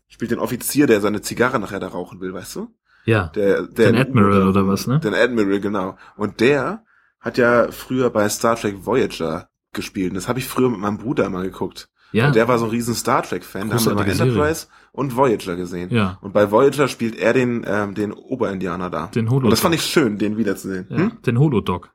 spielt 0.08 0.32
den 0.32 0.40
Offizier, 0.40 0.88
der 0.88 1.02
seine 1.02 1.22
Zigarre 1.22 1.60
nachher 1.60 1.80
da 1.80 1.88
rauchen 1.88 2.20
will, 2.20 2.34
weißt 2.34 2.56
du? 2.56 2.76
Ja. 3.06 3.28
Der, 3.36 3.64
der 3.64 3.92
Den 3.92 4.02
Admiral 4.02 4.48
oder 4.48 4.68
was, 4.68 4.88
ne? 4.88 5.00
Den 5.00 5.14
Admiral, 5.14 5.60
genau. 5.60 5.98
Und 6.16 6.40
der 6.40 6.84
hat 7.20 7.38
ja 7.38 7.72
früher 7.72 8.10
bei 8.10 8.28
Star 8.30 8.56
Trek 8.56 8.86
Voyager 8.86 9.49
gespielt. 9.74 10.12
Und 10.12 10.16
das 10.16 10.28
habe 10.28 10.40
ich 10.40 10.48
früher 10.48 10.70
mit 10.70 10.80
meinem 10.80 10.98
Bruder 10.98 11.26
immer 11.26 11.44
geguckt. 11.44 11.90
Ja. 12.12 12.28
Und 12.28 12.36
der 12.36 12.48
war 12.48 12.58
so 12.58 12.66
ein 12.66 12.72
riesen 12.72 12.96
Star 12.96 13.22
Trek-Fan. 13.22 13.70
Da 13.70 13.76
haben 13.76 13.86
wir 13.86 13.92
immer 13.92 14.08
Enterprise 14.08 14.68
und 14.92 15.16
Voyager 15.16 15.56
gesehen. 15.56 15.92
Ja. 15.92 16.18
Und 16.22 16.34
bei 16.34 16.50
Voyager 16.50 16.88
spielt 16.88 17.16
er 17.16 17.34
den, 17.34 17.64
ähm, 17.68 17.94
den 17.94 18.12
Oberindianer 18.14 18.90
da. 18.90 19.08
Den 19.08 19.30
Holo. 19.30 19.46
Und 19.46 19.52
das 19.52 19.60
fand 19.60 19.76
ich 19.76 19.84
schön, 19.84 20.18
den 20.18 20.36
wiederzusehen. 20.38 20.88
ja, 20.90 20.98
Hm? 20.98 21.22
Den 21.24 21.38
Holodoc. 21.40 21.92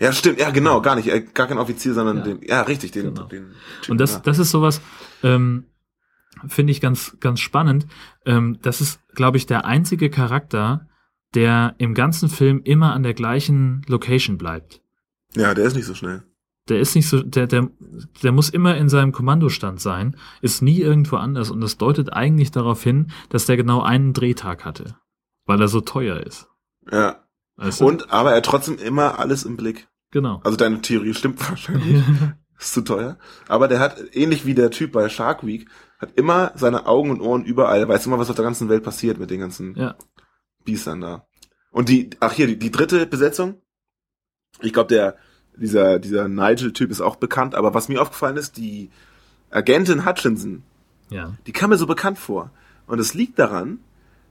Ja, 0.00 0.12
stimmt. 0.12 0.40
Ja, 0.40 0.50
genau. 0.50 0.80
Gar 0.80 0.96
nicht. 0.96 1.08
äh, 1.08 1.20
Gar 1.34 1.46
kein 1.46 1.58
Offizier, 1.58 1.94
sondern 1.94 2.18
Ja. 2.18 2.22
den, 2.24 2.40
ja, 2.42 2.62
richtig, 2.62 2.90
den, 2.92 3.14
Genau. 3.14 3.24
den 3.24 3.52
Typen, 3.82 3.92
Und 3.92 3.98
das, 3.98 4.14
ja. 4.14 4.20
das 4.20 4.38
ist 4.38 4.50
sowas, 4.50 4.80
ähm, 5.22 5.64
finde 6.48 6.72
ich 6.72 6.80
ganz, 6.80 7.16
ganz 7.20 7.40
spannend. 7.40 7.86
Ähm, 8.26 8.58
das 8.62 8.80
ist, 8.80 9.00
glaube 9.14 9.36
ich, 9.36 9.46
der 9.46 9.66
einzige 9.66 10.10
Charakter, 10.10 10.88
der 11.34 11.74
im 11.78 11.94
ganzen 11.94 12.28
Film 12.28 12.60
immer 12.64 12.92
an 12.92 13.02
der 13.02 13.14
gleichen 13.14 13.82
Location 13.88 14.36
bleibt. 14.38 14.80
Ja, 15.36 15.54
der 15.54 15.64
ist 15.64 15.74
nicht 15.76 15.86
so 15.86 15.94
schnell. 15.94 16.22
Der 16.68 16.80
ist 16.80 16.94
nicht 16.94 17.08
so, 17.08 17.22
der, 17.22 17.46
der, 17.46 17.68
der 18.22 18.32
muss 18.32 18.48
immer 18.48 18.76
in 18.76 18.88
seinem 18.88 19.12
Kommandostand 19.12 19.80
sein, 19.80 20.16
ist 20.40 20.62
nie 20.62 20.80
irgendwo 20.80 21.16
anders 21.16 21.50
und 21.50 21.60
das 21.60 21.76
deutet 21.76 22.12
eigentlich 22.12 22.52
darauf 22.52 22.82
hin, 22.82 23.10
dass 23.28 23.44
der 23.44 23.58
genau 23.58 23.82
einen 23.82 24.14
Drehtag 24.14 24.64
hatte, 24.64 24.96
weil 25.44 25.60
er 25.60 25.68
so 25.68 25.82
teuer 25.82 26.20
ist. 26.20 26.46
Ja. 26.90 27.22
Weißt 27.56 27.80
du? 27.82 27.86
Und, 27.86 28.10
aber 28.10 28.30
er 28.30 28.38
hat 28.38 28.46
trotzdem 28.46 28.78
immer 28.78 29.18
alles 29.18 29.44
im 29.44 29.56
Blick. 29.58 29.88
genau. 30.10 30.40
Also 30.42 30.56
deine 30.56 30.80
Theorie 30.80 31.12
stimmt 31.14 31.38
wahrscheinlich. 31.50 32.02
Ist 32.58 32.72
zu 32.72 32.80
teuer. 32.82 33.18
Aber 33.46 33.68
der 33.68 33.78
hat, 33.80 33.96
ähnlich 34.12 34.46
wie 34.46 34.54
der 34.54 34.70
Typ 34.70 34.92
bei 34.92 35.08
Shark 35.10 35.44
Week, 35.44 35.68
hat 35.98 36.16
immer 36.18 36.52
seine 36.54 36.86
Augen 36.86 37.10
und 37.10 37.20
Ohren 37.20 37.44
überall, 37.44 37.86
weiß 37.86 38.06
immer, 38.06 38.18
was 38.18 38.30
auf 38.30 38.36
der 38.36 38.44
ganzen 38.44 38.68
Welt 38.70 38.82
passiert 38.84 39.18
mit 39.18 39.30
den 39.30 39.40
ganzen 39.40 39.74
Ja. 39.76 39.96
Biestern 40.64 41.00
da. 41.02 41.26
Und 41.70 41.90
die, 41.90 42.10
ach 42.20 42.32
hier, 42.32 42.46
die, 42.46 42.58
die 42.58 42.70
dritte 42.70 43.06
Besetzung. 43.06 43.60
Ich 44.60 44.72
glaube, 44.72 44.88
der, 44.88 45.16
dieser, 45.56 45.98
dieser 45.98 46.28
Nigel-Typ 46.28 46.90
ist 46.90 47.00
auch 47.00 47.16
bekannt, 47.16 47.54
aber 47.54 47.74
was 47.74 47.88
mir 47.88 48.00
aufgefallen 48.02 48.36
ist, 48.36 48.56
die 48.56 48.90
Agentin 49.50 50.04
Hutchinson, 50.06 50.62
Ja. 51.10 51.34
die 51.46 51.52
kam 51.52 51.70
mir 51.70 51.76
so 51.76 51.86
bekannt 51.86 52.18
vor. 52.18 52.50
Und 52.86 52.98
es 52.98 53.14
liegt 53.14 53.38
daran, 53.38 53.78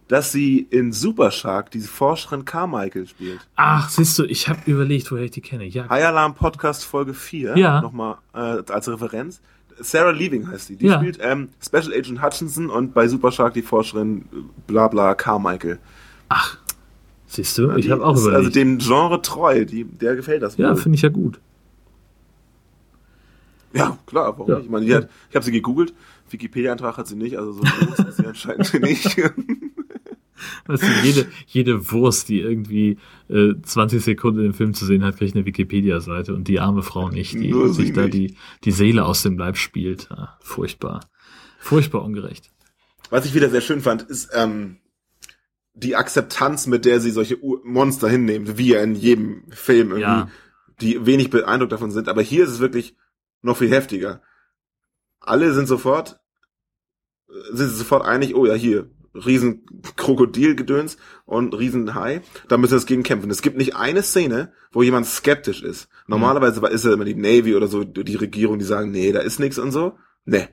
dass 0.09 0.31
sie 0.31 0.59
in 0.59 0.91
Super 0.91 1.31
Shark 1.31 1.71
diese 1.71 1.87
Forscherin 1.87 2.43
Carmichael 2.45 3.07
spielt. 3.07 3.39
Ach, 3.55 3.89
siehst 3.89 4.19
du, 4.19 4.25
ich 4.25 4.49
habe 4.49 4.59
überlegt, 4.69 5.09
woher 5.11 5.23
ich 5.23 5.31
die 5.31 5.41
kenne. 5.41 5.63
Ja. 5.65 5.87
High 5.89 6.05
Alarm 6.05 6.35
Podcast 6.35 6.83
Folge 6.85 7.13
4, 7.13 7.57
Ja. 7.57 7.81
nochmal 7.81 8.17
äh, 8.33 8.61
als 8.69 8.87
Referenz. 8.89 9.41
Sarah 9.79 10.11
Leaving 10.11 10.47
heißt 10.51 10.69
die. 10.69 10.75
Die 10.75 10.85
Ja. 10.87 10.97
spielt 10.99 11.17
ähm, 11.21 11.49
Special 11.65 11.93
Agent 11.93 12.21
Hutchinson 12.21 12.69
und 12.69 12.93
bei 12.93 13.07
Super 13.07 13.31
Shark 13.31 13.53
die 13.55 13.63
Forscherin 13.63 14.25
äh, 14.33 14.37
bla 14.67 14.87
bla 14.89 15.15
Carmichael. 15.15 15.79
Ach, 16.29 16.57
siehst 17.35 17.57
du, 17.57 17.71
ich 17.75 17.85
Die 17.85 17.91
habe 17.91 18.05
auch 18.05 18.15
ist 18.15 18.21
überlegt. 18.21 18.37
Also 18.37 18.49
dem 18.51 18.77
Genre 18.79 19.21
treu, 19.21 19.65
die, 19.65 19.85
der 19.85 20.15
gefällt 20.15 20.41
das 20.41 20.57
ja, 20.57 20.75
finde 20.75 20.95
ich 20.95 21.01
ja 21.01 21.09
gut. 21.09 21.39
Ja, 23.73 23.97
klar, 24.05 24.37
warum 24.37 24.49
Ja. 24.49 24.55
nicht? 24.57 24.65
Ich 24.65 24.71
meine, 24.71 24.95
hat, 24.95 25.09
ich 25.29 25.35
habe 25.35 25.43
sie 25.45 25.51
gegoogelt, 25.51 25.93
Wikipedia-Eintrag 26.29 26.97
hat 26.97 27.07
sie 27.07 27.15
nicht, 27.15 27.37
also 27.37 27.53
so 27.53 27.61
groß 27.61 27.99
ist 28.07 28.17
sie 28.17 28.25
anscheinend 28.27 28.81
nicht. 28.81 29.17
Weißt 30.65 30.83
du, 30.83 30.87
jede, 31.03 31.25
jede 31.47 31.91
Wurst, 31.91 32.27
die 32.29 32.41
irgendwie 32.41 32.97
äh, 33.29 33.53
20 33.61 34.03
Sekunden 34.03 34.43
im 34.45 34.53
Film 34.53 34.73
zu 34.73 34.85
sehen 34.85 35.03
hat, 35.03 35.17
kriegt 35.17 35.35
eine 35.35 35.45
Wikipedia-Seite 35.45 36.33
und 36.35 36.47
die 36.47 36.59
arme 36.59 36.83
Frau 36.83 37.09
nicht, 37.09 37.33
die 37.33 37.49
Nur 37.49 37.73
sich 37.73 37.93
da 37.93 38.01
nicht. 38.03 38.13
die, 38.13 38.35
die 38.65 38.71
Seele 38.71 39.05
aus 39.05 39.23
dem 39.23 39.37
Leib 39.37 39.57
spielt. 39.57 40.09
Ja, 40.09 40.37
furchtbar. 40.41 40.99
Furchtbar 41.59 42.03
ungerecht. 42.03 42.51
Was 43.09 43.25
ich 43.25 43.33
wieder 43.33 43.49
sehr 43.49 43.61
schön 43.61 43.79
fand, 43.79 44.01
ist 44.03 44.31
ähm, 44.33 44.77
die 45.73 45.95
Akzeptanz, 45.95 46.67
mit 46.67 46.85
der 46.85 46.99
sie 46.99 47.11
solche 47.11 47.37
Monster 47.63 48.07
hinnehmen, 48.09 48.57
wie 48.57 48.69
ja 48.73 48.81
in 48.81 48.95
jedem 48.95 49.43
Film 49.51 49.87
irgendwie, 49.89 50.01
Ja. 50.01 50.29
die 50.81 51.05
wenig 51.05 51.29
beeindruckt 51.29 51.71
davon 51.71 51.91
sind. 51.91 52.07
Aber 52.09 52.21
hier 52.21 52.43
ist 52.43 52.51
es 52.51 52.59
wirklich 52.59 52.95
noch 53.41 53.57
viel 53.57 53.71
heftiger. 53.71 54.21
Alle 55.19 55.53
sind 55.53 55.67
sofort, 55.67 56.19
äh, 57.29 57.33
sind 57.55 57.69
sofort 57.69 58.05
einig, 58.05 58.35
oh 58.35 58.45
ja, 58.45 58.53
hier, 58.53 58.89
riesen 59.15 59.65
Krokodilgedöns 59.95 60.97
und 61.25 61.53
riesen 61.57 61.93
Hai, 61.95 62.21
da 62.47 62.57
müssen 62.57 62.71
wir 62.71 62.77
das 62.77 62.85
gegen 62.85 63.03
kämpfen. 63.03 63.29
Es 63.29 63.41
gibt 63.41 63.57
nicht 63.57 63.75
eine 63.75 64.01
Szene, 64.03 64.51
wo 64.71 64.81
jemand 64.83 65.05
skeptisch 65.05 65.61
ist. 65.63 65.87
Normalerweise 66.07 66.65
ist 66.67 66.85
ja 66.85 66.93
immer 66.93 67.05
die 67.05 67.15
Navy 67.15 67.55
oder 67.55 67.67
so, 67.67 67.83
die 67.83 68.15
Regierung, 68.15 68.57
die 68.59 68.65
sagen, 68.65 68.91
nee, 68.91 69.11
da 69.11 69.19
ist 69.19 69.39
nichts 69.39 69.59
und 69.59 69.71
so. 69.71 69.97
Nee, 70.25 70.47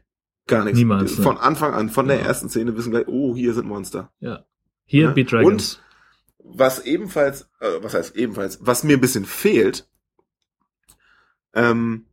gar 0.47 0.65
nichts. 0.65 0.79
Niemals, 0.79 1.17
ne? 1.19 1.25
Von 1.25 1.39
Anfang 1.39 1.73
an, 1.75 1.89
von 1.91 2.07
der 2.07 2.19
Ja. 2.19 2.27
ersten 2.27 2.49
Szene 2.51 2.77
wissen 2.77 2.91
gleich, 2.91 3.07
oh, 3.09 3.35
hier 3.35 3.55
sind 3.55 3.67
Monster. 3.67 4.13
Ja. 4.21 4.45
Hier 4.91 5.05
Ja. 5.05 5.11
Be 5.13 5.25
Dragons. 5.25 5.81
Und 6.39 6.57
was 6.57 6.85
ebenfalls, 6.85 7.43
äh, 7.61 7.79
was 7.81 7.95
heißt 7.95 8.17
ebenfalls, 8.17 8.59
was 8.61 8.83
mir 8.83 8.97
ein 8.97 9.01
bisschen 9.01 9.25
fehlt, 9.25 9.89
ähm, 11.55 12.07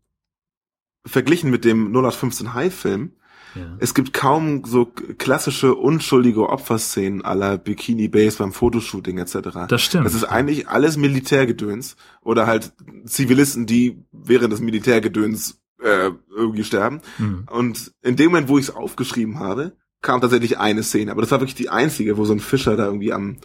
verglichen 1.03 1.49
mit 1.49 1.65
dem 1.65 1.91
0815 1.91 2.53
High-Film, 2.53 3.13
ja. 3.55 3.77
es 3.79 3.95
gibt 3.95 4.13
kaum 4.13 4.63
so 4.63 4.85
klassische 4.85 5.73
unschuldige 5.73 6.49
Opferszenen 6.49 7.25
aller 7.25 7.57
Bikini 7.57 8.09
Base 8.09 8.37
beim 8.37 8.53
Fotoshooting 8.53 9.17
etc. 9.17 9.65
Das 9.67 9.81
stimmt. 9.81 10.05
Das 10.05 10.13
ist 10.13 10.25
eigentlich 10.25 10.67
alles 10.67 10.97
Militärgedöns 10.97 11.95
oder 12.21 12.45
halt 12.45 12.73
Zivilisten, 13.05 13.65
die 13.65 14.03
während 14.11 14.53
des 14.53 14.59
Militärgedöns 14.59 15.59
äh, 15.81 16.11
irgendwie 16.29 16.63
sterben. 16.63 17.01
Hm. 17.17 17.47
Und 17.49 17.91
in 18.03 18.17
dem 18.17 18.27
Moment, 18.27 18.49
wo 18.49 18.59
ich 18.59 18.65
es 18.65 18.75
aufgeschrieben 18.75 19.39
habe, 19.39 19.75
kam 20.01 20.21
tatsächlich 20.21 20.57
eine 20.57 20.83
Szene. 20.83 21.11
Aber 21.11 21.21
das 21.21 21.31
war 21.31 21.39
wirklich 21.39 21.55
die 21.55 21.69
einzige, 21.69 22.17
wo 22.17 22.25
so 22.25 22.33
ein 22.33 22.39
Fischer 22.39 22.75
da 22.75 22.85
irgendwie 22.85 23.13
am, 23.13 23.37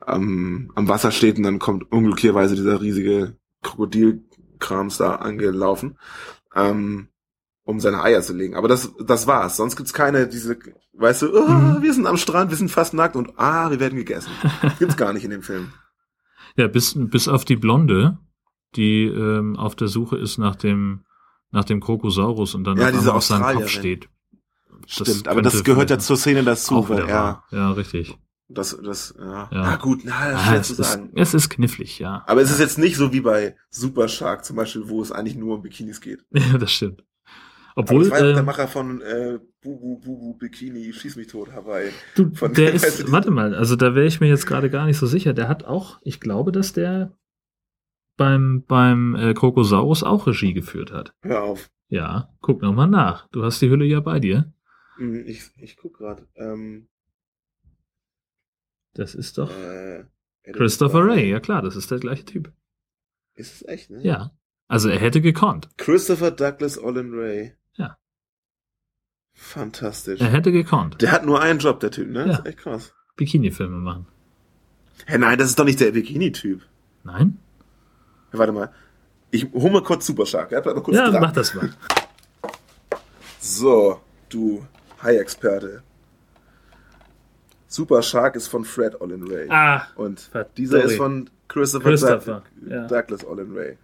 am, 0.00 0.70
am 0.74 0.88
Wasser 0.88 1.10
steht 1.10 1.36
und 1.36 1.44
dann 1.44 1.58
kommt 1.58 1.90
unglücklicherweise 1.90 2.54
dieser 2.54 2.80
riesige 2.80 3.36
Krokodilkrams 3.62 4.98
da 4.98 5.16
angelaufen, 5.16 5.98
ähm, 6.54 7.08
um 7.64 7.80
seine 7.80 8.02
Eier 8.02 8.22
zu 8.22 8.34
legen. 8.34 8.56
Aber 8.56 8.68
das, 8.68 8.92
das 9.04 9.26
war's. 9.26 9.56
Sonst 9.56 9.76
gibt's 9.76 9.92
keine, 9.92 10.26
diese, 10.26 10.58
weißt 10.94 11.22
du, 11.22 11.34
oh, 11.34 11.82
wir 11.82 11.94
sind 11.94 12.06
am 12.06 12.16
Strand, 12.16 12.50
wir 12.50 12.56
sind 12.56 12.70
fast 12.70 12.94
nackt 12.94 13.16
und 13.16 13.38
ah, 13.38 13.70
wir 13.70 13.80
werden 13.80 13.96
gegessen. 13.96 14.30
Gibt's 14.78 14.96
gar 14.96 15.12
nicht 15.12 15.24
in 15.24 15.30
dem 15.30 15.42
Film. 15.42 15.72
Ja, 16.56 16.66
bis, 16.66 16.96
bis 16.96 17.28
auf 17.28 17.44
die 17.44 17.54
Blonde, 17.54 18.18
die 18.74 19.04
ähm, 19.04 19.54
auf 19.56 19.76
der 19.76 19.86
Suche 19.86 20.18
ist 20.18 20.36
nach 20.36 20.56
dem, 20.56 21.04
nach 21.52 21.64
dem 21.64 21.80
Krokosaurus 21.80 22.56
und 22.56 22.64
dann 22.64 22.76
Ja, 22.76 22.90
auf 22.90 23.06
auf 23.06 23.22
seinem 23.22 23.56
Kopf 23.56 23.68
steht. 23.68 24.08
Stimmt, 24.86 25.28
aber 25.28 25.42
das 25.42 25.64
gehört 25.64 25.90
ja 25.90 25.98
zur 25.98 26.16
Szene 26.16 26.42
dazu, 26.42 26.88
weil 26.88 27.00
er, 27.00 27.08
wahr. 27.08 27.44
Ja, 27.50 27.70
richtig. 27.72 28.16
das, 28.48 28.76
das, 28.82 29.14
ja, 29.18 29.24
Ja. 29.24 29.48
na 29.52 29.76
gut, 29.76 30.00
na, 30.04 30.12
Ah, 30.34 30.38
schwer 30.48 30.60
es, 30.60 30.66
zu 30.68 30.72
ist, 30.80 30.90
sagen. 30.92 31.10
es 31.14 31.34
ist 31.34 31.48
knifflig, 31.50 31.98
ja. 31.98 32.22
Aber 32.26 32.40
es 32.42 32.50
ist 32.50 32.58
jetzt 32.60 32.78
nicht 32.78 32.96
so 32.96 33.12
wie 33.12 33.20
bei 33.20 33.56
Super 33.70 34.08
Shark 34.08 34.44
zum 34.44 34.56
Beispiel, 34.56 34.88
wo 34.88 35.00
es 35.02 35.12
eigentlich 35.12 35.36
nur 35.36 35.56
um 35.56 35.62
Bikinis 35.62 36.00
geht. 36.00 36.24
Ja, 36.32 36.58
das 36.58 36.72
stimmt. 36.72 37.04
Aber 37.76 37.82
Obwohl, 37.84 38.02
das 38.02 38.10
war 38.10 38.18
ja 38.18 38.24
auch 38.24 38.28
der 38.30 38.38
ähm, 38.40 38.44
Macher 38.46 38.66
von 38.68 39.00
äh, 39.00 39.38
Bubu 39.62 39.98
Bubu 40.00 40.34
Bikini 40.34 40.92
Schieß 40.92 41.14
mich 41.16 41.28
tot 41.28 41.52
Hawaii. 41.52 41.90
du, 42.16 42.34
von- 42.34 42.52
der 42.52 42.70
du, 42.70 42.76
ist, 42.76 42.98
die- 43.06 43.12
warte 43.12 43.30
mal, 43.30 43.54
also 43.54 43.76
da 43.76 43.94
wäre 43.94 44.06
ich 44.06 44.20
mir 44.20 44.26
jetzt 44.28 44.46
gerade 44.46 44.70
gar 44.70 44.86
nicht 44.86 44.98
so 44.98 45.06
sicher. 45.06 45.32
Der 45.34 45.48
hat 45.48 45.64
auch, 45.64 46.00
ich 46.02 46.18
glaube, 46.18 46.50
dass 46.50 46.72
der 46.72 47.12
beim, 48.16 48.64
beim 48.66 49.14
äh, 49.14 49.34
Krokosaurus 49.34 50.02
auch 50.02 50.26
Regie 50.26 50.52
geführt 50.52 50.92
hat. 50.92 51.14
Hör 51.22 51.42
auf. 51.44 51.70
Ja, 51.88 52.28
guck 52.40 52.60
noch 52.62 52.74
mal 52.74 52.86
nach. 52.86 53.28
Du 53.28 53.42
hast 53.44 53.60
die 53.62 53.70
Hülle 53.70 53.84
ja 53.84 54.00
bei 54.00 54.18
dir. 54.20 54.52
Hm, 55.00 55.26
Ich, 55.26 55.50
ich 55.56 55.76
guck 55.76 55.98
gerade. 55.98 56.26
Ähm, 56.36 56.88
Das 58.94 59.14
ist 59.14 59.38
doch 59.38 59.50
äh, 59.50 60.04
Christopher 60.52 61.04
Ray. 61.06 61.30
Ja 61.30 61.40
klar, 61.40 61.62
das 61.62 61.76
ist 61.76 61.90
der 61.90 61.98
gleiche 61.98 62.24
Typ. 62.24 62.52
Ist 63.34 63.54
es 63.54 63.68
echt, 63.68 63.90
ne? 63.90 64.02
Ja. 64.04 64.32
Also 64.68 64.88
er 64.88 64.98
hätte 65.00 65.20
gekonnt. 65.20 65.68
Christopher 65.78 66.30
Douglas 66.30 66.78
Olin 66.78 67.12
Ray. 67.14 67.54
Ja. 67.74 67.96
Fantastisch. 69.34 70.20
Er 70.20 70.28
hätte 70.30 70.52
gekonnt. 70.52 71.00
Der 71.02 71.12
hat 71.12 71.24
nur 71.24 71.40
einen 71.40 71.58
Job, 71.58 71.80
der 71.80 71.90
Typ, 71.90 72.08
ne? 72.10 72.20
Ja. 72.20 72.26
Das 72.26 72.38
ist 72.40 72.46
echt 72.46 72.58
krass. 72.58 72.94
Bikini-Filme 73.16 73.78
machen. 73.78 74.06
Hä, 75.06 75.18
nein, 75.18 75.38
das 75.38 75.48
ist 75.50 75.58
doch 75.58 75.64
nicht 75.64 75.80
der 75.80 75.92
Bikini-Typ. 75.92 76.62
Nein? 77.04 77.38
Ja, 78.32 78.38
warte 78.38 78.52
mal. 78.52 78.72
Ich 79.30 79.50
hol 79.52 79.70
mal 79.70 79.82
kurz 79.82 80.06
Super 80.06 80.26
Shark. 80.26 80.52
Ja, 80.52 80.60
mal 80.62 80.82
kurz 80.82 80.96
Ja, 80.96 81.10
dran. 81.10 81.20
mach 81.22 81.32
das 81.32 81.54
mal. 81.54 81.72
So, 83.40 84.00
du 84.28 84.66
Hai-Experte. 85.02 85.82
Super 87.68 88.02
Shark 88.02 88.34
ist 88.36 88.48
von 88.48 88.64
Fred 88.64 89.00
Olin 89.00 89.22
Ray. 89.30 89.46
Ah, 89.48 89.86
Und 89.94 90.30
dieser 90.56 90.82
ist 90.84 90.96
von 90.96 91.30
Christopher, 91.48 91.90
Christopher, 91.90 92.42
Doug- 92.62 92.70
ja. 92.70 92.86
Douglas 92.86 93.24
Olin 93.26 93.52
Ray. 93.56 93.76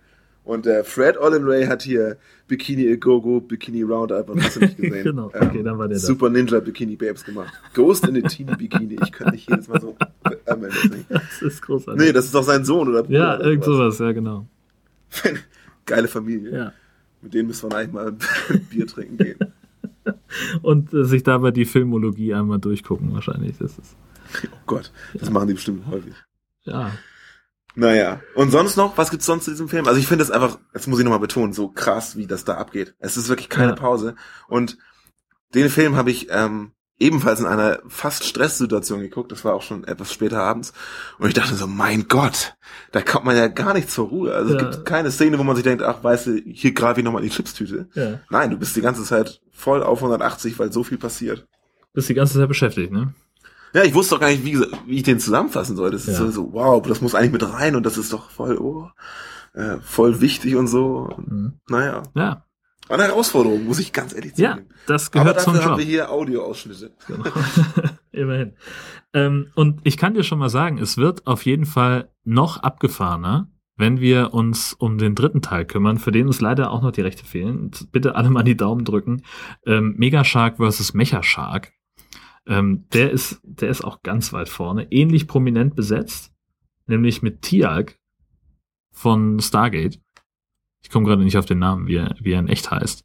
Und 0.44 0.64
der 0.66 0.84
Fred 0.84 1.16
Olin 1.18 1.44
Ray 1.44 1.66
hat 1.66 1.82
hier 1.82 2.16
Bikini 2.46 2.92
A 2.92 2.96
Go-Go, 2.96 3.40
Bikini 3.40 3.82
Roundup 3.82 4.28
und 4.30 4.42
hast 4.42 4.56
du 4.56 4.60
nicht 4.60 4.76
gesehen. 4.76 5.02
Genau, 5.02 5.26
okay, 5.26 5.62
dann 5.62 5.76
war 5.78 5.88
der 5.88 5.96
da. 5.98 6.04
Super 6.04 6.30
Ninja 6.30 6.60
Bikini 6.60 6.94
Babes 6.96 7.24
gemacht. 7.24 7.52
Ghost 7.74 8.06
in 8.06 8.24
a 8.24 8.28
Teeny 8.28 8.54
Bikini. 8.54 8.96
Ich 9.02 9.10
könnte 9.10 9.32
nicht 9.34 9.48
jedes 9.50 9.68
Mal 9.68 9.80
so. 9.80 9.96
Äh, 10.46 10.56
das. 10.60 10.72
Das 11.08 11.42
ist 11.42 11.62
großartig. 11.62 12.02
Nee, 12.04 12.12
das 12.12 12.24
ist 12.26 12.34
doch 12.34 12.42
sein 12.44 12.64
Sohn 12.64 12.88
oder 12.88 13.02
Bruder 13.02 13.18
ja, 13.18 13.40
irgend 13.40 13.64
sowas, 13.64 13.98
ja, 13.98 14.12
genau. 14.12 14.46
Geile 15.86 16.06
Familie. 16.08 16.56
Ja. 16.56 16.72
Mit 17.20 17.34
denen 17.34 17.48
müssen 17.48 17.70
wir 17.70 17.76
eigentlich 17.76 17.92
mal 17.92 18.12
Bier 18.70 18.86
trinken 18.86 19.16
gehen. 19.16 19.38
Und 20.62 20.92
äh, 20.94 21.04
sich 21.04 21.22
dabei 21.22 21.50
die 21.50 21.64
Filmologie 21.64 22.34
einmal 22.34 22.58
durchgucken, 22.58 23.12
wahrscheinlich. 23.12 23.58
Das 23.58 23.78
ist, 23.78 23.96
Oh 24.52 24.56
Gott, 24.66 24.92
das 25.14 25.30
machen 25.30 25.48
die 25.48 25.54
bestimmt 25.54 25.86
häufig. 25.86 26.14
ja. 26.64 26.92
Naja. 27.78 28.20
Und 28.34 28.50
sonst 28.50 28.76
noch? 28.76 28.96
Was 28.96 29.10
gibt's 29.10 29.26
sonst 29.26 29.44
zu 29.44 29.50
diesem 29.50 29.68
Film? 29.68 29.86
Also 29.86 30.00
ich 30.00 30.06
finde 30.06 30.24
es 30.24 30.30
einfach, 30.30 30.58
das 30.72 30.86
muss 30.86 30.98
ich 30.98 31.04
nochmal 31.04 31.20
betonen, 31.20 31.52
so 31.52 31.68
krass, 31.68 32.16
wie 32.16 32.26
das 32.26 32.44
da 32.46 32.54
abgeht. 32.56 32.94
Es 32.98 33.18
ist 33.18 33.28
wirklich 33.28 33.50
keine 33.50 33.72
Ja. 33.72 33.76
Pause. 33.76 34.14
Und 34.48 34.78
den 35.54 35.68
Film 35.68 35.94
habe 35.94 36.10
ich 36.10 36.28
ähm, 36.30 36.72
ebenfalls 36.98 37.40
in 37.40 37.46
einer 37.46 37.78
fast 37.88 38.24
Stresssituation 38.24 39.00
geguckt. 39.00 39.30
Das 39.32 39.44
war 39.44 39.54
auch 39.54 39.62
schon 39.62 39.84
etwas 39.84 40.12
später 40.12 40.42
abends. 40.42 40.72
Und 41.18 41.28
ich 41.28 41.34
dachte 41.34 41.54
so, 41.54 41.66
mein 41.66 42.08
Gott, 42.08 42.54
da 42.92 43.02
kommt 43.02 43.24
man 43.26 43.36
ja 43.36 43.48
gar 43.48 43.74
nicht 43.74 43.90
zur 43.90 44.08
Ruhe. 44.08 44.34
Also 44.34 44.54
Ja. 44.54 44.60
es 44.68 44.76
gibt 44.76 44.86
keine 44.86 45.10
Szene, 45.10 45.38
wo 45.38 45.44
man 45.44 45.56
sich 45.56 45.64
denkt, 45.64 45.82
ach, 45.82 46.02
weißt 46.02 46.26
du, 46.28 46.40
hier 46.46 46.72
greife 46.72 47.00
ich 47.00 47.04
nochmal 47.04 47.22
die 47.22 47.28
Chipstüte. 47.30 47.88
ja. 47.94 48.20
Nein, 48.30 48.50
du 48.50 48.56
bist 48.58 48.74
die 48.76 48.80
ganze 48.80 49.02
Zeit 49.04 49.40
voll 49.52 49.82
auf 49.82 49.98
180, 50.00 50.58
weil 50.58 50.72
so 50.72 50.84
viel 50.84 50.98
passiert. 50.98 51.46
Bist 51.92 52.08
die 52.08 52.14
ganze 52.14 52.38
Zeit 52.38 52.48
beschäftigt, 52.48 52.92
ne? 52.92 53.14
Ja, 53.74 53.82
ich 53.84 53.92
wusste 53.94 54.14
doch 54.14 54.20
gar 54.20 54.28
nicht, 54.30 54.44
wie, 54.44 54.58
wie 54.86 54.96
ich 54.96 55.02
den 55.02 55.20
zusammenfassen 55.20 55.76
soll. 55.76 55.90
Das 55.90 56.02
ist 56.08 56.18
Ja. 56.18 56.24
so, 56.26 56.30
so, 56.30 56.52
wow, 56.54 56.80
das 56.86 57.02
muss 57.02 57.14
eigentlich 57.14 57.32
mit 57.32 57.52
rein 57.52 57.76
und 57.76 57.84
das 57.84 57.98
ist 57.98 58.12
doch 58.12 58.30
voll, 58.30 58.56
oh, 58.56 58.88
äh, 59.52 59.76
voll 59.82 60.20
wichtig 60.22 60.56
und 60.56 60.66
so. 60.66 61.10
Mhm. 61.18 61.54
Naja, 61.68 62.02
Ja. 62.14 62.42
Eine 62.88 63.04
Herausforderung, 63.04 63.64
muss 63.64 63.78
ich 63.78 63.92
ganz 63.92 64.14
ehrlich 64.14 64.36
Ja, 64.36 64.52
zugeben. 64.52 64.68
das 64.86 65.12
Aber 65.12 65.20
gehört 65.20 65.40
zum 65.40 65.54
dafür 65.54 65.64
haben 65.64 65.70
Job. 65.72 65.78
wir 65.80 65.86
hier 65.86 66.10
Audioausschnitte. 66.10 66.92
Genau. 67.06 67.24
Immerhin. 68.12 68.52
Ähm, 69.12 69.48
und 69.54 69.80
ich 69.84 69.96
kann 69.96 70.14
dir 70.14 70.22
schon 70.22 70.38
mal 70.38 70.48
sagen, 70.48 70.78
es 70.78 70.96
wird 70.96 71.26
auf 71.26 71.44
jeden 71.44 71.66
Fall 71.66 72.10
noch 72.24 72.58
abgefahrener, 72.58 73.50
wenn 73.76 74.00
wir 74.00 74.32
uns 74.32 74.72
um 74.72 74.98
den 74.98 75.14
dritten 75.14 75.42
Teil 75.42 75.64
kümmern, 75.66 75.98
für 75.98 76.12
den 76.12 76.26
uns 76.26 76.40
leider 76.40 76.70
auch 76.70 76.80
noch 76.82 76.92
die 76.92 77.02
Rechte 77.02 77.24
fehlen. 77.24 77.70
Bitte 77.92 78.14
alle 78.14 78.30
mal 78.30 78.42
die 78.42 78.56
Daumen 78.56 78.84
drücken. 78.84 79.22
Ähm, 79.66 79.94
Mega 79.98 80.24
Shark 80.24 80.56
versus 80.56 80.94
Mecha 80.94 81.22
Shark. 81.22 81.72
Ähm, 82.46 82.86
der 82.92 83.10
ist, 83.10 83.40
der 83.42 83.68
ist 83.68 83.82
auch 83.84 84.02
ganz 84.02 84.32
weit 84.32 84.48
vorne, 84.48 84.90
ähnlich 84.92 85.26
prominent 85.26 85.74
besetzt, 85.74 86.32
nämlich 86.86 87.20
mit 87.20 87.42
Tialk 87.42 87.98
von 88.92 89.40
Stargate. 89.40 90.00
Ich 90.86 90.90
komme 90.90 91.04
gerade 91.04 91.24
nicht 91.24 91.36
auf 91.36 91.46
den 91.46 91.58
Namen, 91.58 91.88
wie 91.88 91.96
er, 91.96 92.14
wie 92.20 92.30
er 92.30 92.38
in 92.38 92.46
echt 92.46 92.70
heißt. 92.70 93.04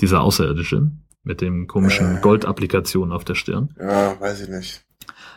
Dieser 0.00 0.22
Außerirdische 0.22 0.90
mit 1.22 1.40
dem 1.40 1.68
komischen 1.68 2.16
Äh. 2.16 2.20
Gold-Applikation 2.20 3.12
auf 3.12 3.24
der 3.24 3.36
Stirn. 3.36 3.72
Ja, 3.78 4.20
weiß 4.20 4.40
ich 4.40 4.48
nicht. 4.48 4.84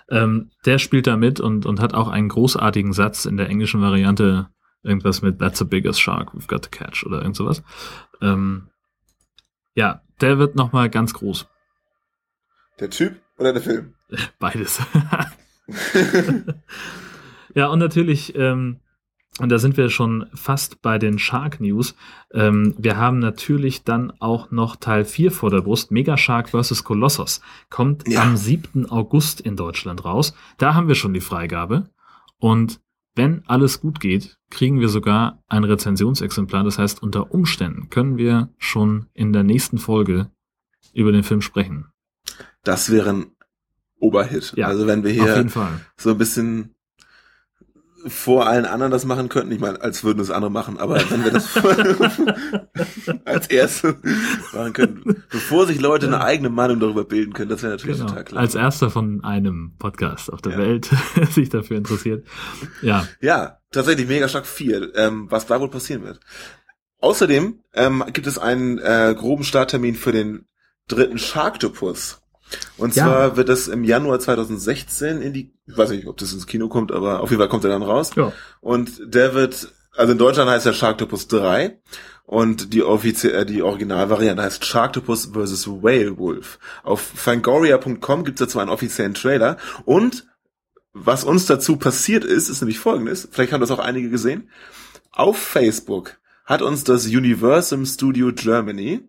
Ähm, 0.10 0.50
der 0.66 0.80
spielt 0.80 1.06
da 1.06 1.16
mit 1.16 1.40
und, 1.40 1.68
und 1.68 1.80
hat 1.80 1.94
auch 1.94 2.08
einen 2.08 2.28
großartigen 2.28 2.92
Satz 2.92 3.26
in 3.26 3.38
der 3.38 3.50
englischen 3.50 3.82
Variante. 3.82 4.50
Irgendwas 4.82 5.22
mit 5.22 5.38
That's 5.38 5.60
the 5.60 5.66
biggest 5.66 6.02
shark 6.02 6.34
we've 6.34 6.48
got 6.48 6.64
to 6.64 6.72
catch 6.72 7.06
oder 7.06 7.22
irgend 7.22 7.36
sowas. 7.36 7.62
Ähm, 8.20 8.72
ja, 9.76 10.02
der 10.22 10.40
wird 10.40 10.56
nochmal 10.56 10.90
ganz 10.90 11.14
groß. 11.14 11.48
Der 12.80 12.90
Typ 12.90 13.22
oder 13.38 13.54
der 13.54 13.62
Film? 13.62 13.94
Beides. 14.40 14.82
ja, 17.54 17.68
und 17.68 17.78
natürlich, 17.78 18.36
ähm, 18.36 18.80
und 19.40 19.50
da 19.50 19.60
sind 19.60 19.76
wir 19.76 19.90
schon 19.90 20.28
fast 20.34 20.82
bei 20.82 20.98
den 20.98 21.20
Shark 21.20 21.60
News. 21.60 21.96
Ähm, 22.34 22.74
wir 22.78 22.98
haben 22.98 23.20
natürlich 23.20 23.84
dann 23.84 24.12
auch 24.20 24.52
noch 24.52 24.78
Teil 24.78 25.04
4 25.04 25.32
vor 25.32 25.50
der 25.50 25.62
Brust. 25.62 25.92
Mega 25.92 26.18
Shark 26.18 26.50
vs. 26.50 26.84
Colossus 26.84 27.42
kommt 27.70 28.08
Ja. 28.08 28.22
am 28.24 28.38
7. 28.38 28.90
August 28.90 29.42
in 29.42 29.56
Deutschland 29.58 30.06
raus. 30.06 30.34
Da 30.58 30.74
haben 30.74 30.88
wir 30.88 30.96
schon 30.96 31.14
die 31.14 31.22
Freigabe. 31.22 31.90
Und 32.38 32.80
wenn 33.16 33.44
alles 33.48 33.82
gut 33.82 34.00
geht, 34.00 34.38
kriegen 34.50 34.80
wir 34.80 34.90
sogar 34.90 35.42
ein 35.48 35.64
Rezensionsexemplar. 35.64 36.64
Das 36.64 36.78
heißt, 36.78 37.02
unter 37.02 37.34
Umständen 37.34 37.90
können 37.90 38.18
wir 38.18 38.50
schon 38.58 39.08
in 39.14 39.34
der 39.34 39.44
nächsten 39.44 39.78
Folge 39.78 40.32
über 40.94 41.12
den 41.12 41.24
Film 41.24 41.42
sprechen. 41.42 41.88
Das 42.64 42.90
wäre 42.92 43.10
ein 43.12 43.26
Oberhit. 44.00 44.54
Ja, 44.56 44.68
also 44.68 44.88
wenn 44.88 45.04
wir 45.04 45.12
hier 45.12 45.48
so 45.98 46.12
ein 46.12 46.18
bisschen 46.18 46.75
vor 48.08 48.48
allen 48.48 48.66
anderen 48.66 48.92
das 48.92 49.06
machen 49.06 49.30
könnten, 49.30 49.52
ich 49.52 49.60
meine, 49.60 49.82
als 49.82 50.04
würden 50.04 50.20
es 50.20 50.32
andere 50.32 50.52
machen, 50.52 50.78
aber 50.78 51.00
wenn 51.10 51.24
wir 51.24 51.32
das 51.32 51.50
als 53.26 53.48
erste 53.48 53.96
machen 54.54 54.74
können, 54.74 55.24
bevor 55.30 55.66
sich 55.68 55.80
Leute 55.82 56.08
eine 56.08 56.22
eigene 56.22 56.50
Meinung 56.50 56.80
darüber 56.80 57.04
bilden 57.06 57.34
können, 57.34 57.50
das 57.50 57.64
wäre 57.64 57.74
natürlich 57.74 57.98
Genau. 57.98 58.10
total 58.10 58.24
klar. 58.26 58.42
Als 58.42 58.56
erster 58.56 58.90
von 58.90 59.24
einem 59.24 59.74
Podcast 59.80 60.32
auf 60.32 60.42
der 60.42 60.54
Ja. 60.54 60.58
Welt 60.60 60.90
sich 61.32 61.50
dafür 61.50 61.78
interessiert. 61.78 62.26
Ja, 62.82 63.08
Ja, 63.22 63.58
tatsächlich 63.72 64.08
Mega 64.08 64.28
Shark 64.28 64.46
4, 64.46 64.96
ähm, 64.96 65.28
was 65.30 65.46
da 65.48 65.60
wohl 65.60 65.70
passieren 65.70 66.04
wird. 66.04 66.20
Außerdem 67.00 67.60
ähm, 67.74 68.04
gibt 68.14 68.28
es 68.28 68.38
einen 68.38 68.78
äh, 68.80 69.14
groben 69.18 69.44
Starttermin 69.44 69.96
für 69.96 70.12
den 70.12 70.46
dritten 70.88 71.18
Sharktopus. 71.18 72.22
Und 72.78 72.96
Ja. 72.96 73.06
zwar 73.06 73.38
wird 73.38 73.50
das 73.50 73.68
im 73.68 73.84
Januar 73.84 74.20
2016 74.20 75.22
in 75.22 75.34
die, 75.34 75.54
ich 75.68 75.78
weiß 75.78 75.90
nicht, 75.92 76.08
ob 76.08 76.18
das 76.18 76.34
ins 76.34 76.48
Kino 76.48 76.68
kommt, 76.70 76.92
aber 76.92 77.22
auf 77.22 77.30
jeden 77.30 77.40
Fall 77.40 77.50
kommt 77.50 77.64
er 77.64 77.70
dann 77.72 77.84
raus. 77.84 78.12
ja. 78.16 78.32
Und 78.62 79.02
der 79.14 79.34
wird, 79.34 79.72
also 79.96 80.12
in 80.12 80.18
Deutschland 80.18 80.50
heißt 80.50 80.66
der 80.66 80.74
Sharktopus 80.74 81.28
3 81.28 81.80
und 82.26 82.74
die 82.74 82.84
offizie 82.84 83.32
äh, 83.32 83.46
die 83.46 83.62
Originalvariante 83.62 84.44
heißt 84.44 84.66
Sharktopus 84.66 85.32
vs. 85.34 85.68
Whale 85.68 86.18
Wolf. 86.18 86.60
Auf 86.84 87.02
fangoria.com 87.02 88.24
gibt 88.26 88.40
es 88.40 88.48
dazu 88.48 88.60
einen 88.60 88.70
offiziellen 88.70 89.14
Trailer 89.14 89.58
und 89.86 90.26
was 90.94 91.24
uns 91.26 91.46
dazu 91.46 91.76
passiert 91.78 92.24
ist, 92.24 92.48
ist 92.50 92.62
nämlich 92.62 92.80
folgendes, 92.80 93.28
vielleicht 93.32 93.52
haben 93.52 93.62
das 93.62 93.72
auch 93.72 93.80
einige 93.80 94.10
gesehen, 94.10 94.50
auf 95.12 95.38
Facebook 95.38 96.18
hat 96.46 96.62
uns 96.62 96.84
das 96.84 97.06
Universum 97.08 97.86
Studio 97.86 98.32
Germany 98.34 99.02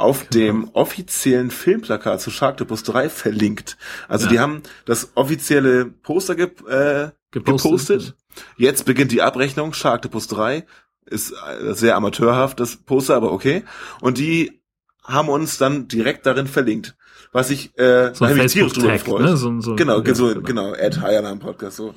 auf 0.00 0.26
dem 0.28 0.68
offiziellen 0.72 1.50
Filmplakat 1.50 2.20
zu 2.20 2.30
Sharktopus 2.30 2.82
3 2.84 3.08
verlinkt. 3.10 3.76
Also 4.08 4.26
Ja. 4.26 4.32
die 4.32 4.38
haben 4.40 4.62
das 4.86 5.12
offizielle 5.14 5.86
Poster 5.86 6.34
ge 6.34 6.46
äh, 6.68 7.10
Gepostet. 7.30 7.62
gepostet. 7.70 8.16
Jetzt 8.56 8.84
beginnt 8.86 9.12
die 9.12 9.22
Abrechnung. 9.22 9.72
Sharktopus 9.72 10.26
3 10.28 10.66
ist 11.06 11.32
äh, 11.32 11.74
sehr 11.74 11.96
amateurhaft, 11.96 12.60
das 12.60 12.76
Poster, 12.76 13.14
aber 13.16 13.32
okay. 13.32 13.64
Und 14.00 14.18
die 14.18 14.62
haben 15.04 15.28
uns 15.28 15.58
dann 15.58 15.88
direkt 15.88 16.26
darin 16.26 16.46
verlinkt. 16.46 16.96
Was 17.32 17.50
ich, 17.50 17.76
äh, 17.78 18.12
So 18.14 18.24
da 18.26 18.34
ich 18.34 18.52
tierisch 18.52 18.72
drüber 18.72 18.92
gefreut. 18.92 19.22
ne? 19.22 19.36
So, 19.36 19.60
so, 19.60 19.76
Genau, 19.76 20.00
ja, 20.02 20.14
so, 20.14 20.40
genau, 20.42 20.74
Ed 20.74 21.00
High 21.00 21.18
Alarm 21.18 21.38
Podcast, 21.38 21.76
so. 21.76 21.94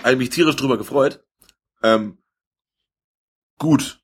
Habe 0.00 0.12
ich 0.12 0.18
mich 0.18 0.30
tierisch 0.30 0.56
drüber 0.56 0.76
gefreut. 0.78 1.24
Ähm, 1.82 2.18
gut, 3.58 4.00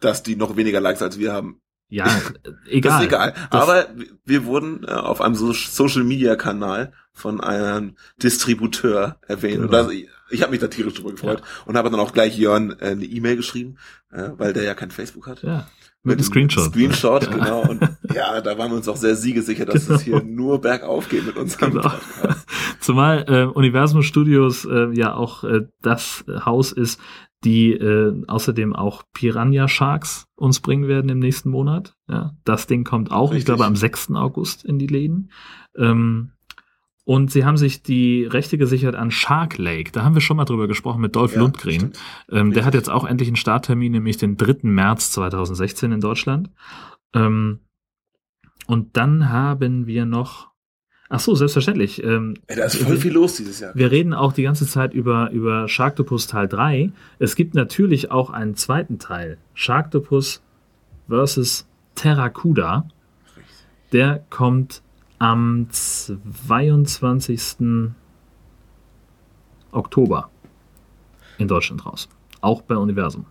dass 0.00 0.22
die 0.22 0.36
noch 0.36 0.56
weniger 0.56 0.80
Likes 0.80 1.02
als 1.02 1.18
wir 1.18 1.32
haben. 1.32 1.60
Ja, 1.88 2.06
äh, 2.06 2.50
egal. 2.68 2.92
Das 2.92 3.00
ist 3.00 3.06
egal. 3.06 3.34
Das- 3.50 3.62
Aber 3.62 3.86
wir 4.24 4.44
wurden 4.44 4.84
äh, 4.84 4.90
auf 4.92 5.20
einem 5.20 5.34
so 5.34 5.52
Social 5.52 6.04
Media 6.04 6.36
Kanal 6.36 6.92
von 7.12 7.40
einem 7.40 7.96
Distributeur 8.22 9.16
erwähnt. 9.26 9.60
Und 9.62 9.70
Genau. 9.70 9.84
das, 9.84 9.92
ich, 9.92 10.08
ich 10.30 10.42
habe 10.42 10.50
mich 10.52 10.60
da 10.60 10.66
tierisch 10.68 10.94
drüber 10.94 11.12
gefreut 11.12 11.42
und 11.64 11.76
habe 11.76 11.90
dann 11.90 12.00
auch 12.00 12.12
gleich 12.12 12.36
Jörn 12.36 12.76
äh, 12.80 12.88
eine 12.90 13.04
E-Mail 13.04 13.36
geschrieben, 13.36 13.76
äh, 14.12 14.30
weil 14.36 14.52
der 14.52 14.64
ja 14.64 14.74
kein 14.74 14.90
Facebook 14.90 15.26
hat. 15.26 15.42
Ja, 15.42 15.66
mit 16.02 16.18
einem 16.18 16.24
Screenshot. 16.24 16.64
Screenshot, 16.72 17.22
Ja. 17.24 17.30
genau. 17.30 17.62
Und 17.62 17.80
ja, 18.14 18.40
da 18.40 18.58
waren 18.58 18.70
wir 18.70 18.76
uns 18.76 18.88
auch 18.88 18.96
sehr 18.96 19.16
siegesicher, 19.16 19.64
dass 19.64 19.88
es 19.88 20.02
hier 20.02 20.22
nur 20.22 20.60
bergauf 20.60 21.08
geht 21.08 21.24
mit 21.26 21.36
unserem 21.36 21.70
Genau. 21.72 21.82
Podcast. 21.88 22.46
Zumal 22.80 23.24
äh, 23.28 23.44
Universum 23.44 24.02
Studios 24.02 24.64
äh, 24.64 24.88
ja 24.92 25.14
auch 25.14 25.42
äh, 25.44 25.62
das 25.82 26.24
Haus 26.44 26.70
ist, 26.72 27.00
die 27.46 27.70
äh, 27.70 28.24
außerdem 28.26 28.74
auch 28.74 29.04
Piranha 29.12 29.68
Sharks 29.68 30.26
uns 30.34 30.58
bringen 30.58 30.88
werden 30.88 31.08
im 31.08 31.20
nächsten 31.20 31.48
Monat. 31.48 31.94
Ja, 32.08 32.34
das 32.42 32.66
Ding 32.66 32.82
kommt 32.82 33.12
auch, 33.12 33.30
ich 33.30 33.36
Richtig. 33.36 33.46
glaube, 33.46 33.66
am 33.66 33.76
6. 33.76 34.10
August 34.16 34.64
in 34.64 34.80
die 34.80 34.88
Läden. 34.88 35.30
Ähm, 35.76 36.32
und 37.04 37.30
sie 37.30 37.44
haben 37.44 37.56
sich 37.56 37.84
die 37.84 38.24
Rechte 38.24 38.58
gesichert 38.58 38.96
an 38.96 39.12
Shark 39.12 39.58
Lake. 39.58 39.92
Da 39.92 40.02
haben 40.02 40.14
wir 40.14 40.20
schon 40.20 40.36
mal 40.36 40.44
drüber 40.44 40.66
gesprochen 40.66 41.00
mit 41.00 41.14
Dolph 41.14 41.34
Ja, 41.34 41.40
Lundgren. 41.40 41.92
Ähm, 42.32 42.52
der 42.52 42.64
hat 42.64 42.74
jetzt 42.74 42.90
auch 42.90 43.04
endlich 43.04 43.28
einen 43.28 43.36
Starttermin, 43.36 43.92
nämlich 43.92 44.16
den 44.16 44.36
3. 44.36 44.68
März 44.68 45.12
2016 45.12 45.92
in 45.92 46.00
Deutschland. 46.00 46.50
Ähm, 47.14 47.60
und 48.66 48.96
dann 48.96 49.28
haben 49.28 49.86
wir 49.86 50.04
noch. 50.04 50.50
Ach 51.08 51.20
so, 51.20 51.34
selbstverständlich. 51.36 52.02
Ähm, 52.02 52.34
Ey, 52.48 52.56
da 52.56 52.64
ist 52.64 52.76
voll 52.76 52.96
viel 52.96 53.12
los 53.12 53.36
dieses 53.36 53.60
Jahr. 53.60 53.72
wir 53.74 53.90
reden 53.92 54.12
auch 54.12 54.32
die 54.32 54.42
ganze 54.42 54.66
Zeit 54.66 54.92
über, 54.92 55.30
über 55.30 55.68
Sharktopus 55.68 56.26
Teil 56.26 56.48
3. 56.48 56.90
Es 57.20 57.36
gibt 57.36 57.54
natürlich 57.54 58.10
auch 58.10 58.30
einen 58.30 58.56
zweiten 58.56 58.98
Teil. 58.98 59.38
Sharktopus 59.54 60.42
versus 61.08 61.66
Terracuda. 61.94 62.88
Der 63.92 64.24
kommt 64.30 64.82
am 65.20 65.68
22. 65.70 67.40
Oktober 69.72 70.30
in 71.38 71.48
Deutschland 71.48 71.84
raus. 71.86 72.08
Auch 72.40 72.62
bei 72.62 72.76
Universum. 72.76 73.26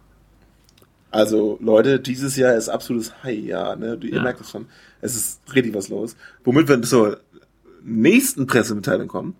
Also, 1.11 1.57
Leute, 1.61 1.99
dieses 1.99 2.35
Jahr 2.35 2.55
ist 2.55 2.67
absolutes 2.67 3.23
High-Jahr, 3.23 3.77
ne? 3.77 3.97
Ihr 4.01 4.15
Ja. 4.15 4.21
merkt 4.23 4.41
es 4.41 4.51
schon. 4.51 4.65
Es 5.01 5.15
ist 5.15 5.41
richtig 5.53 5.73
was 5.73 5.87
los. 5.87 6.17
Womit 6.43 6.67
wir 6.67 6.81
zur 6.81 7.21
nächsten 7.85 8.47
Pressemitteilung 8.47 9.07
kommen. 9.07 9.35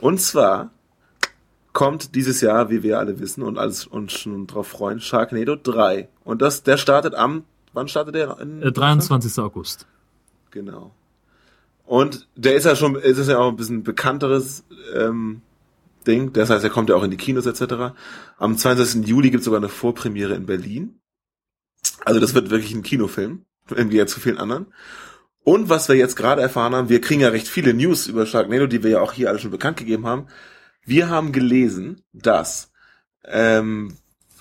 Und 0.00 0.20
zwar 0.20 0.70
kommt 1.72 2.14
dieses 2.14 2.40
Jahr, 2.40 2.70
wie 2.70 2.82
wir 2.82 2.98
alle 2.98 3.18
wissen 3.20 3.42
und 3.42 3.58
alles 3.58 3.86
uns 3.86 4.12
schon 4.12 4.46
drauf 4.46 4.68
freuen, 4.68 5.00
Sharknado 5.00 5.56
3. 5.56 6.08
Und 6.24 6.42
das, 6.42 6.62
der 6.62 6.76
startet 6.76 7.14
am, 7.14 7.44
wann 7.72 7.88
startet 7.88 8.14
der? 8.14 8.38
In 8.40 8.62
Äh, 8.62 8.72
23. 8.72 9.38
August. 9.38 9.86
Genau. 10.50 10.92
Und 11.84 12.28
der 12.36 12.54
ist 12.54 12.64
ja 12.64 12.76
schon, 12.76 12.96
es 12.96 13.18
ist 13.18 13.28
ja 13.28 13.38
auch 13.38 13.48
ein 13.48 13.56
bisschen 13.56 13.82
bekannteres 13.82 14.64
ähm, 14.94 15.42
Ding. 16.06 16.32
Das 16.32 16.50
heißt, 16.50 16.64
er 16.64 16.70
kommt 16.70 16.88
ja 16.88 16.96
auch 16.96 17.02
in 17.02 17.10
die 17.10 17.16
Kinos 17.16 17.46
etc. 17.46 17.94
Am 18.38 18.56
22. 18.56 19.06
Juli 19.06 19.30
gibt 19.30 19.40
es 19.40 19.44
sogar 19.44 19.60
eine 19.60 19.68
Vorpremiere 19.68 20.34
in 20.34 20.46
Berlin. 20.46 20.98
Also 22.04 22.20
das 22.20 22.34
wird 22.34 22.50
wirklich 22.50 22.74
ein 22.74 22.82
Kinofilm, 22.82 23.44
im 23.70 23.88
Gegensatz 23.88 24.14
zu 24.14 24.20
vielen 24.20 24.38
anderen. 24.38 24.66
Und 25.44 25.68
was 25.68 25.88
wir 25.88 25.96
jetzt 25.96 26.16
gerade 26.16 26.40
erfahren 26.40 26.74
haben, 26.74 26.88
wir 26.88 27.00
kriegen 27.00 27.20
ja 27.20 27.28
recht 27.28 27.48
viele 27.48 27.74
News 27.74 28.06
über 28.06 28.26
Sharknado, 28.26 28.66
die 28.66 28.82
wir 28.82 28.90
ja 28.90 29.00
auch 29.00 29.12
hier 29.12 29.28
alle 29.28 29.38
schon 29.38 29.50
bekannt 29.50 29.76
gegeben 29.76 30.06
haben. 30.06 30.26
Wir 30.84 31.08
haben 31.08 31.32
gelesen, 31.32 32.02
dass 32.12 32.72
ähm, 33.24 33.94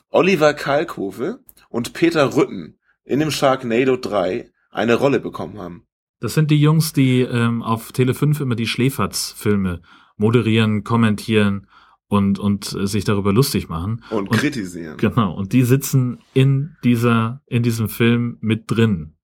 Oliver 0.10 0.54
Kalkofe 0.54 1.40
und 1.70 1.94
Peter 1.94 2.36
Rütten 2.36 2.78
in 3.04 3.20
dem 3.20 3.32
Sharknado 3.32 3.98
3 3.98 4.52
eine 4.70 4.96
Rolle 4.96 5.20
bekommen 5.20 5.60
haben. 5.60 5.88
Das 6.20 6.36
sind 6.36 6.52
die 6.52 6.62
Jungs, 6.62 6.94
die 6.94 7.22
ähm, 7.22 7.64
auf 7.64 7.92
Tele 7.92 8.14
5 8.14 8.40
immer 8.42 8.56
die 8.56 8.68
Schläferz-Filme 8.68 9.82
moderieren, 10.18 10.84
kommentieren 10.84 11.68
und, 12.08 12.38
und 12.38 12.76
äh, 12.76 12.86
sich 12.86 13.06
darüber 13.06 13.34
lustig 13.34 13.70
machen. 13.70 14.04
Und, 14.12 14.30
kritisieren. 14.30 14.98
Genau. 14.98 15.34
Und 15.34 15.54
die 15.54 15.64
sitzen 15.64 16.20
in 16.34 16.76
dieser, 16.84 17.42
in 17.48 17.64
diesem 17.64 17.90
Film 17.90 18.38
mit 18.40 18.66
drin. 18.68 19.16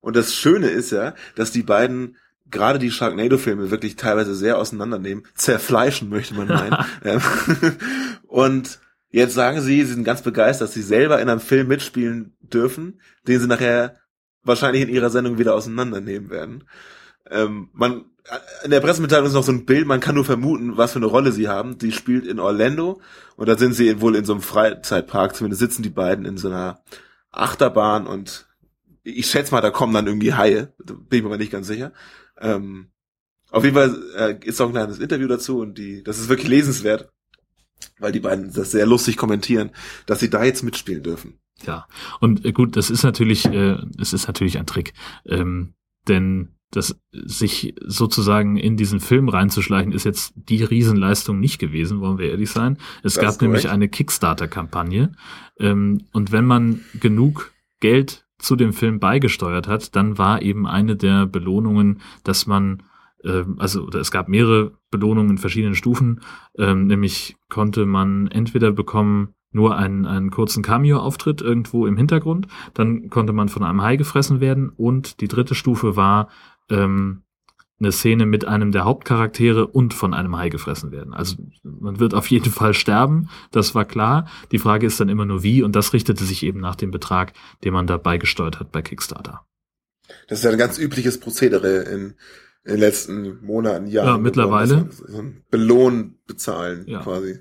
Und 0.00 0.16
das 0.16 0.34
Schöne 0.34 0.68
ist 0.68 0.92
ja, 0.92 1.14
dass 1.34 1.50
die 1.52 1.62
beiden 1.62 2.16
gerade 2.50 2.78
die 2.78 2.90
Sharknado-Filme 2.90 3.70
wirklich 3.70 3.96
teilweise 3.96 4.34
sehr 4.34 4.58
auseinandernehmen, 4.58 5.24
zerfleischen 5.34 6.08
möchte 6.08 6.34
man 6.34 6.48
meinen. 6.48 6.76
Ähm, 7.04 7.20
und 8.26 8.78
jetzt 9.10 9.34
sagen 9.34 9.60
sie, 9.60 9.82
sie 9.84 9.94
sind 9.94 10.04
ganz 10.04 10.22
begeistert, 10.22 10.68
dass 10.68 10.74
sie 10.74 10.82
selber 10.82 11.20
in 11.20 11.28
einem 11.28 11.40
Film 11.40 11.68
mitspielen 11.68 12.36
dürfen, 12.40 13.00
den 13.26 13.40
sie 13.40 13.46
nachher 13.46 13.96
wahrscheinlich 14.42 14.82
in 14.82 14.88
ihrer 14.88 15.10
Sendung 15.10 15.38
wieder 15.38 15.54
auseinandernehmen 15.54 16.30
werden. 16.30 16.64
Ähm, 17.30 17.70
man, 17.72 18.04
in 18.64 18.70
der 18.70 18.80
Pressemitteilung 18.80 19.26
ist 19.26 19.34
noch 19.34 19.42
so 19.42 19.52
ein 19.52 19.66
Bild, 19.66 19.86
man 19.86 20.00
kann 20.00 20.14
nur 20.14 20.24
vermuten, 20.24 20.76
was 20.76 20.92
für 20.92 20.98
eine 20.98 21.06
Rolle 21.06 21.32
sie 21.32 21.48
haben. 21.48 21.78
Die 21.78 21.92
spielt 21.92 22.26
in 22.26 22.38
Orlando 22.38 23.00
und 23.36 23.48
da 23.48 23.56
sind 23.56 23.74
sie 23.74 24.00
wohl 24.00 24.16
in 24.16 24.24
so 24.24 24.32
einem 24.32 24.42
Freizeitpark, 24.42 25.34
zumindest 25.34 25.60
sitzen 25.60 25.82
die 25.82 25.90
beiden 25.90 26.24
in 26.24 26.36
so 26.36 26.48
einer 26.48 26.80
Achterbahn 27.30 28.06
und 28.06 28.46
ich 29.06 29.26
schätze 29.30 29.52
mal, 29.52 29.60
da 29.60 29.70
kommen 29.70 29.94
dann 29.94 30.06
irgendwie 30.06 30.34
Haie, 30.34 30.74
bin 30.84 31.18
ich 31.18 31.22
mir 31.22 31.28
aber 31.28 31.38
nicht 31.38 31.52
ganz 31.52 31.68
sicher. 31.68 31.92
Ähm, 32.40 32.88
auf 33.50 33.62
jeden 33.62 33.76
Fall 33.76 34.02
äh, 34.16 34.38
ist 34.44 34.60
auch 34.60 34.66
ein 34.66 34.72
kleines 34.72 34.98
Interview 34.98 35.28
dazu 35.28 35.60
und 35.60 35.78
die, 35.78 36.02
das 36.02 36.18
ist 36.18 36.28
wirklich 36.28 36.48
lesenswert, 36.48 37.12
weil 37.98 38.12
die 38.12 38.20
beiden 38.20 38.52
das 38.52 38.72
sehr 38.72 38.86
lustig 38.86 39.16
kommentieren, 39.16 39.70
dass 40.06 40.20
sie 40.20 40.30
da 40.30 40.44
jetzt 40.44 40.64
mitspielen 40.64 41.04
dürfen. 41.04 41.38
Ja. 41.64 41.86
Und 42.20 42.44
äh, 42.44 42.52
gut, 42.52 42.76
das 42.76 42.90
ist 42.90 43.04
natürlich, 43.04 43.46
äh, 43.46 43.76
es 43.98 44.12
ist 44.12 44.26
natürlich 44.26 44.58
ein 44.58 44.66
Trick. 44.66 44.92
Ähm, 45.24 45.74
denn 46.08 46.56
das 46.72 46.98
sich 47.12 47.74
sozusagen 47.86 48.56
in 48.56 48.76
diesen 48.76 48.98
Film 48.98 49.28
reinzuschleichen, 49.28 49.92
ist 49.92 50.04
jetzt 50.04 50.32
die 50.34 50.64
Riesenleistung 50.64 51.38
nicht 51.38 51.60
gewesen, 51.60 52.00
wollen 52.00 52.18
wir 52.18 52.30
ehrlich 52.30 52.50
sein. 52.50 52.78
Es 53.04 53.14
Das 53.14 53.22
gab 53.22 53.40
nämlich 53.40 53.68
eine 53.68 53.88
Kickstarter-Kampagne. 53.88 55.12
Ähm, 55.60 56.06
und 56.12 56.32
wenn 56.32 56.44
man 56.44 56.84
genug 57.00 57.52
Geld 57.78 58.25
zu 58.38 58.56
dem 58.56 58.72
Film 58.72 59.00
beigesteuert 59.00 59.68
hat, 59.68 59.96
dann 59.96 60.18
war 60.18 60.42
eben 60.42 60.66
eine 60.66 60.96
der 60.96 61.26
Belohnungen, 61.26 62.00
dass 62.24 62.46
man 62.46 62.82
ähm, 63.24 63.56
also 63.58 63.88
es 63.90 64.10
gab 64.10 64.28
mehrere 64.28 64.72
Belohnungen 64.90 65.32
in 65.32 65.38
verschiedenen 65.38 65.74
Stufen, 65.74 66.20
ähm, 66.58 66.86
nämlich 66.86 67.36
konnte 67.48 67.86
man 67.86 68.28
entweder 68.28 68.72
bekommen 68.72 69.34
nur 69.50 69.76
einen, 69.76 70.06
einen 70.06 70.30
kurzen 70.30 70.62
Cameo-Auftritt 70.62 71.40
irgendwo 71.40 71.86
im 71.86 71.96
Hintergrund, 71.96 72.46
dann 72.74 73.08
konnte 73.08 73.32
man 73.32 73.48
von 73.48 73.62
einem 73.62 73.82
Hai 73.82 73.96
gefressen 73.96 74.40
werden 74.40 74.68
und 74.68 75.20
die 75.20 75.28
dritte 75.28 75.54
Stufe 75.54 75.96
war 75.96 76.28
ähm, 76.70 77.22
eine 77.78 77.92
Szene 77.92 78.24
mit 78.26 78.46
einem 78.46 78.72
der 78.72 78.84
Hauptcharaktere 78.84 79.66
und 79.66 79.92
von 79.92 80.14
einem 80.14 80.36
Hai 80.36 80.48
gefressen 80.48 80.92
werden. 80.92 81.12
Also 81.12 81.36
man 81.62 81.98
wird 82.00 82.14
auf 82.14 82.28
jeden 82.28 82.50
Fall 82.50 82.72
sterben, 82.74 83.28
das 83.50 83.74
war 83.74 83.84
klar. 83.84 84.26
Die 84.50 84.58
Frage 84.58 84.86
ist 84.86 84.98
dann 84.98 85.08
immer 85.08 85.26
nur 85.26 85.42
wie 85.42 85.62
und 85.62 85.76
das 85.76 85.92
richtete 85.92 86.24
sich 86.24 86.42
eben 86.42 86.60
nach 86.60 86.76
dem 86.76 86.90
Betrag, 86.90 87.32
den 87.64 87.74
man 87.74 87.86
da 87.86 87.98
beigesteuert 87.98 88.60
hat 88.60 88.72
bei 88.72 88.80
Kickstarter. 88.82 89.46
Das 90.28 90.38
ist 90.38 90.44
ja 90.44 90.50
ein 90.50 90.58
ganz 90.58 90.78
übliches 90.78 91.20
Prozedere 91.20 91.82
in, 91.82 92.14
in 92.64 92.72
den 92.72 92.80
letzten 92.80 93.44
Monaten, 93.44 93.88
Jahren. 93.88 94.08
Ja, 94.08 94.18
mittlerweile. 94.18 94.88
So 94.90 95.18
ein 95.18 95.44
Belohn 95.50 96.18
bezahlen, 96.26 96.84
Ja. 96.86 97.00
quasi. 97.02 97.40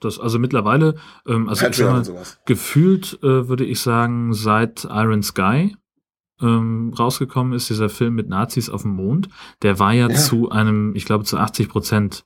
Das 0.00 0.18
also 0.18 0.38
mittlerweile, 0.38 0.94
ähm, 1.26 1.48
also 1.48 1.84
mal, 1.84 2.02
gefühlt 2.46 3.18
äh, 3.22 3.48
würde 3.48 3.64
ich 3.64 3.80
sagen, 3.80 4.32
seit 4.32 4.84
Iron 4.84 5.22
Sky 5.22 5.76
ähm, 6.42 6.92
rausgekommen 6.98 7.52
ist, 7.52 7.68
dieser 7.70 7.88
Film 7.88 8.14
mit 8.14 8.28
Nazis 8.28 8.70
auf 8.70 8.82
dem 8.82 8.92
Mond, 8.92 9.28
der 9.62 9.78
war 9.78 9.92
ja, 9.92 10.08
Ja. 10.08 10.14
zu 10.14 10.50
einem, 10.50 10.94
ich 10.94 11.04
glaube, 11.04 11.24
zu 11.24 11.36
80 11.38 11.68
Prozent 11.68 12.24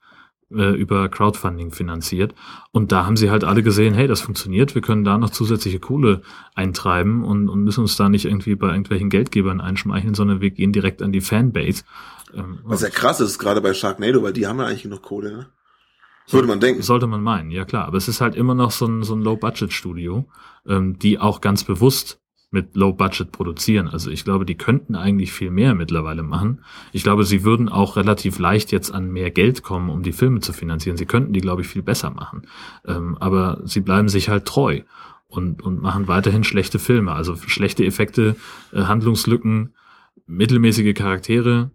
äh, 0.52 0.74
über 0.76 1.08
Crowdfunding 1.08 1.72
finanziert. 1.72 2.34
Und 2.70 2.92
da 2.92 3.06
haben 3.06 3.16
sie 3.16 3.30
halt 3.30 3.44
alle 3.44 3.62
gesehen, 3.62 3.94
hey, 3.94 4.06
das 4.06 4.20
funktioniert, 4.20 4.74
wir 4.74 4.82
können 4.82 5.02
da 5.04 5.18
noch 5.18 5.30
zusätzliche 5.30 5.80
Kohle 5.80 6.22
eintreiben 6.54 7.24
und, 7.24 7.48
und 7.48 7.64
müssen 7.64 7.80
uns 7.80 7.96
da 7.96 8.08
nicht 8.08 8.26
irgendwie 8.26 8.54
bei 8.54 8.68
irgendwelchen 8.68 9.10
Geldgebern 9.10 9.60
einschmeicheln, 9.60 10.14
sondern 10.14 10.40
wir 10.40 10.50
gehen 10.50 10.72
direkt 10.72 11.02
an 11.02 11.12
die 11.12 11.20
Fanbase. 11.22 11.82
Ähm, 12.34 12.58
Was 12.64 12.82
ja 12.82 12.90
krass 12.90 13.20
ist, 13.20 13.38
gerade 13.38 13.60
bei 13.60 13.74
Sharknado, 13.74 14.22
weil 14.22 14.32
die 14.32 14.46
haben 14.46 14.58
ja 14.58 14.66
eigentlich 14.66 14.82
genug 14.84 15.02
Kohle, 15.02 15.32
ne? 15.32 15.46
Würde 16.30 16.48
man 16.48 16.58
denken. 16.58 16.80
Sollte 16.80 17.06
man 17.06 17.22
meinen, 17.22 17.50
ja 17.50 17.66
klar. 17.66 17.84
Aber 17.86 17.98
es 17.98 18.08
ist 18.08 18.22
halt 18.22 18.34
immer 18.34 18.54
noch 18.54 18.70
so 18.70 18.86
ein, 18.86 19.02
so 19.02 19.14
ein 19.14 19.20
Low-Budget-Studio, 19.20 20.26
ähm, 20.66 20.98
die 20.98 21.18
auch 21.18 21.42
ganz 21.42 21.64
bewusst 21.64 22.18
mit 22.54 22.76
Low-Budget 22.76 23.32
produzieren. 23.32 23.88
Also 23.88 24.10
ich 24.10 24.24
glaube, 24.24 24.46
die 24.46 24.54
könnten 24.54 24.94
eigentlich 24.94 25.32
viel 25.32 25.50
mehr 25.50 25.74
mittlerweile 25.74 26.22
machen. 26.22 26.60
Ich 26.92 27.02
glaube, 27.02 27.24
sie 27.24 27.44
würden 27.44 27.68
auch 27.68 27.96
relativ 27.96 28.38
leicht 28.38 28.72
jetzt 28.72 28.94
an 28.94 29.12
mehr 29.12 29.30
Geld 29.30 29.62
kommen, 29.62 29.90
um 29.90 30.02
die 30.02 30.12
Filme 30.12 30.40
zu 30.40 30.52
finanzieren. 30.52 30.96
Sie 30.96 31.04
könnten 31.04 31.32
die, 31.32 31.40
glaube 31.40 31.62
ich, 31.62 31.68
viel 31.68 31.82
besser 31.82 32.10
machen. 32.10 32.42
Ähm, 32.86 33.18
aber 33.18 33.60
sie 33.64 33.80
bleiben 33.80 34.08
sich 34.08 34.28
halt 34.28 34.46
treu 34.46 34.80
und, 35.26 35.62
und 35.62 35.82
machen 35.82 36.08
weiterhin 36.08 36.44
schlechte 36.44 36.78
Filme. 36.78 37.12
Also 37.12 37.36
schlechte 37.36 37.84
Effekte, 37.84 38.36
äh, 38.72 38.82
Handlungslücken, 38.82 39.74
mittelmäßige 40.26 40.94
Charaktere, 40.94 41.72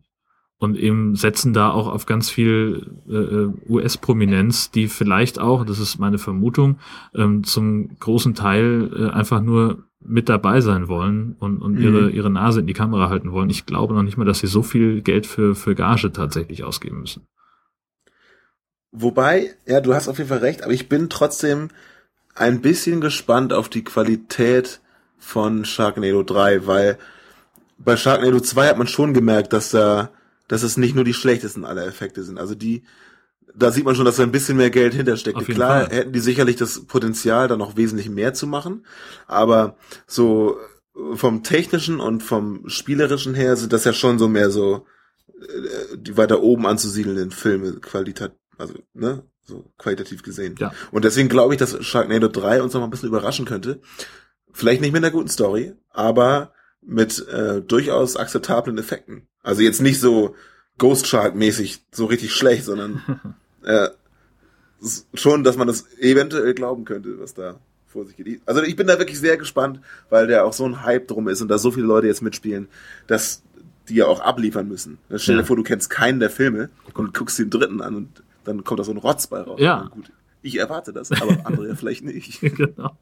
und 0.59 0.77
eben 0.77 1.15
setzen 1.15 1.53
da 1.53 1.71
auch 1.71 1.87
auf 1.87 2.05
ganz 2.05 2.29
viel 2.29 2.91
äh, 3.09 3.71
US-Prominenz, 3.71 4.71
die 4.71 4.87
vielleicht 4.87 5.39
auch, 5.39 5.65
das 5.65 5.79
ist 5.79 5.99
meine 5.99 6.17
Vermutung, 6.17 6.79
ähm, 7.15 7.43
zum 7.43 7.97
großen 7.99 8.35
Teil 8.35 8.91
äh, 8.95 9.09
einfach 9.09 9.41
nur 9.41 9.85
mit 10.01 10.29
dabei 10.29 10.61
sein 10.61 10.87
wollen 10.87 11.35
und, 11.39 11.61
und 11.61 11.75
Mhm. 11.75 11.81
ihre, 11.81 12.09
ihre 12.09 12.29
Nase 12.29 12.61
in 12.61 12.67
die 12.67 12.73
Kamera 12.73 13.09
halten 13.09 13.31
wollen. 13.31 13.49
Ich 13.49 13.65
glaube 13.65 13.93
noch 13.93 14.03
nicht 14.03 14.17
mal, 14.17 14.25
dass 14.25 14.39
sie 14.39 14.47
so 14.47 14.63
viel 14.63 15.01
Geld 15.01 15.25
für, 15.25 15.55
für 15.55 15.75
Gage 15.75 16.11
tatsächlich 16.11 16.63
ausgeben 16.63 17.01
müssen. 17.01 17.25
Wobei, 18.91 19.55
ja, 19.65 19.81
du 19.81 19.93
hast 19.93 20.07
auf 20.07 20.17
jeden 20.17 20.29
Fall 20.29 20.39
recht, 20.39 20.63
aber 20.63 20.73
ich 20.73 20.89
bin 20.89 21.09
trotzdem 21.09 21.69
ein 22.35 22.61
bisschen 22.61 23.01
gespannt 23.01 23.53
auf 23.53 23.69
die 23.69 23.83
Qualität 23.83 24.79
von 25.17 25.65
Sharknado 25.65 26.23
3, 26.23 26.65
weil 26.65 26.97
bei 27.77 27.97
Sharknado 27.97 28.39
2 28.39 28.67
hat 28.69 28.77
man 28.77 28.87
schon 28.87 29.13
gemerkt, 29.13 29.53
dass 29.53 29.71
da, 29.71 30.09
dass 30.49 30.63
es 30.63 30.75
nicht 30.75 30.95
nur 30.95 31.05
die 31.05 31.13
schlechtesten 31.13 31.63
aller 31.63 31.85
Effekte 31.85 32.23
sind. 32.23 32.37
Also 32.37 32.55
die, 32.55 32.83
da 33.55 33.71
sieht 33.71 33.85
man 33.85 33.95
schon, 33.95 34.03
dass 34.03 34.17
da 34.17 34.23
ein 34.23 34.31
bisschen 34.31 34.57
mehr 34.57 34.71
Geld 34.71 34.93
hintersteckt. 34.93 35.39
Klar 35.45 35.85
Fall. 35.85 35.95
hätten 35.95 36.11
die 36.11 36.19
sicherlich 36.19 36.57
das 36.57 36.85
Potenzial, 36.85 37.47
da 37.47 37.55
noch 37.55 37.77
wesentlich 37.77 38.09
mehr 38.09 38.33
zu 38.33 38.47
machen, 38.47 38.85
aber 39.27 39.77
so 40.05 40.57
vom 41.13 41.43
technischen 41.43 42.01
und 42.01 42.23
vom 42.23 42.67
spielerischen 42.67 43.35
her 43.35 43.55
sind 43.55 43.71
das 43.71 43.85
ja 43.85 43.93
schon 43.93 44.19
so 44.19 44.27
mehr 44.27 44.49
so 44.49 44.85
äh, 45.39 45.97
die 45.97 46.17
weiter 46.17 46.41
oben 46.41 46.65
anzusiedelnden 46.65 47.31
Filme 47.31 47.73
qualitat 47.79 48.33
also 48.57 48.73
ne 48.93 49.23
so 49.41 49.71
qualitativ 49.77 50.23
gesehen. 50.23 50.55
Ja. 50.59 50.73
Und 50.91 51.05
deswegen 51.05 51.29
glaube 51.29 51.53
ich, 51.53 51.59
dass 51.59 51.83
Sharknado 51.83 52.27
3 52.27 52.61
uns 52.61 52.73
noch 52.73 52.81
mal 52.81 52.87
ein 52.87 52.91
bisschen 52.91 53.09
überraschen 53.09 53.45
könnte. 53.45 53.81
Vielleicht 54.51 54.81
nicht 54.81 54.91
mit 54.91 55.03
einer 55.03 55.11
guten 55.11 55.29
Story, 55.29 55.73
aber 55.89 56.53
mit 56.81 57.27
äh, 57.27 57.61
durchaus 57.61 58.15
akzeptablen 58.15 58.77
Effekten. 58.77 59.23
Also 59.43 59.61
jetzt 59.61 59.81
nicht 59.81 59.99
so 59.99 60.35
Ghost 60.77 61.07
Shark 61.07 61.35
mäßig 61.35 61.83
so 61.91 62.05
richtig 62.05 62.33
schlecht, 62.33 62.63
sondern 62.65 63.01
äh, 63.63 63.89
schon, 65.13 65.43
dass 65.43 65.57
man 65.57 65.67
das 65.67 65.85
eventuell 65.99 66.53
glauben 66.53 66.85
könnte, 66.85 67.19
was 67.19 67.33
da 67.33 67.55
vor 67.87 68.05
sich 68.05 68.15
geht. 68.15 68.41
Also 68.45 68.61
ich 68.61 68.75
bin 68.75 68.87
da 68.87 68.97
wirklich 68.99 69.19
sehr 69.19 69.37
gespannt, 69.37 69.81
weil 70.09 70.27
der 70.27 70.45
auch 70.45 70.53
so 70.53 70.65
ein 70.65 70.83
Hype 70.83 71.07
drum 71.07 71.27
ist 71.27 71.41
und 71.41 71.47
da 71.49 71.57
so 71.57 71.71
viele 71.71 71.87
Leute 71.87 72.07
jetzt 72.07 72.21
mitspielen, 72.21 72.67
dass 73.07 73.41
die 73.89 73.95
ja 73.95 74.05
auch 74.05 74.19
abliefern 74.21 74.67
müssen. 74.67 74.99
Stell 75.15 75.35
dir 75.35 75.41
Ja. 75.41 75.45
vor, 75.45 75.55
du 75.55 75.63
kennst 75.63 75.89
keinen 75.89 76.19
der 76.19 76.29
Filme 76.29 76.69
und 76.93 77.13
guckst 77.13 77.39
den 77.39 77.49
dritten 77.49 77.81
an 77.81 77.95
und 77.95 78.23
dann 78.45 78.63
kommt 78.63 78.79
da 78.79 78.83
so 78.83 78.91
ein 78.91 78.97
Rotz 78.97 79.27
bei 79.27 79.41
raus. 79.41 79.59
Ja. 79.59 79.89
Gut. 79.91 80.11
Ich 80.41 80.57
erwarte 80.57 80.93
das, 80.93 81.11
aber 81.11 81.45
andere 81.45 81.67
ja 81.67 81.75
vielleicht 81.75 82.03
nicht. 82.05 82.39
genau. 82.41 82.95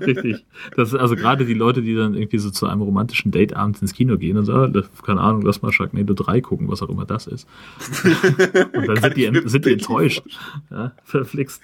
Richtig. 0.00 0.44
Das 0.76 0.88
ist 0.88 0.94
also 0.98 1.14
gerade 1.14 1.44
die 1.44 1.54
Leute, 1.54 1.82
die 1.82 1.94
dann 1.94 2.14
irgendwie 2.14 2.38
so 2.38 2.50
zu 2.50 2.66
einem 2.66 2.82
romantischen 2.82 3.30
Date 3.30 3.54
abends 3.54 3.80
ins 3.80 3.92
Kino 3.92 4.18
gehen 4.18 4.36
und 4.36 4.44
sagen, 4.44 4.74
ah, 4.76 5.02
keine 5.04 5.20
Ahnung, 5.20 5.42
lass 5.42 5.62
mal 5.62 5.72
Sharknado 5.72 6.14
3 6.14 6.40
gucken, 6.40 6.68
was 6.68 6.82
auch 6.82 6.88
immer 6.88 7.04
das 7.04 7.26
ist. 7.28 7.46
und 8.72 8.88
dann 8.88 9.00
sind 9.00 9.16
die, 9.16 9.42
sind 9.44 9.64
die 9.66 9.72
enttäuscht. 9.72 10.22
Ja, 10.70 10.92
verflixt. 11.04 11.62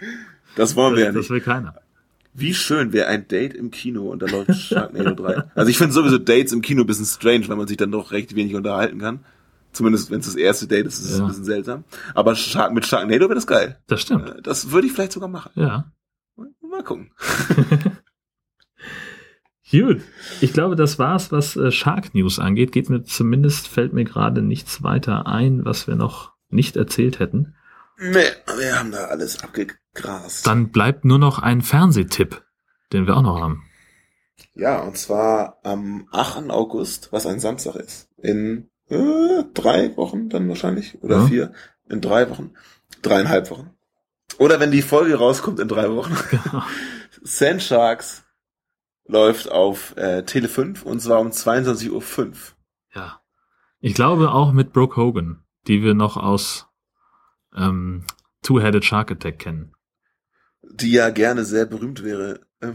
Das 0.54 0.76
wollen 0.76 0.94
wir 0.94 1.00
ja 1.00 1.06
Das, 1.06 1.14
nicht. 1.16 1.24
das 1.24 1.34
will 1.34 1.40
keiner. 1.40 1.74
Wie 2.32 2.54
schön 2.54 2.92
wäre 2.92 3.08
ein 3.08 3.26
Date 3.26 3.54
im 3.54 3.72
Kino 3.72 4.08
und 4.08 4.22
da 4.22 4.26
läuft 4.26 4.54
Sharknado 4.54 5.14
3. 5.14 5.42
Also 5.56 5.68
ich 5.70 5.76
finde 5.76 5.92
sowieso 5.92 6.18
Dates 6.18 6.52
im 6.52 6.62
Kino 6.62 6.82
ein 6.82 6.86
bisschen 6.86 7.06
strange, 7.06 7.48
weil 7.48 7.56
man 7.56 7.66
sich 7.66 7.76
dann 7.76 7.90
doch 7.90 8.12
recht 8.12 8.36
wenig 8.36 8.54
unterhalten 8.54 8.98
kann. 9.00 9.20
Zumindest 9.72 10.10
wenn 10.10 10.20
es 10.20 10.26
das 10.26 10.34
erste 10.36 10.66
Date 10.66 10.86
ist, 10.86 10.98
ist 11.00 11.10
es 11.10 11.18
Ja. 11.18 11.24
ein 11.24 11.28
bisschen 11.28 11.44
seltsam. 11.44 11.84
Aber 12.14 12.34
Shark 12.34 12.72
mit 12.72 12.86
Sharknado 12.86 13.22
wäre 13.26 13.34
das 13.34 13.46
geil. 13.46 13.78
Das 13.86 14.00
stimmt. 14.00 14.28
Äh, 14.30 14.42
Das 14.42 14.70
würde 14.72 14.86
ich 14.86 14.92
vielleicht 14.92 15.12
sogar 15.12 15.28
machen. 15.28 15.50
Ja. 15.54 15.92
Mal 16.36 16.82
gucken. 16.84 17.12
Gut. 19.70 20.02
Ich 20.40 20.52
glaube, 20.52 20.74
das 20.74 20.98
war's, 20.98 21.30
was 21.30 21.54
äh, 21.56 21.70
Shark 21.70 22.14
News 22.14 22.38
angeht. 22.40 22.72
Geht 22.72 22.90
mir 22.90 23.04
zumindest, 23.04 23.68
fällt 23.68 23.92
mir 23.92 24.04
gerade 24.04 24.42
nichts 24.42 24.82
weiter 24.82 25.26
ein, 25.26 25.64
was 25.64 25.86
wir 25.86 25.94
noch 25.94 26.32
nicht 26.48 26.76
erzählt 26.76 27.20
hätten. 27.20 27.54
Nee, 27.98 28.24
wir 28.58 28.78
haben 28.78 28.90
da 28.90 29.04
alles 29.06 29.42
abgegrast. 29.44 30.46
Dann 30.46 30.70
bleibt 30.70 31.04
nur 31.04 31.18
noch 31.18 31.38
ein 31.38 31.60
Fernsehtipp, 31.62 32.42
den 32.92 33.06
wir 33.06 33.16
auch 33.16 33.22
noch 33.22 33.40
haben. 33.40 33.62
Ja, 34.54 34.80
und 34.80 34.96
zwar 34.96 35.60
am 35.62 36.08
8. 36.10 36.50
August, 36.50 37.12
was 37.12 37.26
ein 37.26 37.38
Samstag 37.40 37.76
ist. 37.76 38.08
In 38.16 38.70
äh, 38.90 39.44
drei 39.54 39.96
Wochen 39.96 40.28
dann 40.28 40.48
wahrscheinlich. 40.48 41.02
Oder 41.02 41.18
Ja. 41.20 41.26
vier. 41.26 41.52
In 41.88 42.00
drei 42.00 42.28
Wochen. 42.30 42.54
Dreieinhalb 43.02 43.50
Wochen. 43.50 43.70
Oder 44.38 44.60
wenn 44.60 44.70
die 44.70 44.82
Folge 44.82 45.16
rauskommt 45.16 45.58
in 45.60 45.68
drei 45.68 45.90
Wochen. 45.90 46.16
Genau. 46.30 46.62
Sand 47.22 47.62
Sharks 47.62 48.24
läuft 49.06 49.50
auf 49.50 49.96
äh, 49.96 50.22
Tele 50.24 50.48
5 50.48 50.84
und 50.84 51.00
zwar 51.00 51.20
um 51.20 51.28
22.05 51.30 51.90
Uhr. 51.90 52.32
Ja. 52.94 53.20
Ich 53.80 53.94
glaube 53.94 54.30
auch 54.30 54.52
mit 54.52 54.72
Brooke 54.72 54.96
Hogan, 54.96 55.42
die 55.66 55.82
wir 55.82 55.94
noch 55.94 56.16
aus 56.16 56.68
ähm, 57.56 58.04
Two-Headed 58.42 58.84
Shark 58.84 59.10
Attack 59.10 59.38
kennen. 59.40 59.74
Die 60.62 60.92
ja 60.92 61.10
gerne 61.10 61.44
sehr 61.44 61.66
berühmt 61.66 62.02
wäre. 62.04 62.40
Ähm, 62.60 62.74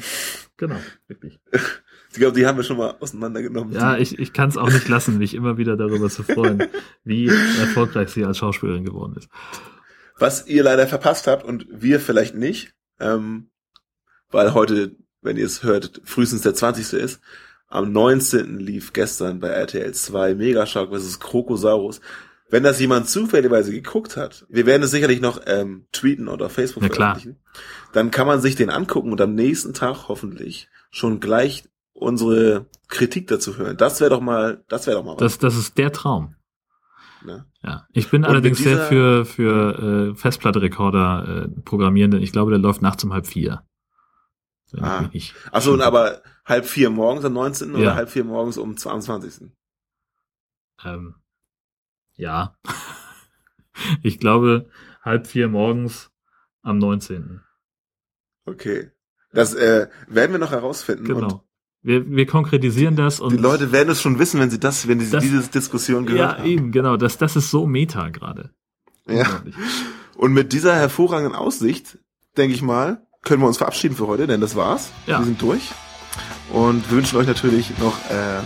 Genau, 0.57 0.77
wirklich. 1.07 1.39
ich 2.15 2.19
glaube, 2.21 2.37
die 2.39 2.47
haben 2.47 2.55
wir 2.57 2.63
schon 2.63 2.77
mal 2.77 2.95
auseinandergenommen. 2.99 3.73
Ja, 3.73 3.97
ich, 3.97 4.17
ich 4.17 4.31
kann 4.31 4.49
es 4.49 4.55
auch 4.57 4.71
nicht 4.71 4.87
lassen, 4.87 5.17
mich 5.17 5.33
immer 5.33 5.57
wieder 5.57 5.75
darüber 5.75 6.09
zu 6.09 6.23
freuen, 6.23 6.63
wie 7.03 7.27
erfolgreich 7.27 8.09
sie 8.09 8.23
als 8.23 8.37
Schauspielerin 8.37 8.85
geworden 8.85 9.15
ist. 9.17 9.27
Was 10.17 10.47
ihr 10.47 10.63
leider 10.63 10.87
verpasst 10.87 11.27
habt 11.27 11.43
und 11.43 11.67
wir 11.69 11.99
vielleicht 11.99 12.35
nicht, 12.35 12.73
ähm, 13.01 13.49
weil 14.31 14.53
heute, 14.53 14.95
wenn 15.21 15.35
ihr 15.35 15.45
es 15.45 15.63
hört, 15.63 16.01
frühestens 16.05 16.41
der 16.41 16.53
20. 16.53 16.93
ist. 16.93 17.19
Am 17.67 17.91
19. 17.91 18.59
lief 18.59 18.93
gestern 18.93 19.39
bei 19.41 19.49
RTL 19.49 19.93
2 19.93 20.35
Megashark 20.35 20.95
vs. 20.95 21.19
Krokosaurus. 21.19 21.99
Wenn 22.49 22.63
das 22.63 22.79
jemand 22.79 23.09
zufälligerweise 23.09 23.71
geguckt 23.71 24.15
hat, 24.15 24.45
wir 24.49 24.65
werden 24.65 24.83
es 24.83 24.91
sicherlich 24.91 25.19
noch 25.19 25.41
ähm, 25.47 25.87
tweeten 25.91 26.27
oder 26.29 26.45
auf 26.45 26.53
Facebook 26.53 26.83
Ja, 26.83 26.89
klar. 26.89 27.15
veröffentlichen, 27.15 27.43
dann 27.91 28.11
kann 28.11 28.27
man 28.27 28.39
sich 28.39 28.55
den 28.55 28.69
angucken 28.69 29.11
und 29.11 29.19
am 29.19 29.33
nächsten 29.33 29.73
Tag 29.73 30.07
hoffentlich 30.07 30.69
schon 30.91 31.19
gleich 31.19 31.63
unsere 31.95 32.67
Kritik 32.87 33.27
dazu 33.27 33.57
hören. 33.57 33.77
Das 33.77 33.99
wäre 33.99 34.11
doch 34.11 34.21
mal, 34.21 34.63
das 34.67 34.85
wäre 34.85 34.97
doch 34.97 35.05
mal 35.05 35.13
was. 35.13 35.19
Das, 35.19 35.39
das 35.39 35.57
ist 35.57 35.77
der 35.77 35.91
Traum. 35.91 36.35
Ne? 37.23 37.45
Ja. 37.63 37.87
Ich 37.93 38.11
bin 38.11 38.23
Und 38.23 38.29
allerdings 38.29 38.59
sehr 38.59 38.77
für, 38.85 39.25
für 39.25 40.11
äh, 40.11 40.15
Festplattenrekorder 40.15 41.45
äh, 41.45 41.61
programmieren, 41.61 42.11
denn 42.11 42.21
ich 42.21 42.31
glaube, 42.31 42.51
der 42.51 42.59
läuft 42.59 42.81
nachts 42.81 43.03
um 43.03 43.13
halb 43.13 43.25
vier. 43.25 43.63
Ah. 44.77 45.09
Achso, 45.51 45.73
und 45.73 45.81
aber 45.81 46.21
halb 46.43 46.65
vier 46.65 46.89
morgens 46.89 47.23
am 47.23 47.33
19. 47.33 47.71
Ja. 47.71 47.77
oder 47.77 47.95
halb 47.95 48.09
vier 48.09 48.25
morgens 48.25 48.57
um 48.57 48.75
22. 48.75 49.49
Ähm, 50.83 51.15
ja. 52.15 52.57
ich 54.03 54.19
glaube, 54.19 54.69
halb 55.01 55.27
vier 55.27 55.47
morgens 55.47 56.11
am 56.61 56.77
19. 56.77 57.41
Okay. 58.45 58.91
Das 59.31 59.53
äh, 59.53 59.87
werden 60.07 60.31
wir 60.31 60.39
noch 60.39 60.51
herausfinden. 60.51 61.09
Und 61.11 61.19
Genau. 61.21 61.44
Wir, 61.85 62.09
wir 62.09 62.25
konkretisieren 62.25 62.95
das 62.95 63.19
und 63.19 63.33
die 63.33 63.37
Leute 63.37 63.71
werden 63.71 63.89
es 63.89 64.01
schon 64.01 64.17
wissen, 64.17 64.39
wenn 64.39 64.49
sie 64.49 64.59
das, 64.59 64.87
wenn 64.87 64.99
sie 64.99 65.11
Das- 65.11 65.23
diese 65.23 65.43
Diskussion 65.47 66.07
gehört 66.07 66.31
ja, 66.31 66.37
haben. 66.39 66.49
eben, 66.49 66.71
genau. 66.71 66.97
Das, 66.97 67.19
das 67.19 67.35
ist 67.35 67.51
so 67.51 67.67
Meta 67.67 68.09
gerade. 68.09 68.49
Ja. 69.07 69.43
Und 70.17 70.33
mit 70.33 70.51
dieser 70.51 70.73
hervorragenden 70.75 71.35
Aussicht, 71.35 71.99
denke 72.37 72.55
ich 72.55 72.63
mal, 72.63 73.05
können 73.21 73.43
wir 73.43 73.47
uns 73.47 73.59
verabschieden 73.59 73.95
für 73.95 74.07
heute, 74.07 74.25
denn 74.25 74.41
das 74.41 74.55
war's. 74.55 74.89
Ja. 75.05 75.19
Wir 75.19 75.25
sind 75.25 75.39
durch. 75.39 75.69
Und 76.51 76.89
wünschen 76.89 77.19
euch 77.19 77.27
natürlich 77.27 77.77
noch 77.77 77.95
äh, 78.09 78.41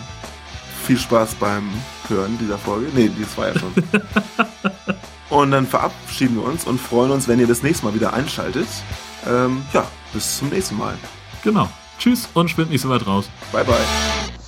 viel 0.84 0.98
Spaß 0.98 1.36
beim 1.36 1.64
Hören 2.10 2.38
dieser 2.42 2.58
Folge. 2.58 2.88
Nee, 2.94 3.10
das 3.22 3.38
war 3.38 3.54
ja 3.54 3.58
schon. 3.58 3.72
und 5.30 5.52
dann 5.52 5.66
verabschieden 5.66 6.36
wir 6.36 6.44
uns 6.44 6.66
und 6.66 6.78
freuen 6.78 7.12
uns, 7.12 7.30
wenn 7.30 7.40
ihr 7.40 7.48
das 7.48 7.64
nächste 7.64 7.86
Mal 7.86 7.96
wieder 7.96 8.12
einschaltet. 8.12 8.68
Ähm, 9.26 9.62
ja, 9.74 9.88
bis 10.12 10.40
zum 10.40 10.50
nächsten 10.50 10.78
Mal. 10.78 10.98
Genau. 11.42 11.70
Tschüss 12.00 12.28
und 12.34 12.50
schwimmt 12.50 12.72
nicht 12.72 12.82
so 12.82 12.89
weit 12.89 13.06
raus. 13.06 13.30
Bye, 13.52 13.64
bye. 13.64 14.39